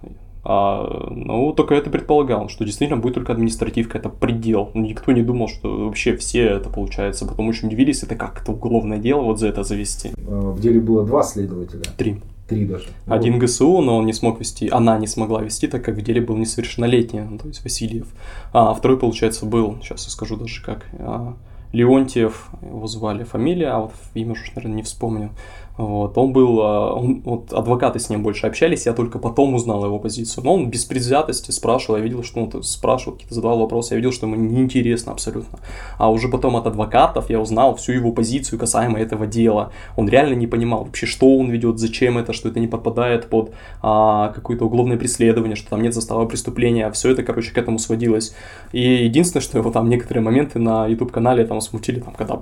А, 0.44 1.10
ну, 1.12 1.52
только 1.54 1.76
это 1.76 1.90
предполагал, 1.90 2.50
что 2.50 2.64
действительно 2.64 3.00
будет 3.00 3.16
только 3.16 3.34
административка, 3.34 3.98
это 3.98 4.10
предел. 4.10 4.72
Никто 4.74 5.12
не 5.12 5.22
думал, 5.22 5.48
что 5.48 5.86
вообще 5.86 6.16
все 6.16 6.44
это 6.44 6.70
получается. 6.70 7.26
Потом 7.26 7.50
очень 7.50 7.68
удивились, 7.68 8.04
это 8.04 8.16
как 8.16 8.42
это 8.42 8.52
уголовное 8.52 9.00
дело 9.00 9.22
вот 9.22 9.40
за 9.40 9.48
это 9.48 9.64
завести. 9.64 10.12
А, 10.28 10.52
в 10.52 10.60
деле 10.60 10.80
было 10.80 11.06
два 11.06 11.24
следователя. 11.24 11.84
Три. 11.98 12.22
Три 12.48 12.66
даже. 12.66 12.88
Один 13.06 13.34
вот. 13.34 13.44
ГСУ, 13.44 13.80
но 13.82 13.98
он 13.98 14.08
не 14.08 14.14
смог 14.14 14.40
вести, 14.40 14.70
она 14.70 14.98
не 14.98 15.06
смогла 15.06 15.44
вести, 15.44 15.68
так 15.68 15.86
как 15.86 15.96
в 15.96 16.02
деле 16.02 16.20
был 16.20 16.36
несовершеннолетний, 16.36 17.22
ну, 17.22 17.38
то 17.38 17.48
есть 17.48 17.64
Васильев. 17.64 18.08
А 18.54 18.74
второй, 18.74 18.98
получается, 18.98 19.46
был, 19.46 19.78
сейчас 19.84 20.06
я 20.06 20.10
скажу 20.10 20.36
даже 20.36 20.64
как, 20.64 20.88
а, 20.98 21.36
Леонтьев, 21.72 22.50
его 22.62 22.88
звали 22.88 23.24
фамилия, 23.24 23.70
а 23.70 23.80
вот 23.80 23.94
имя 24.14 24.32
уже, 24.32 24.44
наверное, 24.56 24.78
не 24.78 24.84
вспомню. 24.84 25.32
Вот, 25.80 26.18
он 26.18 26.34
был, 26.34 26.62
а, 26.62 26.94
он, 26.94 27.22
вот 27.24 27.54
адвокаты 27.54 28.00
с 28.00 28.10
ним 28.10 28.22
больше 28.22 28.48
общались, 28.48 28.86
я 28.86 28.92
только 28.92 29.18
потом 29.18 29.54
узнал 29.54 29.86
его 29.86 29.98
позицию. 29.98 30.44
Но 30.44 30.56
он 30.56 30.70
без 30.70 30.84
предвзятости 30.84 31.52
спрашивал, 31.52 31.96
я 31.96 32.04
видел, 32.04 32.22
что 32.22 32.42
он 32.42 32.64
спрашивал, 32.64 33.14
какие-то 33.14 33.36
задавал 33.36 33.60
вопросы, 33.60 33.94
я 33.94 33.96
видел, 33.96 34.12
что 34.12 34.28
ему 34.28 34.36
неинтересно 34.36 35.14
абсолютно. 35.14 35.60
А 35.98 36.12
уже 36.12 36.28
потом 36.28 36.58
от 36.58 36.68
адвокатов 36.68 37.30
я 37.30 37.40
узнал 37.40 37.78
всю 37.78 37.94
его 37.94 38.12
позицию 38.12 38.60
касаемо 38.60 39.00
этого 39.00 39.26
дела. 39.26 39.72
Он 39.96 40.10
реально 40.10 40.34
не 40.34 40.48
понимал 40.48 40.84
вообще, 40.84 41.06
что 41.06 41.38
он 41.38 41.50
ведет, 41.50 41.80
зачем 41.80 42.18
это, 42.18 42.34
что 42.34 42.50
это 42.50 42.60
не 42.60 42.68
подпадает 42.68 43.30
под 43.30 43.54
а, 43.82 44.34
какое-то 44.36 44.66
уголовное 44.66 44.98
преследование, 44.98 45.56
что 45.56 45.70
там 45.70 45.82
нет 45.82 45.94
застава 45.94 46.26
преступления. 46.26 46.92
Все 46.92 47.12
это, 47.12 47.24
короче, 47.24 47.54
к 47.54 47.58
этому 47.58 47.80
сводилось. 47.80 48.36
И 48.74 49.06
единственное, 49.06 49.42
что 49.42 49.58
его 49.58 49.72
там 49.72 49.88
некоторые 49.88 50.26
моменты 50.26 50.60
на 50.60 50.88
YouTube-канале 50.88 51.46
там 51.46 51.59
смутили, 51.62 52.00
там, 52.00 52.14
когда, 52.14 52.40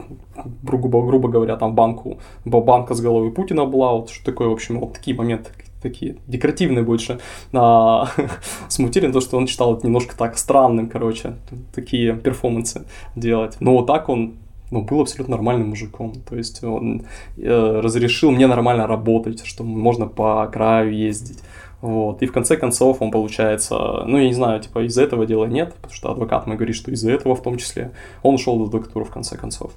грубо, 0.64 1.06
грубо 1.06 1.30
говоря, 1.30 1.56
там 1.56 1.76
банку, 1.76 2.20
банка 2.46 2.94
с 2.94 3.02
головой 3.02 3.32
Путина 3.32 3.66
была, 3.66 3.94
вот 3.94 4.10
что 4.10 4.26
такое, 4.26 4.48
в 4.50 4.54
общем, 4.54 4.80
вот 4.80 4.94
такие 4.94 5.16
моменты 5.16 5.52
такие 5.80 6.18
декоративные 6.28 6.84
больше 6.84 7.20
а, 7.54 8.10
смутили, 8.68 9.12
то, 9.12 9.22
что 9.22 9.38
он 9.38 9.48
считал 9.48 9.76
это 9.76 9.86
немножко 9.86 10.18
так 10.18 10.38
странным, 10.38 10.90
короче, 10.90 11.36
такие 11.74 12.16
перформансы 12.16 12.86
делать. 13.16 13.58
Но 13.60 13.74
вот 13.74 13.86
так 13.86 14.10
он 14.10 14.38
ну, 14.72 14.82
был 14.82 15.02
абсолютно 15.02 15.36
нормальным 15.36 15.70
мужиком. 15.70 16.14
То 16.28 16.36
есть 16.36 16.64
он 16.64 17.06
э, 17.38 17.80
разрешил 17.82 18.32
мне 18.32 18.48
нормально 18.48 18.88
работать, 18.88 19.46
что 19.46 19.64
можно 19.64 20.08
по 20.08 20.48
краю 20.48 20.94
ездить. 20.94 21.40
Вот. 21.82 22.24
И 22.24 22.26
в 22.26 22.32
конце 22.32 22.58
концов 22.58 23.02
он 23.02 23.12
получается, 23.12 24.04
ну, 24.06 24.18
я 24.18 24.28
не 24.28 24.34
знаю, 24.34 24.60
типа 24.62 24.86
из-за 24.86 25.04
этого 25.04 25.26
дела 25.26 25.46
нет, 25.46 25.74
потому 25.76 25.94
что 25.94 26.12
адвокат 26.12 26.48
мой 26.48 26.56
говорит, 26.56 26.76
что 26.76 26.92
из-за 26.92 27.12
этого 27.12 27.36
в 27.36 27.44
том 27.44 27.58
числе, 27.58 27.92
он 28.24 28.36
ушел 28.36 28.58
до 28.58 28.72
доктора 28.72 29.04
в 29.04 29.12
конце 29.12 29.38
концов. 29.38 29.72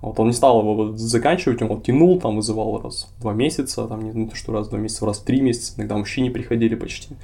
Вот 0.00 0.18
он 0.18 0.28
не 0.28 0.32
стал 0.32 0.60
его 0.60 0.96
заканчивать, 0.96 1.60
он 1.60 1.68
вот 1.68 1.82
тянул, 1.82 2.18
там 2.20 2.36
вызывал 2.36 2.80
раз 2.80 3.12
в 3.18 3.20
два 3.20 3.34
месяца, 3.34 3.86
там 3.86 4.02
не, 4.02 4.10
не 4.10 4.28
то 4.28 4.36
что 4.36 4.52
раз 4.52 4.68
в 4.68 4.70
два 4.70 4.78
месяца, 4.78 5.04
раз 5.04 5.18
в 5.18 5.24
три 5.24 5.40
месяца, 5.40 5.74
иногда 5.76 5.96
вообще 5.96 6.22
не 6.22 6.30
приходили 6.30 6.74
почти. 6.74 7.16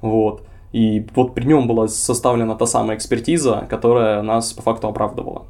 Вот. 0.00 0.42
И 0.72 1.06
вот 1.14 1.34
при 1.34 1.44
нем 1.44 1.68
была 1.68 1.86
составлена 1.86 2.56
та 2.56 2.66
самая 2.66 2.96
экспертиза, 2.96 3.66
которая 3.70 4.22
нас 4.22 4.52
по 4.52 4.62
факту 4.62 4.88
оправдывала. 4.88 5.46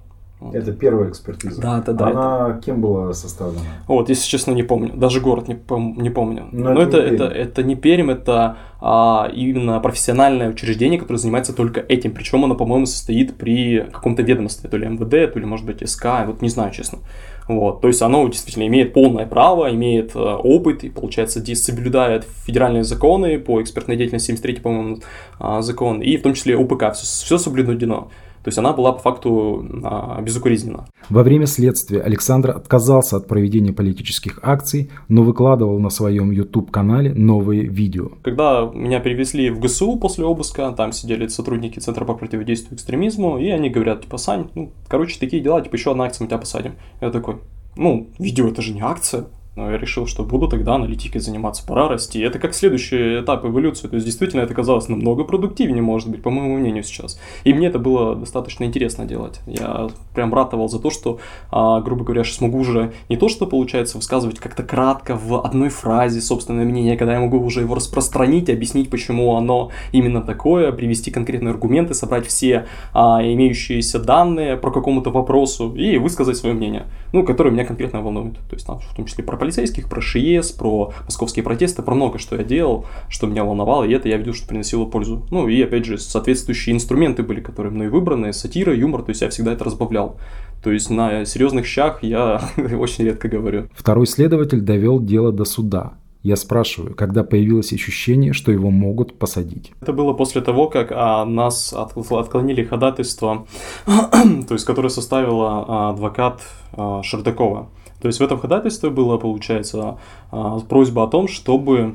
Это 0.53 0.73
первая 0.73 1.11
экспертиза. 1.11 1.61
Да, 1.61 1.83
да, 1.83 1.93
да. 1.93 2.07
Она 2.09 2.51
это... 2.51 2.63
кем 2.63 2.81
была 2.81 3.13
составлена? 3.13 3.61
Вот, 3.89 4.09
если 4.09 4.27
честно, 4.29 4.53
не 4.53 4.63
помню. 4.63 4.93
Даже 4.95 5.21
город 5.21 5.49
не, 5.49 5.55
пом- 5.55 5.95
не 5.97 6.11
помню. 6.11 6.49
Но, 6.53 6.73
Но 6.73 6.83
это, 6.83 6.99
это, 6.99 7.25
это, 7.25 7.35
это 7.35 7.63
не 7.63 7.77
Пермь, 7.77 8.11
это 8.11 8.57
а, 8.81 9.31
именно 9.35 9.81
профессиональное 9.81 10.51
учреждение, 10.51 10.99
которое 10.99 11.19
занимается 11.19 11.55
только 11.55 11.81
этим. 11.81 12.13
Причем 12.13 12.45
оно, 12.45 12.55
по-моему, 12.55 12.87
состоит 12.87 13.37
при 13.37 13.81
каком-то 13.93 14.23
ведомстве, 14.23 14.69
то 14.69 14.77
ли 14.77 14.87
МВД, 14.87 15.33
то 15.33 15.39
ли, 15.39 15.47
может 15.47 15.65
быть, 15.65 15.89
СК, 15.89 16.07
вот 16.27 16.43
не 16.43 16.49
знаю, 16.49 16.73
честно. 16.73 16.99
Вот, 17.47 17.83
то 17.83 17.89
есть 17.89 18.01
оно 18.01 18.27
действительно 18.27 18.67
имеет 18.67 18.95
полное 18.95 19.27
право, 19.27 19.71
имеет 19.71 20.17
э, 20.17 20.19
опыт 20.19 20.83
и, 20.83 20.89
получается, 20.89 21.45
соблюдает 21.55 22.27
федеральные 22.47 22.85
законы 22.85 23.39
по 23.39 23.61
экспертной 23.61 23.97
деятельности 23.97 24.29
73, 24.29 24.57
по-моему, 24.61 25.01
э, 25.41 25.61
закон, 25.61 26.01
и 26.01 26.17
в 26.17 26.23
том 26.23 26.33
числе 26.33 26.57
УПК, 26.57 26.93
все, 26.95 27.05
все 27.05 27.37
соблюдено. 27.37 28.11
То 28.45 28.49
есть 28.49 28.59
она 28.59 28.75
была 28.75 28.93
по 28.93 28.99
факту 28.99 29.65
а, 29.83 30.21
безукоризнена. 30.21 30.87
Во 31.09 31.23
время 31.23 31.47
следствия 31.47 32.03
Александр 32.03 32.51
отказался 32.51 33.17
от 33.17 33.27
проведения 33.27 33.73
политических 33.73 34.39
акций, 34.43 34.91
но 35.09 35.23
выкладывал 35.23 35.79
на 35.81 35.89
своем 35.89 36.31
YouTube-канале 36.31 37.15
новые 37.15 37.63
видео. 37.63 38.11
Когда 38.23 38.71
меня 38.75 39.01
перевезли 39.01 39.49
в 39.49 39.61
ГСУ 39.61 39.97
после 39.97 40.27
обыска, 40.27 40.71
там 40.73 40.93
сидели 40.93 41.27
сотрудники 41.29 41.79
Центра 41.79 42.05
по 42.05 42.13
противодействию 42.13 42.75
экстремизму, 42.75 43.39
и 43.39 43.49
они 43.49 43.71
говорят, 43.71 44.03
типа, 44.03 44.19
Сань, 44.19 44.51
ну, 44.55 44.73
короче, 44.89 45.19
такие 45.19 45.43
дела, 45.43 45.63
типа, 45.63 45.77
еще 45.77 45.93
одна 45.93 46.05
акция, 46.05 46.25
мы 46.25 46.29
тебя 46.29 46.39
посадим. 46.39 46.73
Я 47.01 47.11
такой, 47.11 47.39
ну, 47.77 48.09
видео 48.19 48.49
это 48.49 48.61
же 48.61 48.75
не 48.75 48.83
акция, 48.83 49.25
Но 49.57 49.71
я 49.71 49.79
решил, 49.79 50.07
что 50.07 50.25
буду 50.25 50.49
тогда 50.49 50.75
аналитикой 50.75 51.21
заниматься, 51.21 51.65
пора 51.65 51.89
расти. 51.89 52.21
Это 52.21 52.41
как 52.41 52.55
следующий 52.55 53.21
этап 53.21 53.45
эволюции. 53.45 53.87
То 53.87 53.95
есть, 53.95 54.05
действительно, 54.05 54.41
это 54.41 54.53
казалось 54.53 54.89
намного 54.89 55.23
продуктивнее, 55.23 55.83
может 55.83 56.09
быть, 56.09 56.23
по 56.23 56.31
моему 56.31 56.57
мнению 56.57 56.83
сейчас. 56.83 57.21
И 57.45 57.55
мне 57.55 57.69
это 57.69 57.79
было 57.79 58.17
достаточно 58.17 58.65
интересно 58.65 59.05
делать. 59.05 59.41
Я 59.47 59.91
прям 60.13 60.35
ратовал 60.35 60.69
за 60.69 60.81
то, 60.81 60.91
что, 60.91 61.21
а, 61.53 61.81
грубо 61.81 62.05
говоря, 62.05 62.25
смогу 62.25 62.59
уже 62.59 62.93
не 63.09 63.17
то, 63.17 63.29
что 63.29 63.47
получается 63.47 63.97
высказывать 63.97 64.41
как-то 64.41 64.65
кратко 64.65 65.15
в 65.15 65.41
одной 65.45 65.69
фразе 65.69 66.21
собственное 66.21 66.65
мнение, 66.65 66.97
когда 66.97 67.15
я 67.15 67.21
могу 67.21 67.39
уже 67.39 67.61
его 67.61 67.77
распространить, 67.77 68.51
объяснить, 68.51 68.91
почему 68.91 69.37
оно 69.37 69.71
именно 69.93 70.21
такое, 70.21 70.73
привести 70.73 71.13
конкретные 71.13 71.53
аргументы, 71.53 71.95
собрать 71.95 72.27
все 72.27 72.67
а, 72.93 73.21
имеющиеся 73.23 74.01
данные 74.01 74.57
про 74.57 74.73
какому-то 74.73 75.11
вопросу 75.11 75.73
и 75.77 75.97
высказать 75.99 76.37
свое 76.37 76.57
мнение, 76.57 76.87
ну, 77.13 77.25
которое 77.25 77.51
меня 77.51 77.65
конкретно 77.65 78.03
волнует. 78.03 78.35
То 78.49 78.55
есть, 78.55 78.67
там, 78.67 78.81
в 78.81 78.97
том 78.97 79.05
числе 79.05 79.23
про 79.23 79.44
полицейских, 79.45 79.91
про 79.91 80.01
ШИЕС, 80.01 80.53
про 80.53 80.95
московские 81.05 81.43
протесты, 81.43 81.83
про 81.83 81.95
много 81.95 82.19
что 82.19 82.37
я 82.37 82.45
делал, 82.45 82.87
что 83.11 83.27
меня 83.27 83.45
волновало, 83.45 83.85
и 83.85 83.93
это 83.93 84.09
я 84.09 84.17
видел, 84.17 84.33
что 84.33 84.49
приносило 84.49 84.87
пользу. 84.87 85.27
Ну 85.31 85.49
и 85.49 85.61
опять 85.61 85.85
же, 85.85 85.99
соответствующие 85.99 86.75
инструменты 86.75 87.23
были, 87.23 87.41
которые 87.41 87.73
мной 87.73 87.89
выбраны, 87.89 88.33
сатира, 88.33 88.75
юмор, 88.75 89.03
то 89.03 89.11
есть 89.11 89.21
я 89.21 89.29
всегда 89.29 89.53
это 89.53 89.65
разбавлял. 89.65 90.17
То 90.63 90.73
есть 90.73 90.89
на 90.89 91.27
серьезных 91.27 91.67
щах 91.67 92.03
я 92.03 92.41
очень 92.57 93.05
редко 93.05 93.29
говорю. 93.29 93.69
Второй 93.75 94.07
следователь 94.07 94.63
довел 94.63 94.99
дело 94.99 95.31
до 95.31 95.45
суда. 95.45 95.99
Я 96.23 96.37
спрашиваю, 96.37 96.95
когда 96.95 97.23
появилось 97.23 97.71
ощущение, 97.75 98.33
что 98.33 98.51
его 98.51 98.71
могут 98.71 99.19
посадить? 99.19 99.73
Это 99.83 99.93
было 99.93 100.15
после 100.15 100.41
того, 100.41 100.71
как 100.71 100.91
а, 100.91 101.27
нас 101.27 101.75
от, 101.75 101.95
отклонили 102.11 102.65
ходатайство, 102.65 103.47
то 103.85 104.55
есть 104.55 104.65
которое 104.65 104.89
составила 104.89 105.67
а, 105.69 105.91
адвокат 105.91 106.41
а, 106.73 107.03
Шердакова. 107.03 107.69
То 108.05 108.09
есть 108.09 108.21
в 108.21 108.23
этом 108.23 108.39
ходатайстве 108.39 108.91
была, 108.91 109.17
получается, 109.17 109.97
а, 110.31 110.61
просьба 110.61 111.05
о 111.05 111.07
том, 111.07 111.27
чтобы 111.27 111.95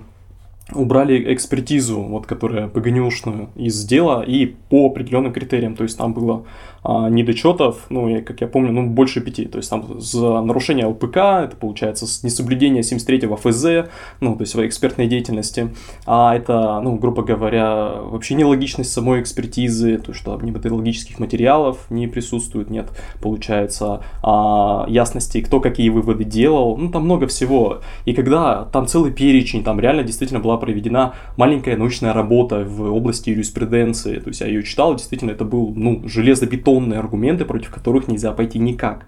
убрали 0.73 1.33
экспертизу, 1.33 2.01
вот, 2.01 2.25
которая 2.25 2.67
ПГНУшную 2.67 3.49
из 3.55 3.83
дела 3.85 4.23
и 4.23 4.45
по 4.45 4.87
определенным 4.87 5.33
критериям. 5.33 5.75
То 5.75 5.83
есть 5.83 5.97
там 5.97 6.13
было 6.13 6.45
а, 6.83 7.09
недочетов, 7.09 7.85
ну, 7.89 8.07
и, 8.07 8.21
как 8.21 8.41
я 8.41 8.47
помню, 8.47 8.71
ну, 8.71 8.87
больше 8.87 9.21
пяти. 9.21 9.45
То 9.45 9.57
есть 9.57 9.69
там 9.69 9.99
за 9.99 10.41
нарушение 10.41 10.85
ЛПК, 10.85 11.17
это 11.17 11.55
получается 11.59 12.05
несоблюдение 12.25 12.83
73-го 12.83 13.35
ФЗ, 13.35 13.89
ну, 14.21 14.35
то 14.35 14.41
есть 14.41 14.51
своей 14.51 14.69
экспертной 14.69 15.07
деятельности. 15.07 15.73
А 16.05 16.35
это, 16.35 16.79
ну, 16.81 16.95
грубо 16.95 17.23
говоря, 17.23 17.93
вообще 18.01 18.35
нелогичность 18.35 18.91
самой 18.91 19.21
экспертизы, 19.21 19.97
то, 19.97 20.13
что 20.13 20.39
ни 20.41 20.51
методологических 20.51 21.19
материалов 21.19 21.85
не 21.89 22.07
присутствует, 22.07 22.69
нет, 22.69 22.89
получается, 23.21 24.01
а, 24.23 24.85
ясности, 24.87 25.41
кто 25.41 25.59
какие 25.59 25.89
выводы 25.89 26.23
делал, 26.23 26.77
ну, 26.77 26.89
там 26.91 27.03
много 27.03 27.27
всего. 27.27 27.81
И 28.05 28.13
когда 28.13 28.65
там 28.65 28.87
целый 28.87 29.11
перечень, 29.11 29.63
там 29.63 29.79
реально 29.79 30.03
действительно 30.03 30.39
была 30.39 30.57
проведена 30.59 31.13
маленькая 31.37 31.77
научная 31.77 32.13
работа 32.13 32.63
в 32.63 32.93
области 32.93 33.31
юриспруденции, 33.31 34.19
то 34.19 34.27
есть 34.27 34.41
я 34.41 34.47
ее 34.47 34.63
читал, 34.63 34.95
действительно, 34.95 35.31
это 35.31 35.45
был, 35.45 35.73
ну, 35.75 36.03
железобетонный 36.07 36.69
тонны 36.79 36.93
аргументы, 36.95 37.45
против 37.45 37.71
которых 37.71 38.07
нельзя 38.07 38.31
пойти 38.31 38.59
никак. 38.59 39.05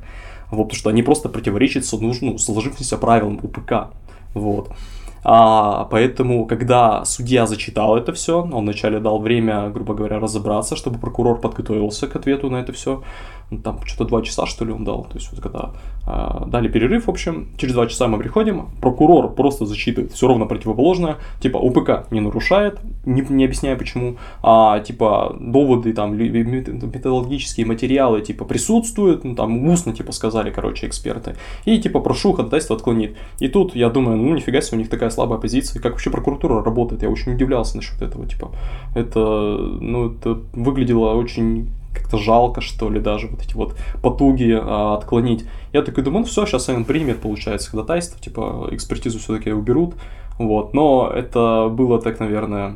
Вот, 0.50 0.64
потому 0.64 0.78
что 0.78 0.90
они 0.90 1.04
просто 1.04 1.30
противоречат 1.30 1.86
ну, 2.00 2.38
сложившимся 2.38 2.98
правилам 2.98 3.40
УПК. 3.42 3.94
Вот. 4.34 4.70
А, 5.24 5.86
поэтому, 5.92 6.46
когда 6.46 7.06
судья 7.06 7.46
зачитал 7.46 7.96
это 7.96 8.12
все, 8.12 8.42
он 8.42 8.64
вначале 8.64 9.00
дал 9.00 9.20
время, 9.20 9.70
грубо 9.70 9.94
говоря, 9.94 10.20
разобраться, 10.20 10.76
чтобы 10.76 11.00
прокурор 11.00 11.40
подготовился 11.40 12.08
к 12.08 12.16
ответу 12.16 12.50
на 12.50 12.58
это 12.58 12.74
все. 12.74 13.04
Ну, 13.52 13.58
там 13.58 13.80
что-то 13.86 14.06
два 14.06 14.22
часа, 14.22 14.46
что 14.46 14.64
ли, 14.64 14.72
он 14.72 14.86
дал. 14.86 15.04
То 15.04 15.16
есть, 15.16 15.30
вот 15.32 15.42
когда 15.42 15.72
э, 16.08 16.46
дали 16.48 16.70
перерыв, 16.70 17.08
в 17.08 17.10
общем, 17.10 17.50
через 17.58 17.74
два 17.74 17.86
часа 17.88 18.08
мы 18.08 18.18
приходим, 18.18 18.70
прокурор 18.80 19.34
просто 19.34 19.66
зачитывает 19.66 20.14
все 20.14 20.28
ровно 20.28 20.46
противоположное, 20.46 21.18
типа 21.42 21.58
УПК 21.58 22.10
не 22.12 22.22
нарушает, 22.22 22.80
не, 23.06 23.22
не 23.22 23.44
объясняя 23.44 23.76
почему, 23.76 24.16
а 24.42 24.80
типа 24.80 25.36
доводы, 25.38 25.92
там, 25.92 26.18
методологические 26.18 27.66
материалы, 27.66 28.22
типа, 28.22 28.46
присутствуют, 28.46 29.26
ну, 29.26 29.36
там, 29.36 29.68
устно, 29.68 29.94
типа, 29.94 30.14
сказали, 30.14 30.50
короче, 30.50 30.88
эксперты, 30.88 31.36
и, 31.66 31.78
типа, 31.78 32.00
прошу 32.00 32.32
ходатайство 32.32 32.78
отклонить. 32.78 33.16
И 33.40 33.50
тут 33.50 33.76
я 33.76 33.90
думаю, 33.90 34.18
ну, 34.18 34.34
нифига 34.34 34.62
себе, 34.62 34.78
у 34.78 34.80
них 34.80 34.90
такая 34.90 35.10
слабая 35.10 35.40
позиция, 35.40 35.82
как 35.82 35.92
вообще 35.92 36.10
прокуратура 36.10 36.64
работает, 36.64 37.04
я 37.04 37.10
очень 37.10 37.34
удивлялся 37.34 37.76
насчет 37.76 38.02
этого, 38.02 38.26
типа, 38.26 38.52
это, 38.96 39.20
ну, 39.20 40.12
это 40.12 40.40
выглядело 40.54 41.16
очень 41.16 41.70
как-то 41.94 42.18
жалко, 42.18 42.62
что 42.62 42.90
ли, 42.90 43.00
даже 43.00 43.28
вот 43.28 43.42
эти 43.42 43.54
вот 43.54 43.76
потуги 44.02 44.58
а, 44.60 44.96
отклонить. 44.96 45.46
Я 45.74 45.82
такой 45.82 46.04
думаю, 46.04 46.22
ну 46.22 46.26
все, 46.26 46.46
сейчас 46.46 46.70
он 46.70 46.86
примет, 46.86 47.20
получается, 47.20 47.70
ходатайство, 47.70 48.20
типа 48.20 48.70
экспертизу 48.72 49.20
все-таки 49.20 49.52
уберут, 49.52 49.96
вот. 50.38 50.74
Но 50.74 51.12
это 51.14 51.70
было 51.72 52.02
так, 52.02 52.20
наверное, 52.20 52.76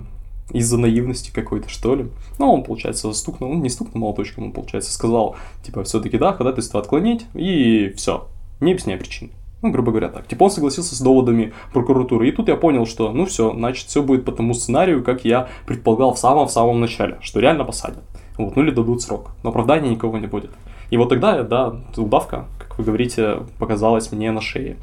из-за 0.52 0.78
наивности 0.78 1.32
какой-то, 1.34 1.70
что 1.70 1.96
ли. 1.96 2.08
Ну, 2.38 2.54
он, 2.54 2.64
получается, 2.64 3.12
стукнул, 3.14 3.54
ну, 3.54 3.62
не 3.62 3.70
стукнул 3.70 4.02
молоточком, 4.02 4.46
он, 4.46 4.52
получается, 4.52 4.94
сказал, 4.94 5.36
типа, 5.64 5.84
все-таки 5.84 6.18
да, 6.18 6.34
ходатайство 6.34 6.80
отклонить, 6.80 7.26
и 7.34 7.94
все, 7.96 8.28
не 8.60 8.72
объясняя 8.72 8.98
причин. 8.98 9.32
Ну, 9.62 9.72
грубо 9.72 9.92
говоря, 9.92 10.10
так. 10.10 10.28
Типа 10.28 10.44
он 10.44 10.52
согласился 10.52 10.96
с 10.96 11.02
доводами 11.02 11.54
прокуратуры. 11.74 12.30
И 12.30 12.32
тут 12.32 12.50
я 12.50 12.56
понял, 12.56 12.86
что, 12.86 13.12
ну 13.12 13.26
все, 13.26 13.52
значит, 13.52 13.88
все 13.88 14.04
будет 14.04 14.24
по 14.24 14.32
тому 14.32 14.54
сценарию, 14.54 15.04
как 15.04 15.26
я 15.26 15.48
предполагал 15.66 16.14
в 16.14 16.20
самом-самом 16.20 16.80
начале, 16.80 17.18
что 17.22 17.40
реально 17.40 17.64
посадят. 17.64 18.04
Вот, 18.38 18.56
ну 18.56 18.64
или 18.64 18.72
дадут 18.72 19.02
срок. 19.02 19.32
Но 19.44 19.50
оправдания 19.50 19.90
никого 19.90 20.18
не 20.18 20.28
будет. 20.28 20.52
И 20.90 20.98
вот 20.98 21.10
тогда, 21.10 21.44
да, 21.44 21.76
удавка, 21.98 22.46
как 22.60 22.78
вы 22.78 22.84
говорите, 22.84 23.40
показалась 23.60 24.12
мне 24.12 24.32
на 24.32 24.42
шее. 24.42 24.78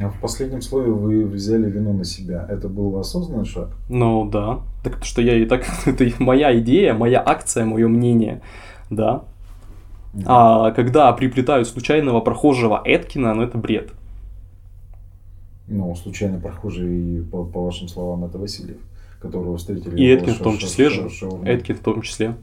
А 0.00 0.10
в 0.10 0.20
последнем 0.20 0.60
слове 0.60 0.90
вы 0.90 1.24
взяли 1.24 1.70
вину 1.70 1.94
на 1.94 2.04
себя. 2.04 2.46
Это 2.48 2.68
был 2.68 2.98
осознанный 2.98 3.46
шаг? 3.46 3.70
Ну 3.88 4.28
да. 4.28 4.60
Так 4.84 5.04
что 5.04 5.22
я 5.22 5.36
и 5.36 5.46
так... 5.46 5.64
Это 5.86 6.06
моя 6.18 6.56
идея, 6.58 6.92
моя 6.92 7.22
акция, 7.24 7.64
мое 7.64 7.88
мнение. 7.88 8.42
Да. 8.90 9.24
А 10.24 10.70
когда 10.72 11.12
приплетают 11.12 11.68
случайного 11.68 12.20
прохожего 12.20 12.80
Эткина, 12.84 13.34
ну 13.34 13.42
это 13.42 13.58
бред. 13.58 13.90
Ну, 15.68 15.94
случайно 15.94 16.40
прохожий, 16.40 17.22
по, 17.30 17.44
по 17.44 17.64
вашим 17.64 17.88
словам, 17.88 18.24
это 18.24 18.38
Васильев 18.38 18.78
которого 19.20 19.56
встретили. 19.56 19.98
И 19.98 20.14
Эткин 20.14 20.34
в 20.34 20.38
том 20.38 20.58
числе 20.58 20.90
же. 20.90 21.08
Эткин 21.44 21.76
в 21.76 21.80
том 21.80 22.02
числе. 22.02 22.36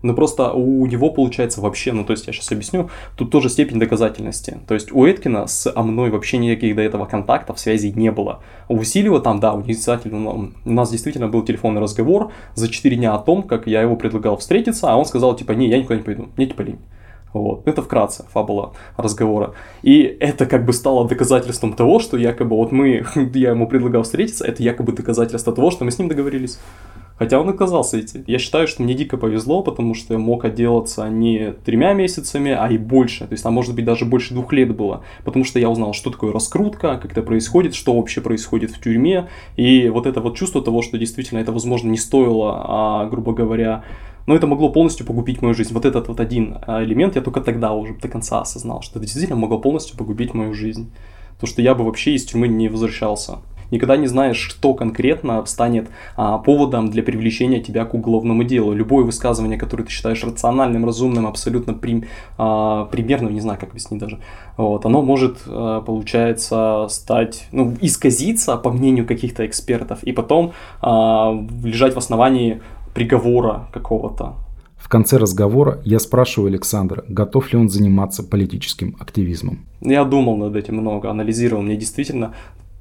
Но 0.00 0.14
просто 0.14 0.52
у 0.52 0.86
него 0.86 1.10
получается 1.10 1.60
вообще, 1.60 1.92
ну 1.92 2.04
то 2.04 2.12
есть 2.12 2.26
я 2.26 2.32
сейчас 2.32 2.52
объясню, 2.52 2.88
тут 3.16 3.30
тоже 3.30 3.48
степень 3.48 3.80
доказательности. 3.80 4.58
То 4.68 4.74
есть 4.74 4.92
у 4.92 5.04
Эткина 5.04 5.46
с 5.46 5.72
мной 5.74 6.10
вообще 6.10 6.38
никаких 6.38 6.76
до 6.76 6.82
этого 6.82 7.04
контактов, 7.04 7.58
связей 7.58 7.92
не 7.92 8.12
было. 8.12 8.40
У 8.68 8.76
Васильева 8.76 9.20
там, 9.20 9.40
да, 9.40 9.54
у, 9.54 9.64
у 9.64 10.70
нас 10.70 10.90
действительно 10.90 11.26
был 11.26 11.42
телефонный 11.42 11.80
разговор 11.80 12.30
за 12.54 12.68
4 12.68 12.96
дня 12.96 13.14
о 13.14 13.18
том, 13.18 13.42
как 13.42 13.66
я 13.66 13.82
его 13.82 13.96
предлагал 13.96 14.36
встретиться, 14.36 14.92
а 14.92 14.96
он 14.96 15.04
сказал 15.04 15.34
типа, 15.34 15.52
не, 15.52 15.68
я 15.68 15.78
никуда 15.78 15.96
не 15.96 16.04
пойду, 16.04 16.28
мне 16.36 16.46
типа 16.46 16.62
лень. 16.62 16.78
Вот. 17.32 17.66
Это 17.66 17.82
вкратце 17.82 18.24
фабула 18.32 18.72
разговора. 18.96 19.54
И 19.82 20.02
это 20.02 20.46
как 20.46 20.64
бы 20.64 20.72
стало 20.72 21.06
доказательством 21.06 21.74
того, 21.74 21.98
что 21.98 22.16
якобы 22.16 22.56
вот 22.56 22.72
мы, 22.72 23.04
я 23.34 23.50
ему 23.50 23.66
предлагал 23.66 24.02
встретиться, 24.02 24.44
это 24.44 24.62
якобы 24.62 24.92
доказательство 24.92 25.52
того, 25.52 25.70
что 25.70 25.84
мы 25.84 25.90
с 25.90 25.98
ним 25.98 26.08
договорились. 26.08 26.58
Хотя 27.18 27.40
он 27.40 27.48
отказался 27.48 28.00
идти. 28.00 28.22
Я 28.26 28.38
считаю, 28.38 28.68
что 28.68 28.82
мне 28.82 28.94
дико 28.94 29.16
повезло, 29.16 29.62
потому 29.62 29.94
что 29.94 30.14
я 30.14 30.20
мог 30.20 30.44
отделаться 30.44 31.08
не 31.08 31.52
тремя 31.64 31.92
месяцами, 31.92 32.52
а 32.52 32.68
и 32.70 32.78
больше. 32.78 33.26
То 33.26 33.32
есть 33.32 33.42
там, 33.42 33.54
может 33.54 33.74
быть, 33.74 33.84
даже 33.84 34.04
больше 34.04 34.34
двух 34.34 34.52
лет 34.52 34.74
было. 34.74 35.02
Потому 35.24 35.44
что 35.44 35.58
я 35.58 35.68
узнал, 35.68 35.94
что 35.94 36.10
такое 36.10 36.32
раскрутка, 36.32 36.96
как 37.02 37.10
это 37.10 37.22
происходит, 37.22 37.74
что 37.74 37.94
вообще 37.96 38.20
происходит 38.20 38.70
в 38.70 38.80
тюрьме. 38.80 39.28
И 39.56 39.88
вот 39.88 40.06
это 40.06 40.20
вот 40.20 40.36
чувство 40.36 40.62
того, 40.62 40.80
что 40.80 40.96
действительно 40.96 41.40
это, 41.40 41.50
возможно, 41.50 41.88
не 41.88 41.98
стоило, 41.98 42.62
а, 42.64 43.06
грубо 43.06 43.32
говоря, 43.32 43.82
но 44.28 44.36
это 44.36 44.46
могло 44.46 44.68
полностью 44.68 45.06
погубить 45.06 45.40
мою 45.40 45.54
жизнь. 45.54 45.72
Вот 45.72 45.86
этот 45.86 46.08
вот 46.08 46.20
один 46.20 46.58
а, 46.66 46.84
элемент 46.84 47.16
я 47.16 47.22
только 47.22 47.40
тогда 47.40 47.72
уже 47.72 47.94
до 47.94 48.08
конца 48.08 48.42
осознал, 48.42 48.82
что 48.82 48.98
это 48.98 49.06
действительно 49.06 49.40
могло 49.40 49.58
полностью 49.58 49.96
погубить 49.96 50.34
мою 50.34 50.52
жизнь. 50.52 50.92
То, 51.40 51.46
что 51.46 51.62
я 51.62 51.74
бы 51.74 51.82
вообще 51.82 52.12
из 52.12 52.26
тюрьмы 52.26 52.46
не 52.46 52.68
возвращался. 52.68 53.38
Никогда 53.70 53.96
не 53.96 54.06
знаешь, 54.06 54.36
что 54.36 54.74
конкретно 54.74 55.44
станет 55.46 55.88
а, 56.16 56.36
поводом 56.36 56.90
для 56.90 57.02
привлечения 57.02 57.60
тебя 57.60 57.86
к 57.86 57.94
уголовному 57.94 58.44
делу. 58.44 58.74
Любое 58.74 59.04
высказывание, 59.04 59.58
которое 59.58 59.84
ты 59.84 59.90
считаешь 59.90 60.22
рациональным, 60.22 60.84
разумным, 60.84 61.26
абсолютно 61.26 61.72
прим, 61.72 62.04
а, 62.36 62.84
примерным, 62.84 63.32
не 63.32 63.40
знаю, 63.40 63.58
как 63.58 63.70
объяснить 63.70 64.00
даже, 64.00 64.20
вот, 64.58 64.84
оно 64.84 65.00
может, 65.00 65.38
а, 65.46 65.80
получается, 65.80 66.86
стать, 66.90 67.46
ну, 67.52 67.74
исказиться, 67.80 68.58
по 68.58 68.70
мнению 68.70 69.06
каких-то 69.06 69.46
экспертов, 69.46 70.02
и 70.02 70.12
потом 70.12 70.52
а, 70.82 71.32
лежать 71.62 71.94
в 71.94 71.98
основании 71.98 72.60
приговора 72.98 73.68
какого-то. 73.72 74.34
В 74.76 74.88
конце 74.88 75.18
разговора 75.18 75.78
я 75.84 76.00
спрашиваю 76.00 76.48
Александра, 76.48 77.04
готов 77.08 77.52
ли 77.52 77.58
он 77.58 77.68
заниматься 77.68 78.24
политическим 78.24 78.96
активизмом. 78.98 79.66
Я 79.80 80.04
думал 80.04 80.36
над 80.36 80.56
этим 80.56 80.78
много, 80.78 81.08
анализировал. 81.08 81.62
Мне 81.62 81.76
действительно, 81.76 82.34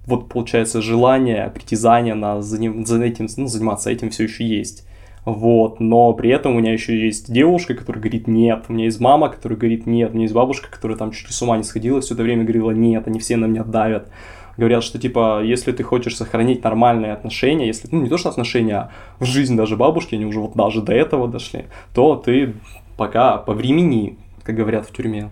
вот 0.07 0.27
получается, 0.27 0.81
желание, 0.81 1.51
притязание 1.53 2.15
на, 2.15 2.41
за 2.41 2.57
этим, 3.03 3.27
ну, 3.37 3.47
заниматься 3.47 3.91
этим 3.91 4.09
все 4.09 4.23
еще 4.23 4.43
есть. 4.43 4.87
вот, 5.25 5.79
но 5.79 6.13
при 6.13 6.31
этом 6.31 6.55
у 6.55 6.59
меня 6.59 6.73
еще 6.73 6.97
есть 6.97 7.31
девушка, 7.31 7.75
которая 7.75 8.01
говорит 8.01 8.27
нет, 8.27 8.63
у 8.69 8.73
меня 8.73 8.85
есть 8.85 8.99
мама, 8.99 9.29
которая 9.29 9.59
говорит 9.59 9.85
нет, 9.85 10.11
у 10.11 10.13
меня 10.13 10.23
есть 10.23 10.33
бабушка, 10.33 10.69
которая 10.71 10.97
там 10.97 11.11
чуть 11.11 11.27
ли 11.27 11.33
с 11.33 11.41
ума 11.43 11.57
не 11.57 11.63
сходила, 11.63 11.99
все 11.99 12.15
это 12.15 12.23
время 12.23 12.43
говорила 12.43 12.71
нет, 12.71 13.07
они 13.07 13.19
все 13.19 13.35
на 13.35 13.45
меня 13.45 13.63
давят. 13.63 14.09
Говорят, 14.57 14.83
что 14.83 14.99
типа, 14.99 15.41
если 15.43 15.71
ты 15.71 15.83
хочешь 15.83 16.15
сохранить 16.15 16.63
нормальные 16.63 17.13
отношения, 17.13 17.67
если, 17.67 17.87
ну 17.91 18.01
не 18.01 18.09
то 18.09 18.17
что 18.17 18.29
отношения, 18.29 18.75
а 18.75 18.91
в 19.19 19.25
жизнь 19.25 19.55
даже 19.55 19.77
бабушки, 19.77 20.15
они 20.15 20.25
уже 20.25 20.39
вот 20.39 20.53
даже 20.55 20.81
до 20.81 20.93
этого 20.93 21.27
дошли, 21.27 21.65
то 21.93 22.15
ты 22.15 22.53
пока 22.97 23.37
по 23.37 23.53
времени, 23.53 24.17
как 24.43 24.55
говорят 24.55 24.87
в 24.87 24.93
тюрьме. 24.93 25.29